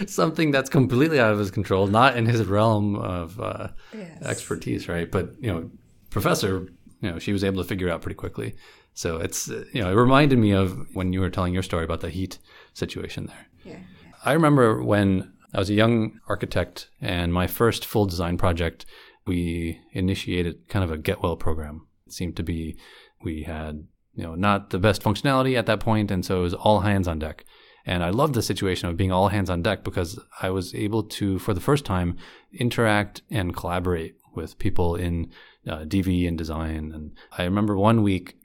something 0.07 0.51
that's 0.51 0.71
completely 0.71 1.19
out 1.21 1.33
of 1.33 1.39
his 1.39 1.51
control, 1.51 1.87
not 1.87 2.17
in 2.17 2.27
his 2.27 2.45
realm 2.47 2.97
of 2.97 3.41
uh, 3.41 3.69
Yes. 3.93 4.23
expertise, 4.23 4.89
right? 4.89 5.11
But 5.11 5.35
you 5.41 5.53
know, 5.53 5.71
professor, 6.11 6.69
you 7.01 7.11
know, 7.11 7.19
she 7.19 7.33
was 7.33 7.45
able 7.45 7.63
to 7.63 7.69
figure 7.69 7.89
it 7.89 7.91
out 7.91 8.03
pretty 8.03 8.15
quickly. 8.17 8.55
So 8.95 9.19
it's 9.19 9.51
uh, 9.51 9.65
you 9.73 9.83
know, 9.83 9.91
it 9.91 9.95
reminded 9.95 10.39
me 10.39 10.53
of 10.53 10.87
when 10.95 11.13
you 11.13 11.21
were 11.21 11.31
telling 11.31 11.55
your 11.55 11.63
story 11.63 11.85
about 11.85 12.01
the 12.01 12.11
heat 12.11 12.39
situation 12.75 13.27
there. 13.27 13.47
Yeah. 13.65 13.79
I 14.25 14.33
remember 14.33 14.83
when 14.83 15.33
I 15.53 15.59
was 15.59 15.71
a 15.71 15.75
young 15.75 16.21
architect 16.29 16.91
and 17.01 17.33
my 17.33 17.47
first 17.47 17.85
full 17.85 18.07
design 18.07 18.39
project, 18.39 18.87
we 19.27 19.81
initiated 19.93 20.69
kind 20.69 20.85
of 20.85 20.91
a 20.91 20.99
get 20.99 21.23
well 21.23 21.37
program. 21.37 21.87
It 22.07 22.13
seemed 22.13 22.37
to 22.37 22.43
be 22.43 22.77
we 23.23 23.43
had, 23.43 23.87
you 24.15 24.25
know, 24.25 24.35
not 24.35 24.71
the 24.71 24.79
best 24.79 25.03
functionality 25.03 25.57
at 25.57 25.67
that 25.67 25.81
point, 25.81 26.11
and 26.11 26.25
so 26.25 26.41
it 26.41 26.43
was 26.43 26.55
all 26.55 26.81
hands 26.81 27.07
on 27.07 27.19
deck. 27.19 27.45
And 27.87 28.03
I 28.03 28.11
loved 28.11 28.35
the 28.35 28.43
situation 28.43 28.89
of 28.89 28.97
being 28.97 29.13
all 29.13 29.29
hands 29.29 29.51
on 29.51 29.63
deck 29.63 29.85
because 29.85 30.19
I 30.41 30.51
was 30.51 30.75
able 30.75 31.03
to, 31.05 31.39
for 31.39 31.55
the 31.55 31.61
first 31.61 31.85
time, 31.85 32.17
interact 32.53 33.23
and 33.31 33.57
collaborate 33.57 34.17
with 34.35 34.59
people 34.59 34.97
in 34.97 35.31
uh, 35.69 35.81
DV 35.81 36.29
and 36.29 36.37
design. 36.37 36.93
And 36.95 37.13
I 37.37 37.45
remember 37.45 37.77
one 37.77 38.03
week 38.03 38.37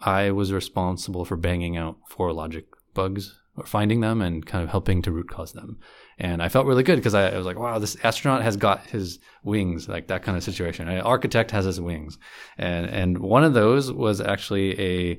I 0.00 0.30
was 0.30 0.52
responsible 0.52 1.24
for 1.24 1.36
banging 1.36 1.76
out 1.76 1.98
four 2.08 2.32
logic 2.32 2.66
bugs 2.94 3.40
or 3.58 3.66
finding 3.66 4.00
them 4.00 4.22
and 4.22 4.44
kind 4.44 4.62
of 4.62 4.70
helping 4.70 5.02
to 5.02 5.12
root 5.12 5.28
cause 5.28 5.52
them. 5.52 5.78
And 6.18 6.42
I 6.42 6.48
felt 6.48 6.66
really 6.66 6.82
good 6.82 6.96
because 6.96 7.14
I, 7.14 7.28
I 7.28 7.36
was 7.36 7.46
like, 7.46 7.58
wow, 7.58 7.78
this 7.78 7.96
astronaut 8.02 8.42
has 8.42 8.56
got 8.56 8.86
his 8.86 9.18
wings, 9.44 9.88
like 9.88 10.08
that 10.08 10.22
kind 10.22 10.36
of 10.36 10.42
situation. 10.42 10.88
An 10.88 11.00
architect 11.00 11.50
has 11.52 11.64
his 11.64 11.80
wings. 11.80 12.18
And, 12.56 12.86
and 12.86 13.18
one 13.18 13.44
of 13.44 13.54
those 13.54 13.92
was 13.92 14.20
actually 14.20 14.80
a, 14.80 15.18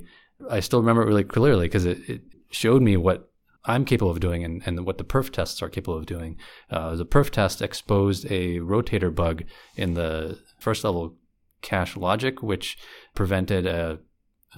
I 0.50 0.60
still 0.60 0.80
remember 0.80 1.02
it 1.02 1.06
really 1.06 1.24
clearly 1.24 1.66
because 1.66 1.86
it, 1.86 1.98
it 2.08 2.22
showed 2.50 2.82
me 2.82 2.96
what 2.96 3.30
I'm 3.64 3.84
capable 3.84 4.10
of 4.10 4.20
doing 4.20 4.44
and, 4.44 4.62
and 4.64 4.86
what 4.86 4.98
the 4.98 5.04
perf 5.04 5.30
tests 5.30 5.62
are 5.62 5.68
capable 5.68 5.98
of 5.98 6.06
doing. 6.06 6.36
Uh, 6.70 6.96
the 6.96 7.06
perf 7.06 7.30
test 7.30 7.60
exposed 7.62 8.26
a 8.26 8.58
rotator 8.58 9.14
bug 9.14 9.44
in 9.76 9.94
the 9.94 10.38
first 10.58 10.84
level 10.84 11.16
cache 11.62 11.96
logic, 11.96 12.42
which 12.42 12.78
prevented 13.14 13.66
a 13.66 13.98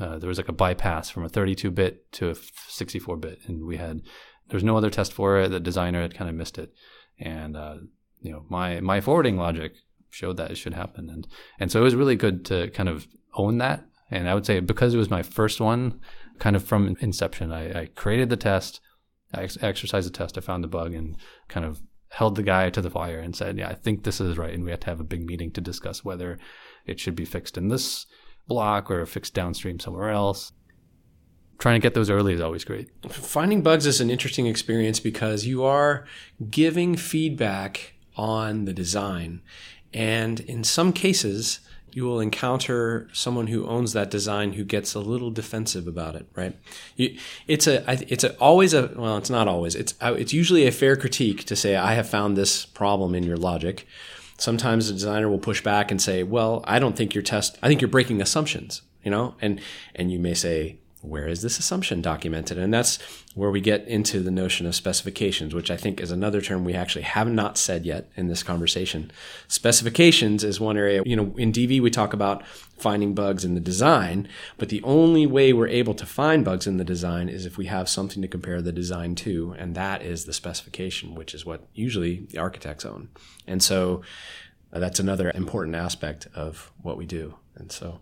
uh, 0.00 0.18
there 0.18 0.28
was 0.28 0.38
like 0.38 0.48
a 0.48 0.52
bypass 0.52 1.10
from 1.10 1.24
a 1.24 1.28
32 1.28 1.70
bit 1.70 2.10
to 2.12 2.30
a 2.30 2.34
64 2.34 3.16
bit, 3.16 3.40
and 3.46 3.64
we 3.64 3.76
had 3.76 4.02
there 4.48 4.56
was 4.56 4.64
no 4.64 4.76
other 4.76 4.90
test 4.90 5.12
for 5.12 5.38
it. 5.38 5.50
The 5.50 5.60
designer 5.60 6.02
had 6.02 6.14
kind 6.14 6.30
of 6.30 6.36
missed 6.36 6.58
it, 6.58 6.72
and 7.18 7.56
uh, 7.56 7.76
you 8.20 8.32
know 8.32 8.44
my 8.48 8.80
my 8.80 9.00
forwarding 9.00 9.36
logic 9.36 9.74
showed 10.10 10.36
that 10.38 10.50
it 10.50 10.56
should 10.56 10.74
happen, 10.74 11.10
and 11.10 11.26
and 11.58 11.70
so 11.70 11.80
it 11.80 11.84
was 11.84 11.94
really 11.94 12.16
good 12.16 12.44
to 12.46 12.68
kind 12.70 12.88
of 12.88 13.06
own 13.34 13.58
that. 13.58 13.84
And 14.10 14.28
I 14.28 14.34
would 14.34 14.46
say 14.46 14.60
because 14.60 14.94
it 14.94 14.98
was 14.98 15.10
my 15.10 15.22
first 15.22 15.60
one, 15.60 16.00
kind 16.38 16.56
of 16.56 16.64
from 16.64 16.96
inception, 17.00 17.52
I, 17.52 17.82
I 17.82 17.86
created 17.86 18.28
the 18.28 18.36
test, 18.36 18.80
I 19.32 19.42
ex- 19.42 19.58
exercised 19.62 20.06
the 20.06 20.12
test, 20.12 20.36
I 20.36 20.42
found 20.42 20.64
the 20.64 20.68
bug, 20.68 20.94
and 20.94 21.16
kind 21.48 21.64
of 21.64 21.82
held 22.08 22.36
the 22.36 22.42
guy 22.42 22.68
to 22.68 22.82
the 22.82 22.90
fire 22.90 23.18
and 23.18 23.36
said, 23.36 23.58
"Yeah, 23.58 23.68
I 23.68 23.74
think 23.74 24.04
this 24.04 24.20
is 24.20 24.38
right," 24.38 24.54
and 24.54 24.64
we 24.64 24.70
had 24.70 24.80
to 24.82 24.90
have 24.90 25.00
a 25.00 25.04
big 25.04 25.26
meeting 25.26 25.50
to 25.52 25.60
discuss 25.60 26.02
whether 26.02 26.38
it 26.86 26.98
should 26.98 27.14
be 27.14 27.24
fixed 27.26 27.58
in 27.58 27.68
this 27.68 28.06
block 28.46 28.90
or 28.90 29.04
fixed 29.06 29.34
downstream 29.34 29.78
somewhere 29.78 30.10
else. 30.10 30.52
Trying 31.58 31.80
to 31.80 31.84
get 31.84 31.94
those 31.94 32.10
early 32.10 32.34
is 32.34 32.40
always 32.40 32.64
great. 32.64 32.88
Finding 33.08 33.62
bugs 33.62 33.86
is 33.86 34.00
an 34.00 34.10
interesting 34.10 34.46
experience 34.46 34.98
because 34.98 35.46
you 35.46 35.62
are 35.62 36.04
giving 36.50 36.96
feedback 36.96 37.94
on 38.16 38.64
the 38.64 38.72
design. 38.72 39.42
And 39.94 40.40
in 40.40 40.64
some 40.64 40.92
cases, 40.92 41.60
you 41.92 42.04
will 42.04 42.20
encounter 42.20 43.08
someone 43.12 43.48
who 43.48 43.66
owns 43.66 43.92
that 43.92 44.10
design 44.10 44.54
who 44.54 44.64
gets 44.64 44.94
a 44.94 45.00
little 45.00 45.30
defensive 45.30 45.86
about 45.86 46.16
it, 46.16 46.26
right? 46.34 46.56
It's 46.96 47.66
a, 47.66 47.84
it's 48.12 48.24
a, 48.24 48.34
always 48.38 48.72
a, 48.72 48.90
well, 48.96 49.18
it's 49.18 49.30
not 49.30 49.46
always. 49.46 49.74
It's, 49.74 49.94
uh, 50.00 50.14
it's 50.18 50.32
usually 50.32 50.66
a 50.66 50.72
fair 50.72 50.96
critique 50.96 51.44
to 51.44 51.54
say, 51.54 51.76
I 51.76 51.92
have 51.94 52.08
found 52.08 52.36
this 52.36 52.64
problem 52.64 53.14
in 53.14 53.22
your 53.22 53.36
logic. 53.36 53.86
Sometimes 54.42 54.88
the 54.88 54.94
designer 54.94 55.28
will 55.28 55.38
push 55.38 55.62
back 55.62 55.92
and 55.92 56.02
say, 56.02 56.24
well, 56.24 56.64
I 56.66 56.80
don't 56.80 56.96
think 56.96 57.14
your 57.14 57.22
test, 57.22 57.56
I 57.62 57.68
think 57.68 57.80
you're 57.80 57.86
breaking 57.86 58.20
assumptions, 58.20 58.82
you 59.04 59.08
know? 59.08 59.36
And, 59.40 59.60
and 59.94 60.10
you 60.10 60.18
may 60.18 60.34
say, 60.34 60.78
where 61.02 61.26
is 61.26 61.42
this 61.42 61.58
assumption 61.58 62.00
documented? 62.00 62.58
And 62.58 62.72
that's 62.72 62.98
where 63.34 63.50
we 63.50 63.60
get 63.60 63.86
into 63.88 64.20
the 64.20 64.30
notion 64.30 64.66
of 64.66 64.74
specifications, 64.74 65.54
which 65.54 65.70
I 65.70 65.76
think 65.76 66.00
is 66.00 66.10
another 66.10 66.40
term 66.40 66.64
we 66.64 66.74
actually 66.74 67.02
have 67.02 67.28
not 67.28 67.58
said 67.58 67.84
yet 67.84 68.08
in 68.14 68.28
this 68.28 68.42
conversation. 68.42 69.10
Specifications 69.48 70.44
is 70.44 70.60
one 70.60 70.76
area, 70.76 71.02
you 71.04 71.16
know, 71.16 71.34
in 71.36 71.52
DV 71.52 71.80
we 71.80 71.90
talk 71.90 72.12
about 72.12 72.46
finding 72.78 73.14
bugs 73.14 73.44
in 73.44 73.54
the 73.54 73.60
design, 73.60 74.28
but 74.58 74.68
the 74.68 74.82
only 74.82 75.26
way 75.26 75.52
we're 75.52 75.68
able 75.68 75.94
to 75.94 76.06
find 76.06 76.44
bugs 76.44 76.66
in 76.66 76.76
the 76.76 76.84
design 76.84 77.28
is 77.28 77.46
if 77.46 77.58
we 77.58 77.66
have 77.66 77.88
something 77.88 78.22
to 78.22 78.28
compare 78.28 78.62
the 78.62 78.72
design 78.72 79.14
to, 79.14 79.54
and 79.58 79.74
that 79.74 80.02
is 80.02 80.24
the 80.24 80.32
specification, 80.32 81.14
which 81.14 81.34
is 81.34 81.44
what 81.44 81.66
usually 81.74 82.26
the 82.30 82.38
architects 82.38 82.84
own. 82.84 83.08
And 83.46 83.62
so 83.62 84.02
uh, 84.72 84.78
that's 84.78 85.00
another 85.00 85.32
important 85.34 85.76
aspect 85.76 86.28
of 86.34 86.72
what 86.80 86.96
we 86.96 87.06
do. 87.06 87.34
And 87.56 87.70
so 87.70 88.00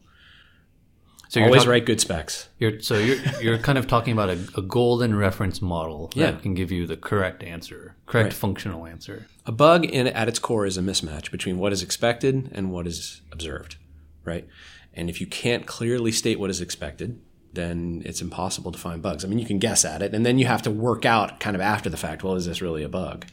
So 1.30 1.40
always 1.44 1.62
talk- 1.62 1.70
write 1.70 1.86
good 1.86 2.00
specs. 2.00 2.48
You're, 2.58 2.80
so 2.80 2.98
you're 2.98 3.16
you're 3.40 3.58
kind 3.58 3.78
of 3.78 3.86
talking 3.86 4.12
about 4.12 4.30
a, 4.30 4.38
a 4.56 4.62
golden 4.62 5.14
reference 5.16 5.62
model 5.62 6.10
Yeah. 6.14 6.32
that 6.32 6.42
can 6.42 6.54
give 6.54 6.70
you 6.72 6.86
the 6.88 6.96
correct 6.96 7.42
answer, 7.44 7.94
correct 8.06 8.24
Right. 8.24 8.32
functional 8.32 8.84
answer. 8.86 9.26
A 9.46 9.52
bug 9.52 9.84
in 9.84 10.08
at 10.08 10.28
its 10.28 10.38
core 10.40 10.66
is 10.66 10.76
a 10.76 10.82
mismatch 10.82 11.30
between 11.30 11.58
what 11.58 11.72
is 11.72 11.82
expected 11.82 12.50
and 12.52 12.72
what 12.72 12.86
is 12.86 13.22
observed, 13.32 13.76
right? 14.24 14.46
And 14.92 15.08
if 15.08 15.20
you 15.20 15.26
can't 15.26 15.66
clearly 15.66 16.10
state 16.10 16.40
what 16.40 16.50
is 16.50 16.60
expected, 16.60 17.20
then 17.52 18.02
it's 18.04 18.20
impossible 18.20 18.72
to 18.72 18.78
find 18.78 19.00
bugs. 19.00 19.24
I 19.24 19.28
mean, 19.28 19.38
you 19.38 19.46
can 19.46 19.58
guess 19.60 19.84
at 19.84 20.02
it, 20.02 20.12
and 20.14 20.26
then 20.26 20.38
you 20.38 20.46
have 20.46 20.62
to 20.62 20.70
work 20.70 21.04
out 21.04 21.38
kind 21.40 21.54
of 21.54 21.60
after 21.62 21.88
the 21.88 21.96
fact. 21.96 22.24
Well, 22.24 22.34
is 22.34 22.46
this 22.46 22.60
really 22.60 22.82
a 22.82 22.88
bug, 22.88 23.24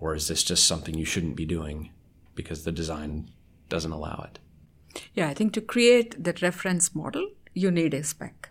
or 0.00 0.14
is 0.16 0.26
this 0.26 0.42
just 0.42 0.66
something 0.66 0.96
you 0.96 1.04
shouldn't 1.04 1.36
be 1.36 1.46
doing 1.46 1.90
because 2.34 2.64
the 2.64 2.72
design 2.72 3.30
doesn't 3.68 3.92
allow 3.92 4.24
it? 4.28 4.40
Yeah, 5.14 5.28
I 5.28 5.34
think 5.34 5.52
to 5.54 5.60
create 5.60 6.22
that 6.22 6.42
reference 6.42 6.94
model, 6.94 7.30
you 7.54 7.70
need 7.70 7.94
a 7.94 8.02
spec. 8.02 8.50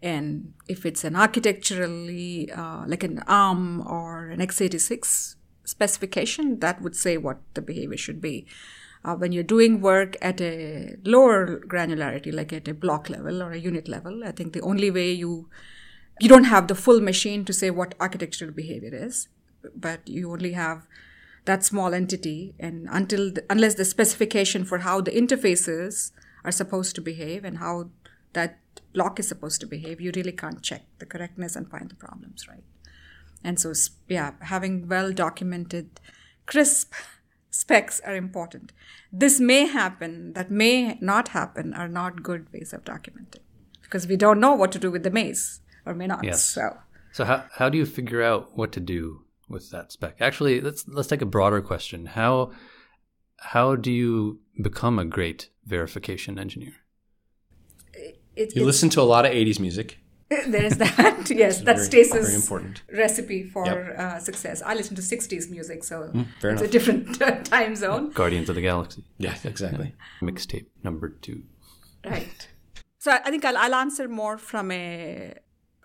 And 0.00 0.54
if 0.68 0.86
it's 0.86 1.04
an 1.04 1.16
architecturally, 1.16 2.50
uh, 2.52 2.84
like 2.86 3.02
an 3.02 3.20
ARM 3.26 3.86
or 3.86 4.28
an 4.28 4.40
x86 4.40 5.34
specification, 5.64 6.60
that 6.60 6.80
would 6.80 6.94
say 6.94 7.16
what 7.16 7.38
the 7.54 7.62
behavior 7.62 7.96
should 7.96 8.20
be. 8.20 8.46
Uh, 9.04 9.14
when 9.14 9.32
you're 9.32 9.44
doing 9.44 9.80
work 9.80 10.16
at 10.20 10.40
a 10.40 10.96
lower 11.04 11.60
granularity, 11.66 12.32
like 12.32 12.52
at 12.52 12.68
a 12.68 12.74
block 12.74 13.08
level 13.08 13.42
or 13.42 13.52
a 13.52 13.58
unit 13.58 13.88
level, 13.88 14.24
I 14.24 14.32
think 14.32 14.52
the 14.52 14.60
only 14.60 14.90
way 14.90 15.12
you 15.12 15.48
you 16.20 16.28
don't 16.28 16.44
have 16.44 16.66
the 16.66 16.74
full 16.74 17.00
machine 17.00 17.44
to 17.44 17.52
say 17.52 17.70
what 17.70 17.94
architectural 18.00 18.50
behavior 18.50 18.90
is, 18.92 19.28
but 19.76 20.00
you 20.08 20.32
only 20.32 20.52
have 20.52 20.88
that 21.44 21.64
small 21.64 21.94
entity 21.94 22.54
and 22.58 22.86
until 22.90 23.32
the, 23.32 23.44
unless 23.50 23.74
the 23.74 23.84
specification 23.84 24.64
for 24.64 24.78
how 24.78 25.00
the 25.00 25.10
interfaces 25.10 26.10
are 26.44 26.52
supposed 26.52 26.94
to 26.94 27.00
behave 27.00 27.44
and 27.44 27.58
how 27.58 27.90
that 28.32 28.58
block 28.92 29.18
is 29.18 29.28
supposed 29.28 29.60
to 29.60 29.66
behave 29.66 30.00
you 30.00 30.12
really 30.14 30.32
can't 30.32 30.62
check 30.62 30.84
the 30.98 31.06
correctness 31.06 31.56
and 31.56 31.70
find 31.70 31.90
the 31.90 31.94
problems 31.94 32.46
right? 32.48 32.64
And 33.44 33.58
so 33.58 33.72
yeah 34.08 34.32
having 34.40 34.88
well 34.88 35.12
documented 35.12 36.00
crisp 36.46 36.92
specs 37.50 38.00
are 38.00 38.14
important. 38.14 38.72
This 39.12 39.40
may 39.40 39.66
happen 39.66 40.32
that 40.34 40.50
may 40.50 40.98
not 41.00 41.28
happen 41.28 41.74
are 41.74 41.88
not 41.88 42.22
good 42.22 42.52
ways 42.52 42.72
of 42.72 42.84
documenting 42.84 43.40
because 43.82 44.06
we 44.06 44.16
don't 44.16 44.40
know 44.40 44.54
what 44.54 44.70
to 44.72 44.78
do 44.78 44.90
with 44.90 45.02
the 45.02 45.10
maze 45.10 45.60
or 45.86 45.94
may 45.94 46.06
not 46.06 46.24
Yes. 46.24 46.44
so. 46.44 46.78
So 47.12 47.24
how 47.24 47.44
how 47.54 47.68
do 47.68 47.78
you 47.78 47.86
figure 47.86 48.22
out 48.22 48.56
what 48.56 48.70
to 48.72 48.80
do 48.80 49.24
with 49.48 49.70
that 49.70 49.92
spec? 49.92 50.16
Actually, 50.20 50.60
let's 50.60 50.86
let's 50.88 51.08
take 51.08 51.22
a 51.22 51.26
broader 51.26 51.60
question. 51.60 52.06
How 52.06 52.52
how 53.54 53.76
do 53.76 53.90
you 53.92 54.40
become 54.62 54.98
a 54.98 55.04
great 55.04 55.50
verification 55.64 56.38
engineer? 56.38 56.74
it, 58.36 58.54
You 58.54 58.64
listen 58.64 58.88
to 58.90 59.00
a 59.00 59.08
lot 59.14 59.24
of 59.26 59.32
'80s 59.32 59.58
music. 59.60 59.98
there 60.48 60.62
is 60.64 60.76
that 60.76 61.30
yes 61.30 61.60
that's 61.62 61.88
very- 61.88 62.04
Stace's 62.04 62.26
very 62.26 62.34
important. 62.34 62.82
recipe 62.92 63.44
for 63.44 63.64
Yep. 63.64 63.76
Mm, 63.78 63.98
uh, 63.98 64.18
success 64.18 64.60
i 64.70 64.74
listen 64.74 64.94
to 64.94 65.00
60s 65.00 65.48
music 65.50 65.82
so 65.82 65.96
fair 66.40 66.50
it's 66.50 66.60
a 66.60 66.68
different 66.68 67.22
uh, 67.22 67.30
time 67.54 67.74
zone 67.74 68.10
Guardians 68.22 68.48
of 68.50 68.54
the 68.56 68.60
Galaxy 68.60 69.02
Yeah, 69.16 69.34
exactly. 69.44 69.94
mixtape 70.20 70.66
number 70.84 71.08
two. 71.08 71.38
right 72.04 72.40
so 72.98 73.10
i 73.12 73.20
I 73.26 73.30
think 73.30 73.42
I'll, 73.46 73.56
I'll 73.56 73.74
answer 73.84 74.06
more 74.06 74.36
from 74.50 74.70
a 74.70 75.32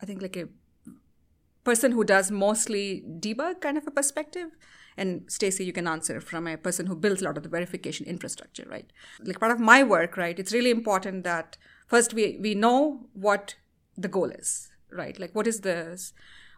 i 0.01 0.05
think 0.07 0.21
like 0.21 0.35
a 0.43 0.45
person 1.63 1.91
who 1.91 2.03
does 2.03 2.31
mostly 2.31 3.03
debug 3.19 3.61
kind 3.61 3.77
of 3.77 3.87
a 3.87 3.91
perspective. 3.91 4.49
And 4.95 5.23
Stacy, 5.27 5.65
you 5.65 5.73
can 5.73 5.87
answer 5.87 6.21
from 6.21 6.47
a 6.47 6.57
person 6.57 6.85
who 6.85 6.95
builds 6.95 7.21
a 7.21 7.25
lot 7.25 7.37
of 7.37 7.43
the 7.43 7.49
verification 7.49 8.05
infrastructure, 8.05 8.65
right? 8.69 8.91
Like 9.23 9.39
part 9.39 9.51
of 9.51 9.59
my 9.59 9.81
work, 9.81 10.17
right? 10.17 10.37
It's 10.37 10.53
really 10.53 10.69
important 10.69 11.23
that 11.23 11.57
first 11.87 12.13
we, 12.13 12.37
we 12.39 12.53
know 12.53 13.07
what 13.13 13.55
the 13.97 14.07
goal 14.07 14.29
is, 14.29 14.71
right? 14.91 15.19
Like 15.19 15.33
what 15.33 15.47
is 15.47 15.61
the 15.61 15.99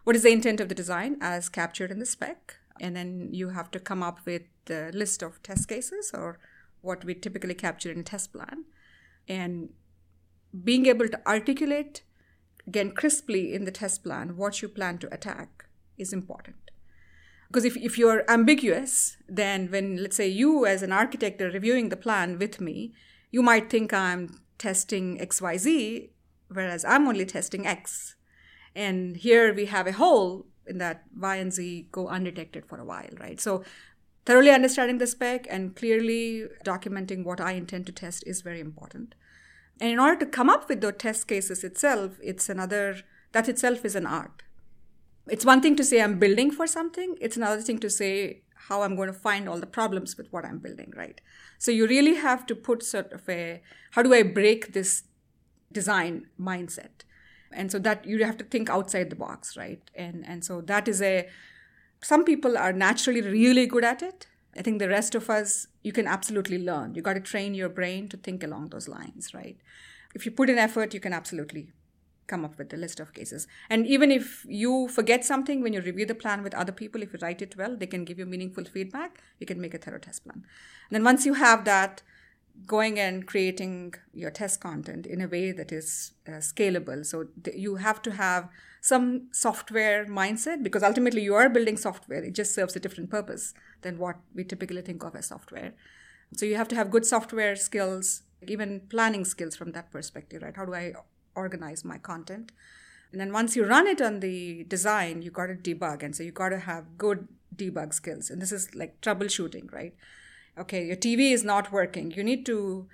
what 0.04 0.14
is 0.14 0.22
the 0.22 0.30
intent 0.30 0.60
of 0.60 0.68
the 0.68 0.74
design 0.74 1.16
as 1.20 1.48
captured 1.48 1.90
in 1.90 1.98
the 1.98 2.06
spec? 2.06 2.56
And 2.80 2.94
then 2.94 3.30
you 3.32 3.48
have 3.48 3.70
to 3.72 3.80
come 3.80 4.02
up 4.02 4.20
with 4.24 4.42
the 4.66 4.90
list 4.94 5.22
of 5.22 5.42
test 5.42 5.68
cases 5.68 6.12
or 6.14 6.38
what 6.80 7.04
we 7.04 7.14
typically 7.14 7.54
capture 7.54 7.90
in 7.90 8.00
a 8.00 8.04
test 8.04 8.32
plan. 8.32 8.66
And 9.26 9.70
being 10.62 10.86
able 10.86 11.08
to 11.08 11.26
articulate 11.26 12.02
again 12.66 12.90
crisply 12.90 13.54
in 13.54 13.64
the 13.64 13.70
test 13.70 14.02
plan 14.02 14.36
what 14.36 14.62
you 14.62 14.68
plan 14.68 14.98
to 14.98 15.12
attack 15.12 15.66
is 15.96 16.12
important. 16.12 16.56
Because 17.48 17.64
if, 17.64 17.76
if 17.76 17.96
you're 17.96 18.28
ambiguous 18.28 19.16
then 19.28 19.70
when 19.70 20.02
let's 20.02 20.16
say 20.16 20.28
you 20.28 20.66
as 20.66 20.82
an 20.82 20.92
architect 20.92 21.40
are 21.40 21.50
reviewing 21.50 21.88
the 21.88 21.96
plan 21.96 22.38
with 22.38 22.60
me 22.60 22.92
you 23.30 23.42
might 23.42 23.70
think 23.70 23.92
i'm 23.92 24.40
testing 24.58 25.18
xyz 25.18 26.10
whereas 26.48 26.84
i'm 26.84 27.06
only 27.06 27.26
testing 27.26 27.66
x. 27.66 28.14
And 28.74 29.16
here 29.16 29.54
we 29.54 29.66
have 29.66 29.86
a 29.86 29.92
hole 29.92 30.46
in 30.66 30.78
that 30.78 31.04
y 31.18 31.36
and 31.36 31.52
z 31.52 31.88
go 31.92 32.08
undetected 32.08 32.66
for 32.66 32.78
a 32.78 32.84
while 32.84 33.14
right? 33.18 33.40
So 33.40 33.64
thoroughly 34.26 34.50
understanding 34.50 34.98
the 34.98 35.06
spec 35.06 35.46
and 35.48 35.76
clearly 35.76 36.46
documenting 36.64 37.24
what 37.24 37.40
i 37.40 37.52
intend 37.52 37.86
to 37.86 37.92
test 37.92 38.24
is 38.26 38.42
very 38.42 38.60
important 38.60 39.14
and 39.80 39.90
in 39.90 39.98
order 39.98 40.18
to 40.20 40.26
come 40.26 40.48
up 40.48 40.68
with 40.68 40.80
those 40.80 40.94
test 40.98 41.28
cases 41.28 41.62
itself, 41.62 42.12
it's 42.22 42.48
another, 42.48 42.96
that 43.32 43.48
itself 43.48 43.84
is 43.84 43.94
an 43.94 44.06
art. 44.06 44.42
It's 45.28 45.44
one 45.44 45.60
thing 45.60 45.76
to 45.76 45.84
say 45.84 46.00
I'm 46.00 46.18
building 46.18 46.50
for 46.50 46.66
something, 46.66 47.16
it's 47.20 47.36
another 47.36 47.60
thing 47.60 47.78
to 47.80 47.90
say 47.90 48.42
how 48.68 48.82
I'm 48.82 48.96
going 48.96 49.12
to 49.12 49.18
find 49.18 49.48
all 49.48 49.60
the 49.60 49.66
problems 49.66 50.16
with 50.16 50.32
what 50.32 50.44
I'm 50.44 50.58
building, 50.58 50.92
right? 50.96 51.20
So 51.58 51.70
you 51.70 51.86
really 51.86 52.14
have 52.14 52.46
to 52.46 52.54
put 52.54 52.82
sort 52.82 53.12
of 53.12 53.28
a, 53.28 53.62
how 53.92 54.02
do 54.02 54.12
I 54.14 54.22
break 54.22 54.72
this 54.72 55.04
design 55.70 56.26
mindset? 56.40 57.04
And 57.52 57.70
so 57.70 57.78
that 57.80 58.04
you 58.06 58.24
have 58.24 58.36
to 58.38 58.44
think 58.44 58.68
outside 58.68 59.10
the 59.10 59.16
box, 59.16 59.56
right? 59.56 59.82
And, 59.94 60.24
and 60.26 60.44
so 60.44 60.60
that 60.62 60.88
is 60.88 61.00
a, 61.00 61.28
some 62.02 62.24
people 62.24 62.58
are 62.58 62.72
naturally 62.72 63.20
really 63.20 63.66
good 63.66 63.84
at 63.84 64.02
it 64.02 64.26
I 64.58 64.62
think 64.62 64.78
the 64.78 64.88
rest 64.88 65.14
of 65.14 65.28
us, 65.30 65.66
you 65.82 65.92
can 65.92 66.06
absolutely 66.06 66.58
learn. 66.58 66.94
You 66.94 67.02
got 67.02 67.14
to 67.14 67.20
train 67.20 67.54
your 67.54 67.68
brain 67.68 68.08
to 68.08 68.16
think 68.16 68.42
along 68.42 68.70
those 68.70 68.88
lines, 68.88 69.34
right? 69.34 69.56
If 70.14 70.24
you 70.24 70.32
put 70.32 70.50
in 70.50 70.58
effort, 70.58 70.94
you 70.94 71.00
can 71.00 71.12
absolutely 71.12 71.72
come 72.26 72.44
up 72.44 72.58
with 72.58 72.72
a 72.72 72.76
list 72.76 72.98
of 72.98 73.12
cases. 73.12 73.46
And 73.70 73.86
even 73.86 74.10
if 74.10 74.44
you 74.48 74.88
forget 74.88 75.24
something 75.24 75.62
when 75.62 75.72
you 75.72 75.80
review 75.80 76.06
the 76.06 76.14
plan 76.14 76.42
with 76.42 76.54
other 76.54 76.72
people, 76.72 77.02
if 77.02 77.12
you 77.12 77.18
write 77.22 77.42
it 77.42 77.56
well, 77.56 77.76
they 77.76 77.86
can 77.86 78.04
give 78.04 78.18
you 78.18 78.26
meaningful 78.26 78.64
feedback. 78.64 79.22
You 79.38 79.46
can 79.46 79.60
make 79.60 79.74
a 79.74 79.78
thorough 79.78 79.98
test 79.98 80.24
plan. 80.24 80.44
And 80.88 80.96
then 80.96 81.04
once 81.04 81.24
you 81.24 81.34
have 81.34 81.64
that, 81.64 82.02
going 82.64 82.98
and 82.98 83.26
creating 83.26 83.94
your 84.14 84.30
test 84.30 84.60
content 84.60 85.06
in 85.06 85.20
a 85.20 85.28
way 85.28 85.52
that 85.52 85.72
is 85.72 86.12
uh, 86.26 86.32
scalable. 86.32 87.04
So 87.04 87.26
th- 87.44 87.56
you 87.56 87.76
have 87.76 88.00
to 88.02 88.12
have 88.12 88.48
some 88.80 89.28
software 89.32 90.06
mindset 90.06 90.62
because 90.62 90.82
ultimately 90.82 91.22
you 91.22 91.34
are 91.34 91.48
building 91.48 91.76
software. 91.76 92.24
It 92.24 92.34
just 92.34 92.54
serves 92.54 92.74
a 92.74 92.80
different 92.80 93.10
purpose 93.10 93.52
than 93.82 93.98
what 93.98 94.16
we 94.34 94.44
typically 94.44 94.82
think 94.82 95.02
of 95.04 95.14
as 95.14 95.26
software. 95.26 95.74
So 96.34 96.44
you 96.44 96.56
have 96.56 96.68
to 96.68 96.76
have 96.76 96.90
good 96.90 97.06
software 97.06 97.56
skills, 97.56 98.22
even 98.46 98.80
planning 98.88 99.24
skills 99.24 99.56
from 99.56 99.72
that 99.72 99.90
perspective, 99.90 100.42
right? 100.42 100.56
How 100.56 100.64
do 100.64 100.74
I 100.74 100.92
organize 101.34 101.84
my 101.84 101.98
content? 101.98 102.52
And 103.12 103.20
then 103.20 103.32
once 103.32 103.54
you 103.56 103.64
run 103.64 103.86
it 103.86 104.02
on 104.02 104.20
the 104.20 104.64
design, 104.64 105.22
you 105.22 105.30
got 105.30 105.46
to 105.46 105.54
debug. 105.54 106.02
And 106.02 106.14
so 106.14 106.22
you 106.22 106.32
got 106.32 106.48
to 106.50 106.58
have 106.58 106.98
good 106.98 107.28
debug 107.54 107.94
skills. 107.94 108.30
And 108.30 108.42
this 108.42 108.52
is 108.52 108.74
like 108.74 109.00
troubleshooting, 109.00 109.72
right? 109.72 109.94
Okay, 110.58 110.84
your 110.84 110.96
TV 110.96 111.32
is 111.32 111.44
not 111.44 111.70
working. 111.70 112.10
You 112.10 112.24
need 112.24 112.44
to, 112.46 112.88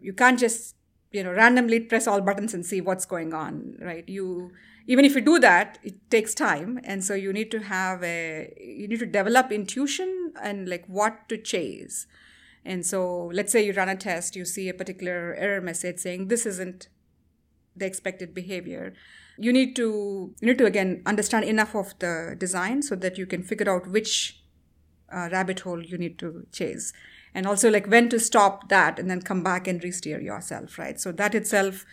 you 0.00 0.12
can't 0.12 0.38
just, 0.38 0.76
you 1.12 1.22
know, 1.22 1.32
randomly 1.32 1.80
press 1.80 2.06
all 2.06 2.20
buttons 2.20 2.54
and 2.54 2.64
see 2.64 2.80
what's 2.80 3.04
going 3.04 3.34
on, 3.34 3.76
right? 3.80 4.08
You, 4.08 4.50
even 4.86 5.04
if 5.04 5.14
you 5.14 5.20
do 5.20 5.38
that 5.38 5.78
it 5.82 6.10
takes 6.10 6.34
time. 6.34 6.80
And 6.84 7.04
so 7.04 7.14
you 7.14 7.32
need 7.32 7.50
to 7.50 7.60
have 7.60 8.02
a 8.02 8.52
you 8.58 8.88
need 8.88 8.98
to 9.00 9.06
develop 9.06 9.52
intuition 9.52 10.32
and 10.42 10.68
like 10.68 10.86
what 10.86 11.28
to 11.28 11.36
chase. 11.36 12.06
And 12.64 12.86
so 12.86 13.30
let's 13.32 13.52
say 13.52 13.64
you 13.64 13.72
run 13.72 13.88
a 13.88 13.96
test 13.96 14.36
you 14.36 14.44
see 14.44 14.68
a 14.68 14.74
particular 14.74 15.34
error 15.38 15.60
message 15.60 15.98
saying 15.98 16.28
this 16.28 16.46
isn't 16.46 16.88
the 17.76 17.86
expected 17.86 18.34
behavior. 18.34 18.94
You 19.38 19.52
need 19.52 19.76
to 19.76 20.34
you 20.40 20.48
need 20.48 20.58
to 20.58 20.66
again 20.66 21.02
understand 21.06 21.44
enough 21.44 21.74
of 21.74 21.98
the 21.98 22.34
design 22.38 22.82
so 22.82 22.96
that 22.96 23.18
you 23.18 23.26
can 23.26 23.42
figure 23.42 23.70
out 23.70 23.86
which 23.86 24.42
uh, 25.12 25.28
rabbit 25.30 25.60
hole 25.60 25.82
you 25.84 25.98
need 25.98 26.18
to 26.18 26.46
chase 26.52 26.92
and 27.34 27.46
also 27.46 27.70
like 27.70 27.86
when 27.86 28.08
to 28.08 28.18
stop 28.18 28.68
that 28.68 28.98
and 28.98 29.10
then 29.10 29.20
come 29.20 29.42
back 29.42 29.66
and 29.66 29.82
re-steer 29.82 30.20
yourself 30.20 30.78
right 30.78 31.00
so 31.00 31.12
that 31.12 31.34
itself 31.34 31.84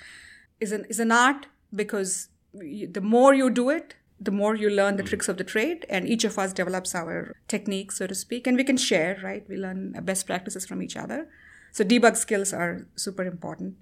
is 0.59 0.71
an 0.71 0.85
is 0.89 0.99
an 0.99 1.11
art 1.11 1.47
because 1.73 2.29
the 2.53 3.01
more 3.01 3.33
you 3.33 3.49
do 3.49 3.69
it, 3.69 3.95
the 4.19 4.31
more 4.31 4.55
you 4.55 4.69
learn 4.69 4.97
the 4.97 5.03
hmm. 5.03 5.09
tricks 5.09 5.29
of 5.29 5.37
the 5.37 5.43
trade, 5.43 5.85
and 5.89 6.07
each 6.07 6.23
of 6.23 6.37
us 6.37 6.53
develops 6.53 6.95
our 6.95 7.35
techniques, 7.47 7.97
so 7.97 8.07
to 8.07 8.15
speak, 8.15 8.47
and 8.47 8.57
we 8.57 8.63
can 8.63 8.77
share, 8.77 9.19
right? 9.23 9.45
We 9.47 9.57
learn 9.57 9.93
best 10.03 10.25
practices 10.25 10.65
from 10.65 10.81
each 10.81 10.97
other. 10.97 11.27
So 11.71 11.83
debug 11.83 12.17
skills 12.17 12.51
are 12.51 12.87
super 12.95 13.23
important. 13.23 13.75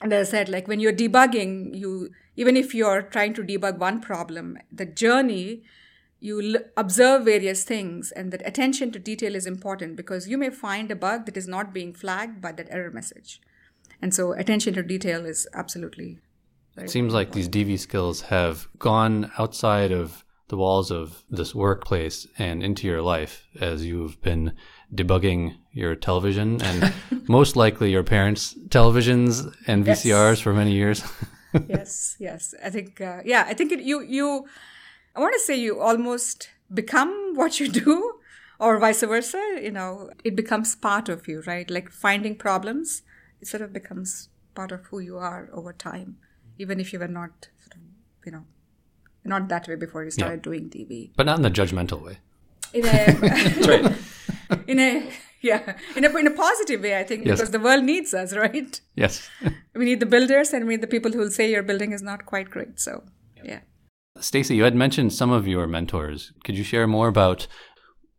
And 0.00 0.12
as 0.12 0.28
I 0.28 0.30
said, 0.30 0.48
like 0.48 0.66
when 0.66 0.80
you're 0.80 0.92
debugging, 0.92 1.74
you 1.74 2.10
even 2.36 2.56
if 2.56 2.74
you're 2.74 3.02
trying 3.02 3.34
to 3.34 3.42
debug 3.42 3.78
one 3.78 4.00
problem, 4.00 4.58
the 4.72 4.86
journey 4.86 5.62
you 6.24 6.40
l- 6.40 6.62
observe 6.76 7.24
various 7.24 7.64
things 7.64 8.10
and 8.12 8.32
that 8.32 8.46
attention 8.46 8.90
to 8.90 8.98
detail 8.98 9.34
is 9.34 9.46
important 9.46 9.96
because 9.96 10.26
you 10.26 10.38
may 10.38 10.50
find 10.50 10.90
a 10.90 10.96
bug 10.96 11.26
that 11.26 11.36
is 11.36 11.46
not 11.46 11.74
being 11.74 11.92
flagged 11.92 12.40
by 12.40 12.52
that 12.52 12.70
error 12.70 12.90
message 12.90 13.40
and 14.00 14.14
so 14.14 14.32
attention 14.32 14.74
to 14.74 14.82
detail 14.82 15.26
is 15.26 15.46
absolutely 15.54 16.18
it 16.76 16.90
seems 16.90 17.14
like 17.14 17.32
these 17.32 17.48
DV 17.48 17.78
skills 17.78 18.22
have 18.22 18.66
gone 18.78 19.30
outside 19.38 19.92
of 19.92 20.24
the 20.48 20.56
walls 20.56 20.90
of 20.90 21.24
this 21.30 21.54
workplace 21.54 22.26
and 22.38 22.62
into 22.62 22.86
your 22.86 23.00
life 23.00 23.46
as 23.60 23.84
you've 23.84 24.20
been 24.22 24.52
debugging 24.94 25.56
your 25.72 25.94
television 25.94 26.60
and 26.62 26.92
most 27.28 27.56
likely 27.56 27.90
your 27.90 28.02
parents' 28.02 28.54
televisions 28.68 29.54
and 29.66 29.84
VCRs 29.84 30.04
yes. 30.04 30.40
for 30.40 30.52
many 30.52 30.72
years. 30.72 31.02
yes, 31.68 32.16
yes. 32.18 32.54
I 32.62 32.70
think, 32.70 33.00
uh, 33.00 33.20
yeah, 33.24 33.44
I 33.46 33.54
think 33.54 33.72
it, 33.72 33.80
you, 33.80 34.02
you, 34.02 34.46
I 35.14 35.20
want 35.20 35.34
to 35.34 35.40
say 35.40 35.56
you 35.56 35.80
almost 35.80 36.50
become 36.72 37.34
what 37.34 37.60
you 37.60 37.68
do 37.68 38.14
or 38.58 38.78
vice 38.78 39.02
versa. 39.02 39.58
You 39.62 39.70
know, 39.70 40.10
it 40.24 40.34
becomes 40.34 40.74
part 40.74 41.08
of 41.08 41.28
you, 41.28 41.42
right? 41.46 41.70
Like 41.70 41.90
finding 41.90 42.36
problems, 42.36 43.02
it 43.40 43.48
sort 43.48 43.62
of 43.62 43.72
becomes 43.72 44.28
part 44.54 44.72
of 44.72 44.86
who 44.86 45.00
you 45.00 45.18
are 45.18 45.50
over 45.52 45.72
time 45.72 46.16
even 46.58 46.80
if 46.80 46.92
you 46.92 46.98
were 46.98 47.08
not, 47.08 47.48
sort 47.60 47.74
of, 47.76 47.80
you 48.24 48.32
know, 48.32 48.44
not 49.24 49.48
that 49.48 49.68
way 49.68 49.74
before 49.74 50.04
you 50.04 50.10
started 50.10 50.40
yeah. 50.40 50.42
doing 50.42 50.70
DV. 50.70 51.10
But 51.16 51.26
not 51.26 51.36
in 51.36 51.42
the 51.42 51.50
judgmental 51.50 52.02
way. 52.02 52.18
In 52.72 52.84
a. 52.86 53.94
In 54.66 54.78
a 54.78 55.10
yeah, 55.40 55.76
in 55.96 56.04
a 56.04 56.16
in 56.16 56.26
a 56.26 56.30
positive 56.30 56.82
way, 56.82 56.98
I 56.98 57.02
think, 57.02 57.24
yes. 57.24 57.38
because 57.38 57.50
the 57.50 57.58
world 57.58 57.82
needs 57.82 58.12
us, 58.12 58.34
right? 58.34 58.78
Yes. 58.94 59.28
we 59.74 59.86
need 59.86 60.00
the 60.00 60.06
builders, 60.06 60.52
and 60.52 60.66
we 60.66 60.74
need 60.74 60.82
the 60.82 60.86
people 60.86 61.10
who 61.12 61.18
will 61.18 61.30
say 61.30 61.50
your 61.50 61.62
building 61.62 61.92
is 61.92 62.02
not 62.02 62.26
quite 62.26 62.50
great. 62.50 62.78
So, 62.78 63.04
Stacy, 64.20 64.56
you 64.56 64.64
had 64.64 64.76
mentioned 64.76 65.12
some 65.12 65.30
of 65.30 65.48
your 65.48 65.66
mentors. 65.66 66.32
Could 66.44 66.56
you 66.56 66.64
share 66.64 66.86
more 66.86 67.08
about 67.08 67.46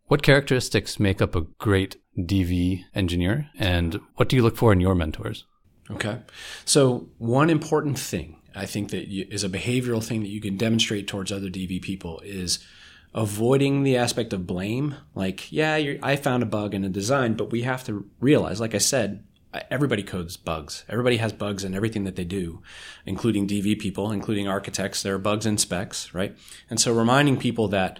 what 0.07 0.23
characteristics 0.23 0.99
make 0.99 1.21
up 1.21 1.35
a 1.35 1.41
great 1.57 1.97
DV 2.17 2.83
engineer, 2.93 3.49
and 3.57 3.99
what 4.15 4.29
do 4.29 4.35
you 4.35 4.43
look 4.43 4.57
for 4.57 4.71
in 4.71 4.81
your 4.81 4.95
mentors? 4.95 5.45
Okay. 5.89 6.19
So, 6.63 7.09
one 7.17 7.49
important 7.49 7.97
thing 7.97 8.41
I 8.55 8.65
think 8.65 8.91
that 8.91 9.07
is 9.09 9.43
a 9.43 9.49
behavioral 9.49 10.03
thing 10.03 10.21
that 10.21 10.29
you 10.29 10.41
can 10.41 10.57
demonstrate 10.57 11.07
towards 11.07 11.31
other 11.31 11.49
DV 11.49 11.81
people 11.81 12.21
is 12.23 12.59
avoiding 13.13 13.83
the 13.83 13.97
aspect 13.97 14.33
of 14.33 14.47
blame. 14.47 14.95
Like, 15.13 15.51
yeah, 15.51 15.75
I 16.03 16.15
found 16.15 16.43
a 16.43 16.47
bug 16.47 16.73
in 16.73 16.83
a 16.83 16.89
design, 16.89 17.35
but 17.35 17.51
we 17.51 17.61
have 17.63 17.83
to 17.85 18.09
realize, 18.19 18.59
like 18.59 18.75
I 18.75 18.79
said, 18.79 19.23
everybody 19.69 20.03
codes 20.03 20.37
bugs. 20.37 20.85
Everybody 20.89 21.17
has 21.17 21.33
bugs 21.33 21.63
in 21.63 21.73
everything 21.73 22.03
that 22.03 22.15
they 22.15 22.23
do, 22.23 22.61
including 23.05 23.47
DV 23.47 23.79
people, 23.79 24.11
including 24.11 24.47
architects. 24.47 25.01
There 25.01 25.15
are 25.15 25.19
bugs 25.19 25.45
in 25.45 25.57
specs, 25.57 26.13
right? 26.13 26.35
And 26.69 26.79
so 26.79 26.93
reminding 26.93 27.37
people 27.37 27.67
that 27.69 27.99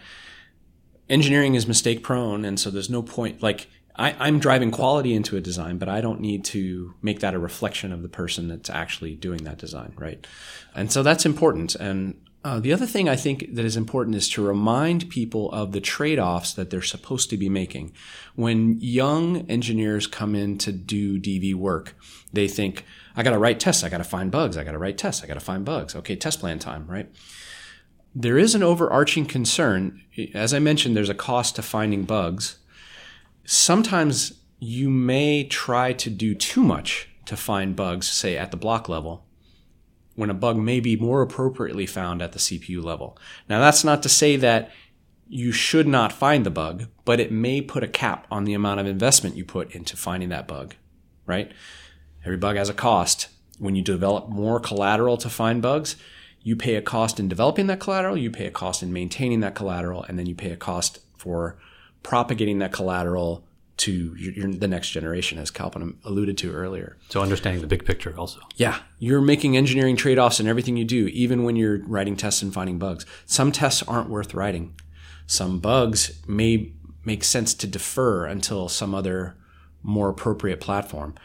engineering 1.10 1.56
is 1.56 1.68
mistake 1.68 2.04
prone. 2.04 2.46
And 2.46 2.60
so 2.60 2.70
there's 2.70 2.90
no 2.90 3.02
point, 3.02 3.42
like, 3.42 3.68
I, 3.98 4.28
am 4.28 4.40
driving 4.40 4.72
quality 4.72 5.14
into 5.14 5.38
a 5.38 5.42
design, 5.42 5.78
but 5.78 5.88
I 5.88 6.02
don't 6.02 6.20
need 6.20 6.44
to 6.46 6.94
make 7.02 7.22
that 7.22 7.34
a 7.34 7.40
reflection 7.40 7.94
of 7.94 8.02
the 8.02 8.10
person 8.10 8.50
that's 8.50 8.70
actually 8.70 9.16
doing 9.16 9.44
that 9.46 9.58
design, 9.58 9.94
right? 9.96 10.26
And 10.74 10.92
so 10.92 11.02
that's 11.02 11.26
important. 11.26 11.76
And 11.76 12.20
uh, 12.46 12.60
the 12.62 12.72
other 12.72 12.86
thing 12.86 13.10
I 13.10 13.18
think 13.18 13.56
that 13.56 13.66
is 13.66 13.76
important 13.76 14.16
is 14.16 14.30
to 14.30 14.46
remind 14.46 15.10
people 15.10 15.52
of 15.52 15.74
the 15.74 15.82
trade 15.82 16.20
offs 16.20 16.54
that 16.54 16.70
they're 16.70 16.82
supposed 16.82 17.30
to 17.32 17.38
be 17.38 17.50
making. 17.50 17.92
When 18.36 18.80
young 18.80 19.50
engineers 19.50 20.08
come 20.08 20.36
in 20.36 20.58
to 20.60 20.72
do 20.72 21.20
DV 21.20 21.56
work, 21.56 21.96
they 22.32 22.48
think, 22.48 22.86
I 23.16 23.24
got 23.24 23.32
to 23.32 23.40
write 23.40 23.60
tests, 23.60 23.84
I 23.84 23.90
got 23.90 23.98
to 23.98 24.04
find 24.06 24.32
bugs, 24.32 24.56
I 24.56 24.64
got 24.64 24.72
to 24.72 24.78
write 24.78 24.98
tests, 24.98 25.24
I 25.24 25.28
got 25.28 25.34
to 25.34 25.40
find 25.42 25.66
bugs. 25.66 25.96
Okay, 25.96 26.16
test 26.16 26.40
plan 26.40 26.60
time, 26.60 26.88
right? 26.88 27.10
there 28.16 28.38
is 28.38 28.56
an 28.56 28.64
overarching 28.64 29.26
concern. 29.26 30.02
As 30.34 30.54
I 30.54 30.60
mentioned, 30.60 30.96
there's 30.96 31.10
a 31.10 31.14
cost 31.14 31.58
to 31.58 31.62
finding 31.62 32.06
bugs. 32.06 32.58
Sometimes 33.44 34.40
you 34.60 34.90
may 34.90 35.44
try 35.44 35.92
to 35.92 36.10
do 36.10 36.34
too 36.34 36.64
much 36.64 37.10
to 37.26 37.36
find 37.36 37.76
bugs, 37.76 38.08
say 38.08 38.38
at 38.38 38.52
the 38.52 38.58
block 38.58 38.88
level, 38.88 39.26
when 40.16 40.30
a 40.30 40.34
bug 40.34 40.58
may 40.58 40.80
be 40.80 40.96
more 40.96 41.22
appropriately 41.22 41.86
found 41.86 42.22
at 42.22 42.32
the 42.32 42.40
CPU 42.40 42.84
level. 42.84 43.18
Now, 43.50 43.60
that's 43.60 43.84
not 43.84 44.02
to 44.04 44.10
say 44.10 44.36
that 44.38 44.72
you 45.28 45.52
should 45.52 45.88
not 45.88 46.14
find 46.14 46.46
the 46.46 46.52
bug, 46.52 46.86
but 47.04 47.20
it 47.20 47.32
may 47.32 47.62
put 47.62 47.84
a 47.84 47.88
cap 47.88 48.28
on 48.32 48.46
the 48.46 48.54
amount 48.54 48.80
of 48.80 48.88
investment 48.88 49.36
you 49.36 49.44
put 49.44 49.74
into 49.76 49.98
finding 49.98 50.30
that 50.30 50.48
bug, 50.48 50.76
right? 51.26 51.52
Every 52.24 52.38
bug 52.38 52.56
has 52.56 52.70
a 52.70 52.74
cost. 52.74 53.28
When 53.58 53.76
you 53.76 53.82
develop 53.82 54.30
more 54.30 54.60
collateral 54.60 55.18
to 55.18 55.30
find 55.30 55.62
bugs, 55.62 55.96
you 56.42 56.56
pay 56.56 56.76
a 56.76 56.82
cost 56.82 57.20
in 57.20 57.28
developing 57.28 57.68
that 57.68 57.80
collateral, 57.80 58.18
you 58.18 58.30
pay 58.30 58.46
a 58.46 58.52
cost 58.52 58.84
in 58.84 58.94
maintaining 58.94 59.40
that 59.40 59.56
collateral, 59.56 60.04
and 60.04 60.20
then 60.20 60.28
you 60.28 60.36
pay 60.36 60.52
a 60.52 60.58
cost 60.58 61.00
for 61.18 61.58
propagating 62.04 62.60
that 62.60 62.72
collateral 62.72 63.45
to 63.78 64.16
your, 64.16 64.34
your, 64.34 64.52
the 64.54 64.68
next 64.68 64.90
generation, 64.90 65.38
as 65.38 65.52
Kalpana 65.52 65.96
alluded 66.06 66.38
to 66.40 66.54
earlier. 66.54 66.98
So 67.10 67.22
understanding 67.22 67.62
the 67.62 67.68
big 67.68 67.86
picture 67.86 68.14
also. 68.18 68.40
Yeah, 68.56 68.80
you're 69.00 69.22
making 69.22 69.58
engineering 69.58 69.96
trade-offs 69.96 70.40
in 70.40 70.48
everything 70.48 70.78
you 70.78 70.86
do, 70.86 71.08
even 71.08 71.44
when 71.44 71.56
you're 71.56 71.80
writing 71.86 72.16
tests 72.16 72.42
and 72.42 72.54
finding 72.54 72.80
bugs. 72.80 73.06
Some 73.26 73.52
tests 73.52 73.84
aren't 73.84 74.10
worth 74.10 74.34
writing. 74.34 74.76
Some 75.28 75.60
bugs 75.60 76.22
may 76.28 76.72
make 77.04 77.24
sense 77.24 77.54
to 77.56 77.68
defer 77.68 78.26
until 78.26 78.70
some 78.70 78.96
other 78.96 79.36
more 79.84 80.10
appropriate 80.10 80.60
platform. 80.60 81.16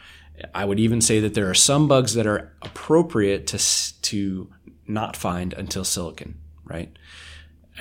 I 0.53 0.65
would 0.65 0.79
even 0.79 1.01
say 1.01 1.19
that 1.19 1.33
there 1.33 1.49
are 1.49 1.55
some 1.55 1.87
bugs 1.87 2.13
that 2.15 2.27
are 2.27 2.51
appropriate 2.61 3.47
to 3.47 3.59
to 4.01 4.49
not 4.87 5.15
find 5.15 5.53
until 5.53 5.83
silicon, 5.83 6.39
right? 6.65 6.95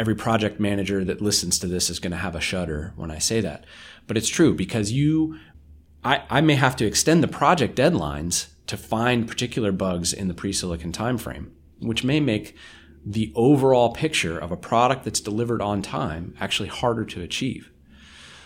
Every 0.00 0.14
project 0.14 0.58
manager 0.58 1.04
that 1.04 1.20
listens 1.20 1.58
to 1.58 1.66
this 1.66 1.90
is 1.90 1.98
going 1.98 2.12
to 2.12 2.16
have 2.16 2.34
a 2.34 2.40
shudder 2.40 2.94
when 2.96 3.10
I 3.10 3.18
say 3.18 3.42
that. 3.42 3.66
But 4.06 4.16
it's 4.16 4.30
true 4.30 4.54
because 4.54 4.90
you, 4.92 5.38
I, 6.02 6.22
I 6.30 6.40
may 6.40 6.54
have 6.54 6.74
to 6.76 6.86
extend 6.86 7.22
the 7.22 7.28
project 7.28 7.76
deadlines 7.76 8.48
to 8.66 8.78
find 8.78 9.28
particular 9.28 9.72
bugs 9.72 10.14
in 10.14 10.28
the 10.28 10.32
pre-silicon 10.32 10.90
timeframe, 10.90 11.50
which 11.80 12.02
may 12.02 12.18
make 12.18 12.56
the 13.04 13.30
overall 13.34 13.92
picture 13.92 14.38
of 14.38 14.50
a 14.50 14.56
product 14.56 15.04
that's 15.04 15.20
delivered 15.20 15.60
on 15.60 15.82
time 15.82 16.34
actually 16.40 16.70
harder 16.70 17.04
to 17.04 17.20
achieve. 17.20 17.70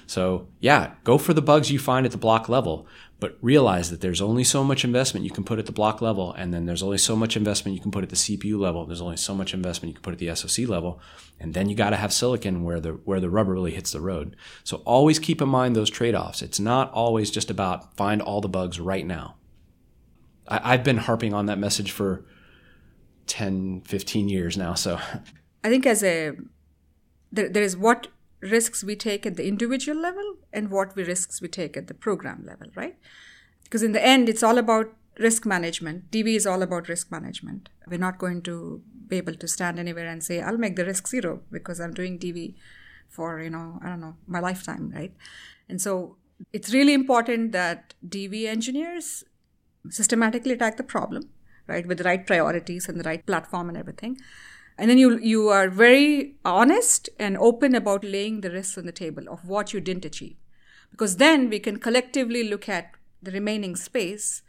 So 0.08 0.48
yeah, 0.58 0.94
go 1.04 1.18
for 1.18 1.34
the 1.34 1.40
bugs 1.40 1.70
you 1.70 1.78
find 1.78 2.04
at 2.04 2.10
the 2.10 2.18
block 2.18 2.48
level, 2.48 2.88
but 3.24 3.38
realize 3.40 3.88
that 3.88 4.02
there's 4.02 4.20
only 4.20 4.44
so 4.44 4.62
much 4.62 4.84
investment 4.84 5.24
you 5.24 5.30
can 5.30 5.44
put 5.44 5.58
at 5.58 5.64
the 5.64 5.72
block 5.72 6.02
level, 6.02 6.34
and 6.34 6.52
then 6.52 6.66
there's 6.66 6.82
only 6.82 6.98
so 6.98 7.16
much 7.16 7.38
investment 7.38 7.74
you 7.74 7.80
can 7.80 7.90
put 7.90 8.02
at 8.02 8.10
the 8.10 8.16
CPU 8.16 8.58
level. 8.58 8.84
There's 8.84 9.00
only 9.00 9.16
so 9.16 9.34
much 9.34 9.54
investment 9.54 9.88
you 9.88 9.94
can 9.94 10.02
put 10.02 10.12
at 10.12 10.18
the 10.18 10.36
SoC 10.36 10.68
level, 10.68 11.00
and 11.40 11.54
then 11.54 11.70
you 11.70 11.74
got 11.74 11.88
to 11.88 11.96
have 11.96 12.12
silicon 12.12 12.64
where 12.64 12.80
the 12.80 12.90
where 12.90 13.20
the 13.20 13.30
rubber 13.30 13.54
really 13.54 13.70
hits 13.70 13.92
the 13.92 14.00
road. 14.02 14.36
So 14.62 14.82
always 14.84 15.18
keep 15.18 15.40
in 15.40 15.48
mind 15.48 15.74
those 15.74 15.88
trade-offs. 15.88 16.42
It's 16.42 16.60
not 16.60 16.92
always 16.92 17.30
just 17.30 17.48
about 17.48 17.96
find 17.96 18.20
all 18.20 18.42
the 18.42 18.48
bugs 18.50 18.78
right 18.78 19.06
now. 19.06 19.36
I, 20.46 20.74
I've 20.74 20.84
been 20.84 20.98
harping 20.98 21.32
on 21.32 21.46
that 21.46 21.58
message 21.58 21.92
for 21.92 22.26
10, 23.28 23.84
15 23.86 24.28
years 24.28 24.58
now. 24.58 24.74
So 24.74 25.00
I 25.64 25.70
think 25.70 25.86
as 25.86 26.04
a 26.04 26.32
there, 27.32 27.48
there 27.48 27.62
is 27.62 27.74
what 27.74 28.08
risks 28.44 28.84
we 28.84 28.94
take 28.94 29.26
at 29.26 29.36
the 29.36 29.46
individual 29.46 30.00
level 30.00 30.36
and 30.52 30.70
what 30.70 30.94
we 30.94 31.04
risks 31.04 31.40
we 31.40 31.48
take 31.48 31.76
at 31.76 31.86
the 31.86 31.94
program 31.94 32.44
level, 32.46 32.68
right? 32.74 32.96
Because 33.64 33.82
in 33.82 33.92
the 33.92 34.04
end, 34.04 34.28
it's 34.28 34.42
all 34.42 34.58
about 34.58 34.92
risk 35.18 35.46
management. 35.46 36.10
DV 36.10 36.36
is 36.36 36.46
all 36.46 36.62
about 36.62 36.88
risk 36.88 37.10
management. 37.10 37.68
We're 37.86 37.98
not 37.98 38.18
going 38.18 38.42
to 38.42 38.82
be 39.08 39.16
able 39.16 39.34
to 39.34 39.48
stand 39.48 39.78
anywhere 39.78 40.06
and 40.06 40.22
say, 40.22 40.40
I'll 40.40 40.58
make 40.58 40.76
the 40.76 40.84
risk 40.84 41.08
zero 41.08 41.40
because 41.50 41.80
I'm 41.80 41.94
doing 41.94 42.18
DV 42.18 42.54
for, 43.08 43.40
you 43.40 43.50
know, 43.50 43.78
I 43.82 43.88
don't 43.88 44.00
know, 44.00 44.16
my 44.26 44.40
lifetime, 44.40 44.92
right? 44.94 45.14
And 45.68 45.80
so 45.80 46.16
it's 46.52 46.72
really 46.72 46.92
important 46.92 47.52
that 47.52 47.94
DV 48.06 48.46
engineers 48.46 49.24
systematically 49.88 50.52
attack 50.52 50.76
the 50.76 50.82
problem, 50.82 51.30
right, 51.66 51.86
with 51.86 51.98
the 51.98 52.04
right 52.04 52.26
priorities 52.26 52.88
and 52.88 52.98
the 52.98 53.04
right 53.04 53.24
platform 53.24 53.68
and 53.68 53.78
everything 53.78 54.18
and 54.76 54.90
then 54.90 54.98
you 54.98 55.18
you 55.18 55.48
are 55.48 55.68
very 55.68 56.34
honest 56.44 57.08
and 57.18 57.38
open 57.38 57.74
about 57.74 58.04
laying 58.04 58.40
the 58.40 58.50
risks 58.50 58.78
on 58.78 58.86
the 58.86 58.92
table 58.92 59.28
of 59.28 59.46
what 59.48 59.72
you 59.72 59.80
didn't 59.80 60.04
achieve. 60.04 60.36
Because 60.90 61.16
then 61.16 61.48
we 61.48 61.58
can 61.58 61.78
collectively 61.78 62.48
look 62.48 62.68
at 62.68 62.92
the 63.22 63.30
remaining 63.30 63.76
space 63.76 64.42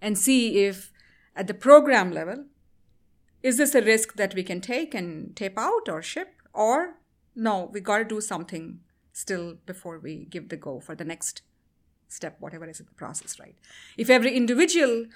and 0.00 0.18
see 0.18 0.64
if 0.64 0.92
at 1.34 1.46
the 1.46 1.54
program 1.54 2.10
level 2.12 2.44
is 3.42 3.56
this 3.56 3.74
a 3.74 3.82
risk 3.82 4.14
that 4.16 4.34
we 4.34 4.42
can 4.42 4.60
take 4.60 4.94
and 4.94 5.34
tape 5.36 5.58
out 5.58 5.88
or 5.88 6.02
ship? 6.02 6.34
Or 6.52 6.96
no 7.34 7.70
we 7.72 7.80
got 7.80 7.98
to 7.98 8.04
do 8.04 8.20
something 8.20 8.80
still 9.12 9.58
before 9.66 9.98
we 9.98 10.26
give 10.30 10.48
the 10.48 10.56
go 10.56 10.80
for 10.80 10.94
the 10.94 11.04
next 11.04 11.42
step 12.08 12.36
whatever 12.40 12.68
is 12.68 12.80
in 12.80 12.86
the 12.86 12.94
process 12.94 13.38
right? 13.38 13.54
If 13.96 14.10
every 14.10 14.34
individual 14.34 15.06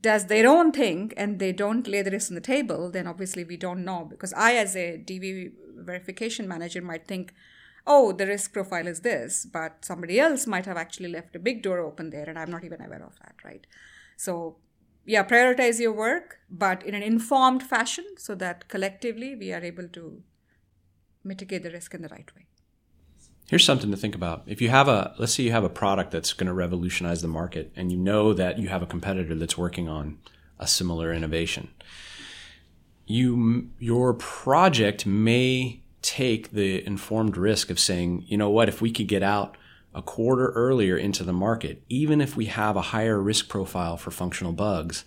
does 0.00 0.26
their 0.26 0.46
own 0.48 0.72
thing 0.72 1.12
and 1.16 1.38
they 1.38 1.52
don't 1.52 1.86
lay 1.86 2.02
the 2.02 2.10
risk 2.10 2.30
on 2.30 2.34
the 2.34 2.40
table, 2.40 2.90
then 2.90 3.06
obviously 3.06 3.44
we 3.44 3.56
don't 3.56 3.84
know. 3.84 4.06
Because 4.08 4.32
I, 4.34 4.54
as 4.54 4.76
a 4.76 4.98
DV 4.98 5.52
verification 5.76 6.46
manager, 6.46 6.82
might 6.82 7.06
think, 7.06 7.34
oh, 7.86 8.12
the 8.12 8.26
risk 8.26 8.52
profile 8.52 8.86
is 8.86 9.00
this, 9.00 9.46
but 9.50 9.84
somebody 9.84 10.20
else 10.20 10.46
might 10.46 10.66
have 10.66 10.76
actually 10.76 11.08
left 11.08 11.34
a 11.34 11.38
big 11.38 11.62
door 11.62 11.78
open 11.78 12.10
there, 12.10 12.28
and 12.28 12.38
I'm 12.38 12.50
not 12.50 12.64
even 12.64 12.82
aware 12.82 13.02
of 13.02 13.18
that, 13.20 13.34
right? 13.44 13.66
So, 14.16 14.56
yeah, 15.06 15.24
prioritize 15.24 15.80
your 15.80 15.92
work, 15.92 16.38
but 16.50 16.84
in 16.84 16.94
an 16.94 17.02
informed 17.02 17.62
fashion 17.62 18.04
so 18.18 18.34
that 18.34 18.68
collectively 18.68 19.34
we 19.34 19.52
are 19.52 19.62
able 19.62 19.88
to 19.88 20.22
mitigate 21.24 21.62
the 21.62 21.70
risk 21.70 21.94
in 21.94 22.02
the 22.02 22.08
right 22.08 22.30
way. 22.36 22.46
Here's 23.48 23.64
something 23.64 23.90
to 23.90 23.96
think 23.96 24.14
about. 24.14 24.42
If 24.46 24.60
you 24.60 24.68
have 24.68 24.88
a, 24.88 25.14
let's 25.18 25.34
say 25.34 25.42
you 25.42 25.52
have 25.52 25.64
a 25.64 25.70
product 25.70 26.10
that's 26.10 26.34
going 26.34 26.48
to 26.48 26.52
revolutionize 26.52 27.22
the 27.22 27.28
market 27.28 27.72
and 27.74 27.90
you 27.90 27.96
know 27.96 28.34
that 28.34 28.58
you 28.58 28.68
have 28.68 28.82
a 28.82 28.86
competitor 28.86 29.34
that's 29.34 29.56
working 29.56 29.88
on 29.88 30.18
a 30.58 30.66
similar 30.66 31.14
innovation, 31.14 31.68
you, 33.06 33.70
your 33.78 34.12
project 34.12 35.06
may 35.06 35.80
take 36.02 36.52
the 36.52 36.86
informed 36.86 37.38
risk 37.38 37.70
of 37.70 37.80
saying, 37.80 38.24
you 38.26 38.36
know 38.36 38.50
what, 38.50 38.68
if 38.68 38.82
we 38.82 38.92
could 38.92 39.08
get 39.08 39.22
out 39.22 39.56
a 39.94 40.02
quarter 40.02 40.50
earlier 40.50 40.98
into 40.98 41.24
the 41.24 41.32
market, 41.32 41.82
even 41.88 42.20
if 42.20 42.36
we 42.36 42.46
have 42.46 42.76
a 42.76 42.82
higher 42.82 43.18
risk 43.18 43.48
profile 43.48 43.96
for 43.96 44.10
functional 44.10 44.52
bugs, 44.52 45.06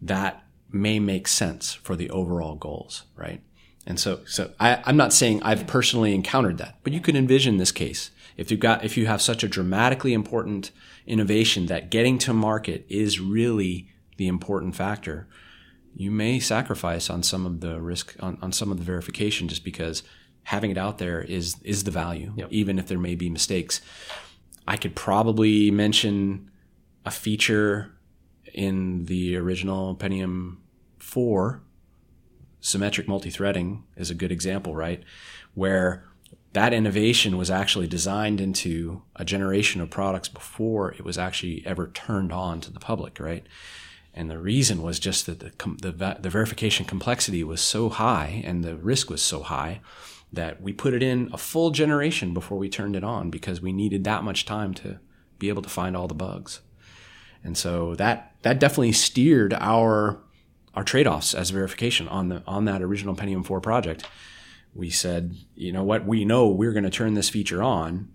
that 0.00 0.44
may 0.70 1.00
make 1.00 1.26
sense 1.26 1.74
for 1.74 1.96
the 1.96 2.10
overall 2.10 2.54
goals, 2.54 3.02
right? 3.16 3.42
And 3.86 4.00
so, 4.00 4.20
so 4.26 4.50
I, 4.58 4.82
I'm 4.84 4.96
not 4.96 5.12
saying 5.12 5.42
I've 5.42 5.66
personally 5.66 6.14
encountered 6.14 6.58
that, 6.58 6.78
but 6.82 6.92
you 6.92 7.00
can 7.00 7.16
envision 7.16 7.56
this 7.56 7.70
case. 7.70 8.10
If 8.36 8.50
you've 8.50 8.60
got, 8.60 8.84
if 8.84 8.96
you 8.96 9.06
have 9.06 9.22
such 9.22 9.44
a 9.44 9.48
dramatically 9.48 10.12
important 10.12 10.72
innovation 11.06 11.66
that 11.66 11.90
getting 11.90 12.18
to 12.18 12.32
market 12.32 12.84
is 12.88 13.20
really 13.20 13.88
the 14.16 14.26
important 14.26 14.74
factor, 14.74 15.28
you 15.94 16.10
may 16.10 16.40
sacrifice 16.40 17.08
on 17.08 17.22
some 17.22 17.46
of 17.46 17.60
the 17.60 17.80
risk, 17.80 18.14
on, 18.20 18.38
on 18.42 18.52
some 18.52 18.70
of 18.70 18.78
the 18.78 18.84
verification 18.84 19.48
just 19.48 19.64
because 19.64 20.02
having 20.42 20.70
it 20.70 20.78
out 20.78 20.98
there 20.98 21.22
is, 21.22 21.56
is 21.62 21.84
the 21.84 21.90
value, 21.90 22.32
yep. 22.36 22.48
even 22.50 22.78
if 22.78 22.88
there 22.88 22.98
may 22.98 23.14
be 23.14 23.30
mistakes. 23.30 23.80
I 24.68 24.76
could 24.76 24.94
probably 24.96 25.70
mention 25.70 26.50
a 27.04 27.10
feature 27.10 27.92
in 28.52 29.04
the 29.06 29.36
original 29.36 29.94
Pentium 29.94 30.56
4 30.98 31.62
symmetric 32.66 33.06
multi-threading 33.06 33.84
is 33.96 34.10
a 34.10 34.14
good 34.14 34.32
example, 34.32 34.74
right? 34.74 35.04
Where 35.54 36.04
that 36.52 36.72
innovation 36.72 37.36
was 37.36 37.48
actually 37.48 37.86
designed 37.86 38.40
into 38.40 39.02
a 39.14 39.24
generation 39.24 39.80
of 39.80 39.88
products 39.88 40.28
before 40.28 40.92
it 40.92 41.04
was 41.04 41.16
actually 41.16 41.62
ever 41.64 41.86
turned 41.88 42.32
on 42.32 42.60
to 42.62 42.72
the 42.72 42.80
public, 42.80 43.20
right? 43.20 43.46
And 44.12 44.28
the 44.28 44.38
reason 44.38 44.82
was 44.82 44.98
just 44.98 45.26
that 45.26 45.38
the, 45.40 45.52
the, 45.80 46.16
the 46.20 46.30
verification 46.30 46.86
complexity 46.86 47.44
was 47.44 47.60
so 47.60 47.88
high 47.88 48.42
and 48.44 48.64
the 48.64 48.76
risk 48.76 49.10
was 49.10 49.22
so 49.22 49.42
high 49.42 49.80
that 50.32 50.60
we 50.60 50.72
put 50.72 50.92
it 50.92 51.04
in 51.04 51.30
a 51.32 51.38
full 51.38 51.70
generation 51.70 52.34
before 52.34 52.58
we 52.58 52.68
turned 52.68 52.96
it 52.96 53.04
on 53.04 53.30
because 53.30 53.62
we 53.62 53.72
needed 53.72 54.02
that 54.04 54.24
much 54.24 54.44
time 54.44 54.74
to 54.74 54.98
be 55.38 55.48
able 55.48 55.62
to 55.62 55.68
find 55.68 55.96
all 55.96 56.08
the 56.08 56.14
bugs. 56.14 56.62
And 57.44 57.56
so 57.56 57.94
that 57.94 58.34
that 58.42 58.58
definitely 58.58 58.92
steered 58.92 59.54
our 59.54 60.20
our 60.76 60.84
trade-offs 60.84 61.34
as 61.34 61.50
verification 61.50 62.06
on 62.06 62.28
the 62.28 62.42
on 62.46 62.66
that 62.66 62.82
original 62.82 63.16
Pentium 63.16 63.44
4 63.44 63.60
project. 63.60 64.06
We 64.74 64.90
said, 64.90 65.34
you 65.54 65.72
know 65.72 65.82
what, 65.82 66.04
we 66.06 66.24
know 66.26 66.48
we're 66.48 66.72
going 66.72 66.84
to 66.84 66.90
turn 66.90 67.14
this 67.14 67.30
feature 67.30 67.62
on 67.62 68.10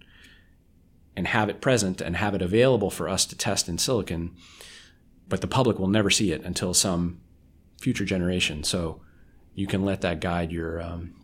and 1.15 1.27
have 1.27 1.49
it 1.49 1.59
present 1.59 1.99
and 2.01 2.15
have 2.15 2.35
it 2.35 2.41
available 2.41 2.91
for 2.91 3.09
us 3.09 3.25
to 3.25 3.35
test 3.35 3.67
in 3.67 3.79
silicon, 3.79 4.35
but 5.27 5.41
the 5.41 5.47
public 5.47 5.79
will 5.79 5.87
never 5.87 6.11
see 6.11 6.31
it 6.31 6.43
until 6.43 6.73
some 6.75 7.19
future 7.79 8.05
generation. 8.05 8.63
So 8.63 9.01
you 9.55 9.65
can 9.65 9.83
let 9.83 10.01
that 10.01 10.19
guide 10.21 10.51
your 10.51 10.81
um, 10.81 11.15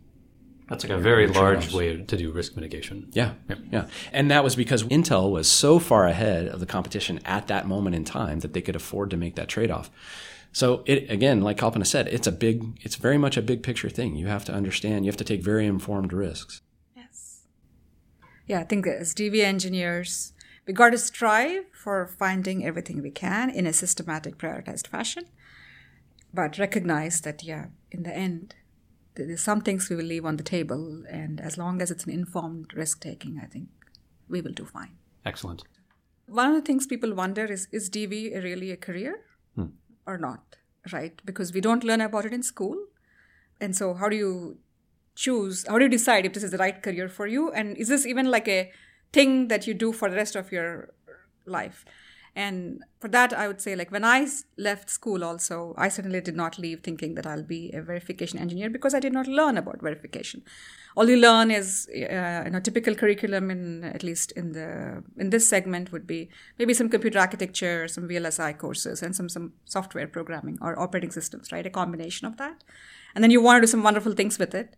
that's 0.68 0.84
like 0.84 0.92
a 0.92 0.98
very 0.98 1.26
large 1.26 1.72
way 1.72 1.96
to 1.96 2.16
do 2.16 2.30
risk 2.30 2.54
mitigation. 2.54 3.08
Yeah, 3.12 3.34
yeah. 3.70 3.86
And 4.12 4.30
that 4.30 4.44
was 4.44 4.54
because 4.54 4.82
Intel 4.84 5.30
was 5.30 5.50
so 5.50 5.78
far 5.78 6.06
ahead 6.06 6.46
of 6.48 6.60
the 6.60 6.66
competition 6.66 7.20
at 7.24 7.46
that 7.46 7.66
moment 7.66 7.96
in 7.96 8.04
time 8.04 8.40
that 8.40 8.52
they 8.52 8.60
could 8.60 8.76
afford 8.76 9.10
to 9.10 9.16
make 9.16 9.36
that 9.36 9.48
trade 9.48 9.70
off. 9.70 9.90
So 10.58 10.82
it 10.86 11.08
again, 11.08 11.40
like 11.40 11.56
Kalpana 11.56 11.86
said, 11.86 12.08
it's 12.08 12.26
a 12.26 12.32
big, 12.32 12.80
it's 12.80 12.96
very 12.96 13.16
much 13.16 13.36
a 13.36 13.42
big 13.42 13.62
picture 13.62 13.88
thing. 13.88 14.16
You 14.16 14.26
have 14.26 14.44
to 14.46 14.52
understand. 14.52 15.04
You 15.04 15.08
have 15.08 15.16
to 15.18 15.30
take 15.32 15.40
very 15.40 15.64
informed 15.66 16.12
risks. 16.12 16.62
Yes. 16.96 17.42
Yeah, 18.48 18.58
I 18.58 18.64
think 18.64 18.84
as 18.88 19.14
DV 19.14 19.40
engineers, 19.40 20.32
we 20.66 20.72
got 20.72 20.90
to 20.90 20.98
strive 20.98 21.66
for 21.72 22.08
finding 22.08 22.66
everything 22.66 23.00
we 23.00 23.12
can 23.12 23.50
in 23.50 23.68
a 23.68 23.72
systematic, 23.72 24.36
prioritized 24.36 24.88
fashion, 24.88 25.26
but 26.34 26.58
recognize 26.58 27.20
that 27.20 27.44
yeah, 27.44 27.66
in 27.92 28.02
the 28.02 28.12
end, 28.12 28.56
there's 29.14 29.40
some 29.40 29.60
things 29.60 29.88
we 29.88 29.94
will 29.94 30.10
leave 30.14 30.26
on 30.26 30.38
the 30.38 30.50
table, 30.56 31.04
and 31.08 31.40
as 31.40 31.56
long 31.56 31.80
as 31.80 31.92
it's 31.92 32.04
an 32.04 32.10
informed 32.10 32.74
risk 32.74 33.00
taking, 33.00 33.38
I 33.40 33.46
think 33.46 33.68
we 34.28 34.40
will 34.40 34.54
do 34.54 34.64
fine. 34.64 34.96
Excellent. 35.24 35.62
One 36.26 36.48
of 36.48 36.56
the 36.56 36.66
things 36.66 36.88
people 36.88 37.14
wonder 37.14 37.44
is 37.44 37.68
is 37.70 37.88
DV 37.88 38.42
really 38.42 38.72
a 38.72 38.76
career. 38.76 39.20
Or 40.08 40.18
not, 40.18 40.56
right? 40.92 41.20
Because 41.24 41.52
we 41.52 41.60
don't 41.60 41.84
learn 41.84 42.00
about 42.00 42.24
it 42.24 42.32
in 42.32 42.42
school. 42.42 42.76
And 43.60 43.76
so, 43.76 43.94
how 43.94 44.08
do 44.08 44.16
you 44.16 44.58
choose? 45.14 45.64
How 45.68 45.78
do 45.78 45.84
you 45.84 45.90
decide 45.90 46.26
if 46.26 46.32
this 46.32 46.42
is 46.42 46.50
the 46.50 46.58
right 46.58 46.82
career 46.82 47.08
for 47.08 47.26
you? 47.26 47.50
And 47.52 47.76
is 47.76 47.88
this 47.88 48.06
even 48.06 48.30
like 48.30 48.48
a 48.48 48.72
thing 49.12 49.48
that 49.48 49.66
you 49.66 49.74
do 49.74 49.92
for 49.92 50.08
the 50.08 50.16
rest 50.16 50.34
of 50.34 50.50
your 50.50 50.94
life? 51.46 51.84
And 52.34 52.84
for 53.00 53.08
that, 53.08 53.32
I 53.32 53.48
would 53.48 53.60
say, 53.60 53.74
like 53.74 53.90
when 53.90 54.04
i 54.04 54.26
left 54.56 54.90
school, 54.90 55.24
also, 55.24 55.74
I 55.76 55.88
certainly 55.88 56.20
did 56.20 56.36
not 56.36 56.58
leave 56.58 56.80
thinking 56.80 57.14
that 57.14 57.26
I'll 57.26 57.42
be 57.42 57.70
a 57.72 57.82
verification 57.82 58.38
engineer 58.38 58.70
because 58.70 58.94
I 58.94 59.00
did 59.00 59.12
not 59.12 59.26
learn 59.26 59.56
about 59.56 59.80
verification. 59.82 60.42
All 60.96 61.08
you 61.08 61.16
learn 61.16 61.50
is, 61.50 61.88
uh, 61.90 62.42
you 62.44 62.50
know, 62.50 62.60
typical 62.60 62.94
curriculum 62.94 63.50
in 63.50 63.84
at 63.84 64.02
least 64.02 64.32
in 64.32 64.52
the 64.52 65.02
in 65.16 65.30
this 65.30 65.48
segment 65.48 65.92
would 65.92 66.06
be 66.06 66.28
maybe 66.58 66.74
some 66.74 66.88
computer 66.88 67.18
architecture, 67.18 67.88
some 67.88 68.08
VLSI 68.08 68.58
courses, 68.58 69.02
and 69.02 69.14
some 69.14 69.28
some 69.28 69.52
software 69.64 70.08
programming 70.08 70.58
or 70.60 70.78
operating 70.78 71.10
systems, 71.10 71.52
right? 71.52 71.66
A 71.66 71.70
combination 71.70 72.26
of 72.26 72.36
that, 72.36 72.64
and 73.14 73.22
then 73.22 73.30
you 73.30 73.40
want 73.40 73.58
to 73.58 73.60
do 73.62 73.70
some 73.70 73.82
wonderful 73.82 74.12
things 74.12 74.38
with 74.38 74.54
it 74.54 74.76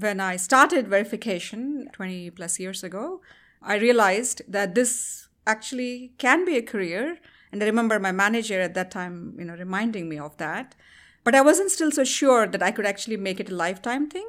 when 0.00 0.20
I 0.20 0.36
started 0.36 0.88
verification 0.88 1.88
20 1.92 2.30
plus 2.30 2.58
years 2.58 2.82
ago, 2.82 3.20
I 3.62 3.76
realized 3.76 4.42
that 4.48 4.74
this 4.74 5.23
actually 5.46 6.12
can 6.18 6.44
be 6.44 6.56
a 6.56 6.62
career. 6.62 7.18
And 7.52 7.62
I 7.62 7.66
remember 7.66 7.98
my 7.98 8.12
manager 8.12 8.60
at 8.60 8.74
that 8.74 8.90
time, 8.90 9.34
you 9.38 9.44
know, 9.44 9.54
reminding 9.54 10.08
me 10.08 10.18
of 10.18 10.36
that. 10.38 10.74
But 11.22 11.34
I 11.34 11.40
wasn't 11.40 11.70
still 11.70 11.90
so 11.90 12.04
sure 12.04 12.46
that 12.46 12.62
I 12.62 12.70
could 12.70 12.86
actually 12.86 13.16
make 13.16 13.40
it 13.40 13.50
a 13.50 13.54
lifetime 13.54 14.08
thing. 14.08 14.28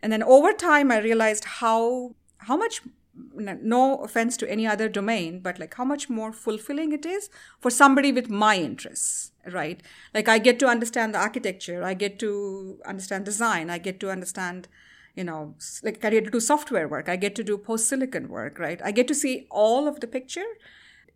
And 0.00 0.12
then 0.12 0.22
over 0.22 0.52
time, 0.52 0.90
I 0.90 0.98
realized 0.98 1.44
how 1.44 2.14
how 2.38 2.56
much 2.56 2.82
no 3.14 3.96
offense 3.98 4.36
to 4.36 4.50
any 4.50 4.66
other 4.66 4.88
domain 4.88 5.38
but 5.40 5.58
like 5.58 5.74
how 5.74 5.84
much 5.84 6.10
more 6.10 6.32
fulfilling 6.32 6.92
it 6.92 7.06
is 7.06 7.30
for 7.60 7.70
somebody 7.70 8.10
with 8.10 8.28
my 8.28 8.56
interests 8.56 9.30
right 9.52 9.82
like 10.12 10.28
i 10.28 10.38
get 10.38 10.58
to 10.58 10.66
understand 10.66 11.14
the 11.14 11.18
architecture 11.18 11.84
i 11.84 11.94
get 11.94 12.18
to 12.18 12.80
understand 12.84 13.24
design 13.24 13.70
i 13.70 13.78
get 13.78 14.00
to 14.00 14.10
understand 14.10 14.66
you 15.14 15.24
know 15.24 15.54
like 15.82 16.04
i 16.04 16.10
get 16.10 16.24
to 16.24 16.30
do 16.30 16.40
software 16.40 16.88
work 16.88 17.08
i 17.08 17.16
get 17.16 17.34
to 17.34 17.44
do 17.44 17.56
post 17.56 17.88
silicon 17.88 18.28
work 18.28 18.58
right 18.58 18.80
i 18.84 18.90
get 18.90 19.06
to 19.08 19.14
see 19.14 19.46
all 19.50 19.86
of 19.86 20.00
the 20.00 20.06
picture 20.06 20.46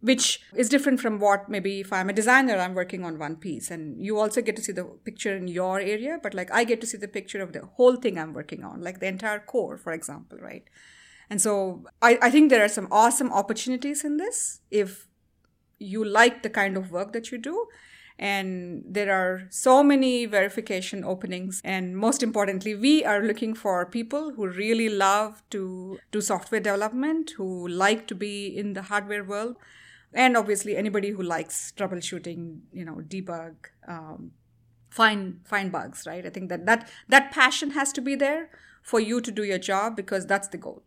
which 0.01 0.41
is 0.55 0.69
different 0.69 1.01
from 1.01 1.19
what 1.19 1.49
maybe 1.49 1.81
if 1.81 1.93
I'm 1.93 2.09
a 2.09 2.13
designer, 2.13 2.57
I'm 2.57 2.75
working 2.75 3.05
on 3.05 3.19
one 3.19 3.37
piece, 3.37 3.71
and 3.71 4.01
you 4.01 4.19
also 4.19 4.41
get 4.41 4.55
to 4.57 4.63
see 4.63 4.73
the 4.73 4.85
picture 4.85 5.35
in 5.37 5.49
your 5.49 5.81
area, 5.81 6.19
but 6.23 6.35
like 6.35 6.53
I 6.53 6.65
get 6.65 6.81
to 6.83 6.87
see 6.87 6.99
the 6.99 7.09
picture 7.09 7.43
of 7.43 7.53
the 7.53 7.67
whole 7.67 7.97
thing 7.97 8.19
I'm 8.19 8.33
working 8.33 8.63
on, 8.63 8.81
like 8.81 9.01
the 9.01 9.09
entire 9.09 9.41
core, 9.41 9.77
for 9.77 9.93
example, 9.93 10.39
right? 10.39 10.65
And 11.29 11.41
so 11.41 11.85
I, 12.01 12.19
I 12.23 12.31
think 12.31 12.51
there 12.51 12.65
are 12.65 12.69
some 12.69 12.89
awesome 12.91 13.33
opportunities 13.33 14.05
in 14.05 14.17
this 14.17 14.61
if 14.71 15.09
you 15.79 16.05
like 16.05 16.43
the 16.43 16.51
kind 16.51 16.77
of 16.77 16.93
work 16.93 17.13
that 17.13 17.31
you 17.33 17.39
do. 17.39 17.67
And 18.19 18.83
there 18.85 19.12
are 19.12 19.47
so 19.49 19.85
many 19.85 20.27
verification 20.27 21.05
openings. 21.05 21.61
And 21.64 21.97
most 21.97 22.23
importantly, 22.23 22.75
we 22.75 23.05
are 23.05 23.23
looking 23.23 23.55
for 23.55 23.87
people 23.87 24.33
who 24.33 24.49
really 24.49 24.89
love 24.89 25.43
to 25.51 25.99
do 26.11 26.21
software 26.21 26.61
development, 26.61 27.33
who 27.37 27.69
like 27.69 28.09
to 28.09 28.16
be 28.16 28.47
in 28.47 28.73
the 28.73 28.83
hardware 28.83 29.23
world, 29.23 29.57
and 30.12 30.37
obviously 30.37 30.77
anybody 30.77 31.11
who 31.11 31.23
likes 31.23 31.73
troubleshooting, 31.77 32.61
you 32.73 32.85
know, 32.85 33.03
debug, 33.07 33.55
um, 33.87 34.33
find 34.91 35.41
find 35.45 35.71
bugs, 35.71 36.05
right? 36.07 36.25
I 36.25 36.31
think 36.31 36.49
that 36.49 36.66
that 36.66 36.89
that 37.09 37.31
passion 37.31 37.71
has 37.73 37.93
to 37.93 38.01
be 38.01 38.14
there 38.14 38.51
for 38.83 39.01
you 39.01 39.21
to 39.21 39.31
do 39.31 39.45
your 39.45 39.59
job 39.59 39.97
because 39.97 40.27
that's 40.27 40.49
the 40.49 40.57
goal. 40.57 40.83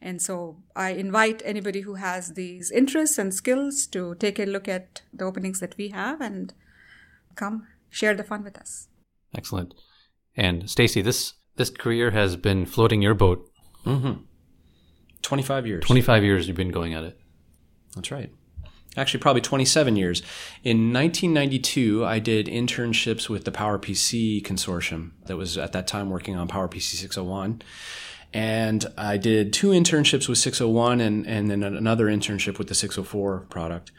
And 0.00 0.22
so 0.22 0.62
I 0.76 0.90
invite 0.90 1.42
anybody 1.44 1.80
who 1.80 1.94
has 1.94 2.34
these 2.34 2.70
interests 2.70 3.18
and 3.18 3.34
skills 3.34 3.86
to 3.88 4.14
take 4.16 4.38
a 4.38 4.44
look 4.44 4.68
at 4.68 5.02
the 5.12 5.24
openings 5.24 5.60
that 5.60 5.76
we 5.76 5.88
have 5.88 6.20
and 6.20 6.54
come 7.34 7.66
share 7.90 8.14
the 8.14 8.22
fun 8.22 8.44
with 8.44 8.56
us. 8.58 8.88
Excellent. 9.36 9.74
And 10.36 10.70
Stacy, 10.70 11.02
this 11.02 11.34
this 11.56 11.70
career 11.70 12.12
has 12.12 12.36
been 12.36 12.64
floating 12.64 13.02
your 13.02 13.14
boat. 13.14 13.50
Mm-hmm. 13.84 14.22
25 15.22 15.66
years. 15.66 15.84
25 15.84 16.22
years 16.22 16.46
you've 16.46 16.56
been 16.56 16.70
going 16.70 16.94
at 16.94 17.02
it. 17.04 17.18
That's 17.96 18.12
right. 18.12 18.32
Actually, 18.96 19.20
probably 19.20 19.42
27 19.42 19.96
years. 19.96 20.22
In 20.64 20.92
1992, 20.92 22.04
I 22.04 22.18
did 22.18 22.46
internships 22.46 23.28
with 23.28 23.44
the 23.44 23.52
PowerPC 23.52 24.42
consortium 24.42 25.12
that 25.26 25.36
was 25.36 25.58
at 25.58 25.72
that 25.72 25.86
time 25.86 26.10
working 26.10 26.36
on 26.36 26.48
PowerPC 26.48 26.80
601. 26.82 27.62
And 28.32 28.84
I 28.96 29.16
did 29.16 29.52
two 29.52 29.68
internships 29.68 30.28
with 30.28 30.38
601 30.38 31.00
and, 31.00 31.26
and 31.26 31.50
then 31.50 31.62
another 31.62 32.06
internship 32.06 32.58
with 32.58 32.68
the 32.68 32.74
604 32.74 33.46
product. 33.48 33.90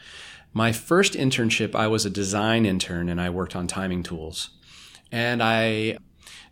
My 0.53 0.71
first 0.71 1.13
internship, 1.13 1.75
I 1.75 1.88
was 1.88 2.05
a 2.05 2.09
design 2.09 2.65
intern 2.65 3.09
and 3.09 3.19
I 3.19 3.30
worked 3.30 3.55
on 3.55 3.67
timing 3.67 4.03
tools. 4.03 4.51
And 5.11 5.41
I 5.41 5.97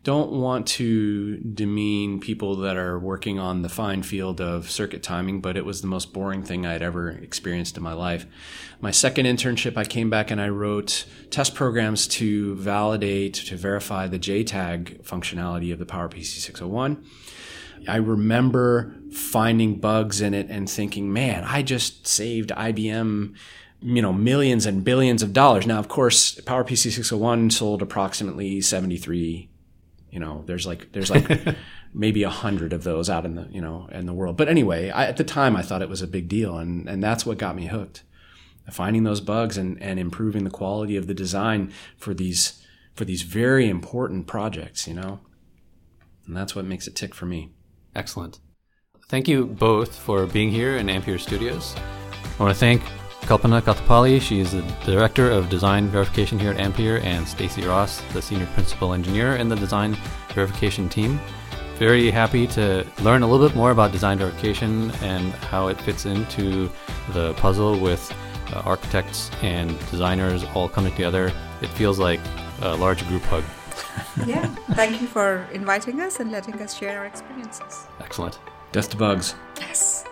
don't 0.03 0.31
want 0.31 0.65
to 0.67 1.37
demean 1.37 2.19
people 2.19 2.55
that 2.55 2.77
are 2.77 2.97
working 2.97 3.39
on 3.39 3.61
the 3.61 3.69
fine 3.69 4.01
field 4.01 4.39
of 4.39 4.71
circuit 4.71 5.03
timing, 5.03 5.41
but 5.41 5.57
it 5.57 5.65
was 5.65 5.81
the 5.81 5.87
most 5.87 6.13
boring 6.13 6.43
thing 6.43 6.65
I 6.65 6.71
had 6.71 6.81
ever 6.81 7.09
experienced 7.09 7.75
in 7.75 7.83
my 7.83 7.93
life. 7.93 8.25
My 8.79 8.91
second 8.91 9.25
internship, 9.25 9.75
I 9.75 9.83
came 9.83 10.09
back 10.09 10.31
and 10.31 10.39
I 10.39 10.49
wrote 10.49 11.05
test 11.29 11.55
programs 11.55 12.07
to 12.07 12.55
validate, 12.55 13.33
to 13.33 13.57
verify 13.57 14.07
the 14.07 14.17
JTAG 14.17 15.03
functionality 15.03 15.73
of 15.73 15.79
the 15.79 15.85
PowerPC 15.85 16.23
601. 16.23 17.03
I 17.87 17.97
remember 17.97 18.95
finding 19.11 19.79
bugs 19.79 20.21
in 20.21 20.33
it 20.33 20.47
and 20.49 20.69
thinking, 20.69 21.11
man, 21.11 21.43
I 21.43 21.61
just 21.61 22.07
saved 22.07 22.49
IBM 22.49 23.35
you 23.79 24.01
know 24.01 24.11
millions 24.11 24.65
and 24.65 24.83
billions 24.83 25.21
of 25.21 25.33
dollars. 25.33 25.67
Now, 25.67 25.79
of 25.79 25.87
course, 25.87 26.35
PowerPC 26.41 26.91
601 26.91 27.51
sold 27.51 27.81
approximately 27.81 28.61
73 28.61 29.49
you 30.09 30.19
know 30.19 30.43
there's 30.45 30.65
like 30.65 30.91
there's 30.93 31.11
like 31.11 31.55
maybe 31.93 32.23
a 32.23 32.29
hundred 32.29 32.73
of 32.73 32.83
those 32.83 33.09
out 33.09 33.25
in 33.25 33.35
the 33.35 33.47
you 33.51 33.61
know 33.61 33.87
in 33.91 34.05
the 34.05 34.13
world. 34.13 34.37
But 34.37 34.49
anyway 34.49 34.89
I, 34.89 35.05
at 35.05 35.17
the 35.17 35.23
time 35.23 35.55
i 35.55 35.61
thought 35.61 35.81
it 35.81 35.89
was 35.89 36.01
a 36.01 36.07
big 36.07 36.27
deal 36.27 36.57
and 36.57 36.87
and 36.89 37.03
that's 37.03 37.25
what 37.25 37.37
got 37.37 37.55
me 37.55 37.67
hooked. 37.67 38.03
Finding 38.71 39.03
those 39.03 39.21
bugs 39.21 39.57
and 39.57 39.81
and 39.81 39.99
improving 39.99 40.43
the 40.43 40.49
quality 40.49 40.97
of 40.97 41.07
the 41.07 41.13
design 41.13 41.71
for 41.97 42.13
these 42.13 42.63
for 42.93 43.05
these 43.05 43.21
very 43.21 43.69
important 43.69 44.27
projects 44.27 44.87
you 44.87 44.93
know? 44.93 45.19
And 46.25 46.35
that's 46.35 46.55
what 46.55 46.65
makes 46.65 46.87
it 46.87 46.95
tick 46.95 47.13
for 47.13 47.25
me 47.25 47.51
Excellent. 47.97 48.39
Thank 49.09 49.27
you 49.27 49.47
both 49.47 49.95
for 49.95 50.27
being 50.27 50.51
here 50.51 50.77
in 50.77 50.87
Ampere 50.87 51.17
Studios. 51.17 51.75
I 52.39 52.43
want 52.43 52.53
to 52.53 52.59
thank 52.59 52.83
Kalpana 53.21 53.59
Katapali. 53.61 54.21
She 54.21 54.39
is 54.39 54.51
the 54.51 54.61
Director 54.85 55.31
of 55.31 55.49
Design 55.49 55.87
Verification 55.87 56.37
here 56.37 56.51
at 56.51 56.59
Ampere, 56.59 56.99
and 56.99 57.27
Stacy 57.27 57.63
Ross, 57.65 58.01
the 58.13 58.21
Senior 58.21 58.45
Principal 58.53 58.93
Engineer 58.93 59.37
in 59.37 59.49
the 59.49 59.55
Design 59.55 59.97
Verification 60.35 60.87
team. 60.87 61.19
Very 61.79 62.11
happy 62.11 62.45
to 62.47 62.85
learn 63.01 63.23
a 63.23 63.27
little 63.27 63.47
bit 63.47 63.55
more 63.55 63.71
about 63.71 63.91
design 63.91 64.17
verification 64.17 64.91
and 65.01 65.31
how 65.51 65.67
it 65.67 65.79
fits 65.81 66.05
into 66.05 66.69
the 67.13 67.33
puzzle 67.33 67.79
with 67.79 68.13
uh, 68.53 68.61
architects 68.65 69.29
and 69.41 69.77
designers 69.91 70.43
all 70.55 70.69
coming 70.69 70.91
together. 70.91 71.31
It 71.61 71.69
feels 71.69 71.99
like 71.99 72.19
a 72.61 72.75
large 72.75 73.07
group 73.07 73.23
hug. 73.23 73.43
yeah, 74.25 74.45
thank 74.71 75.01
you 75.01 75.07
for 75.07 75.47
inviting 75.53 76.01
us 76.01 76.19
and 76.19 76.31
letting 76.31 76.55
us 76.61 76.77
share 76.77 76.99
our 76.99 77.05
experiences. 77.05 77.87
Excellent. 77.99 78.39
Dust 78.71 78.91
to 78.91 78.97
bugs. 78.97 79.35
Yes. 79.59 80.03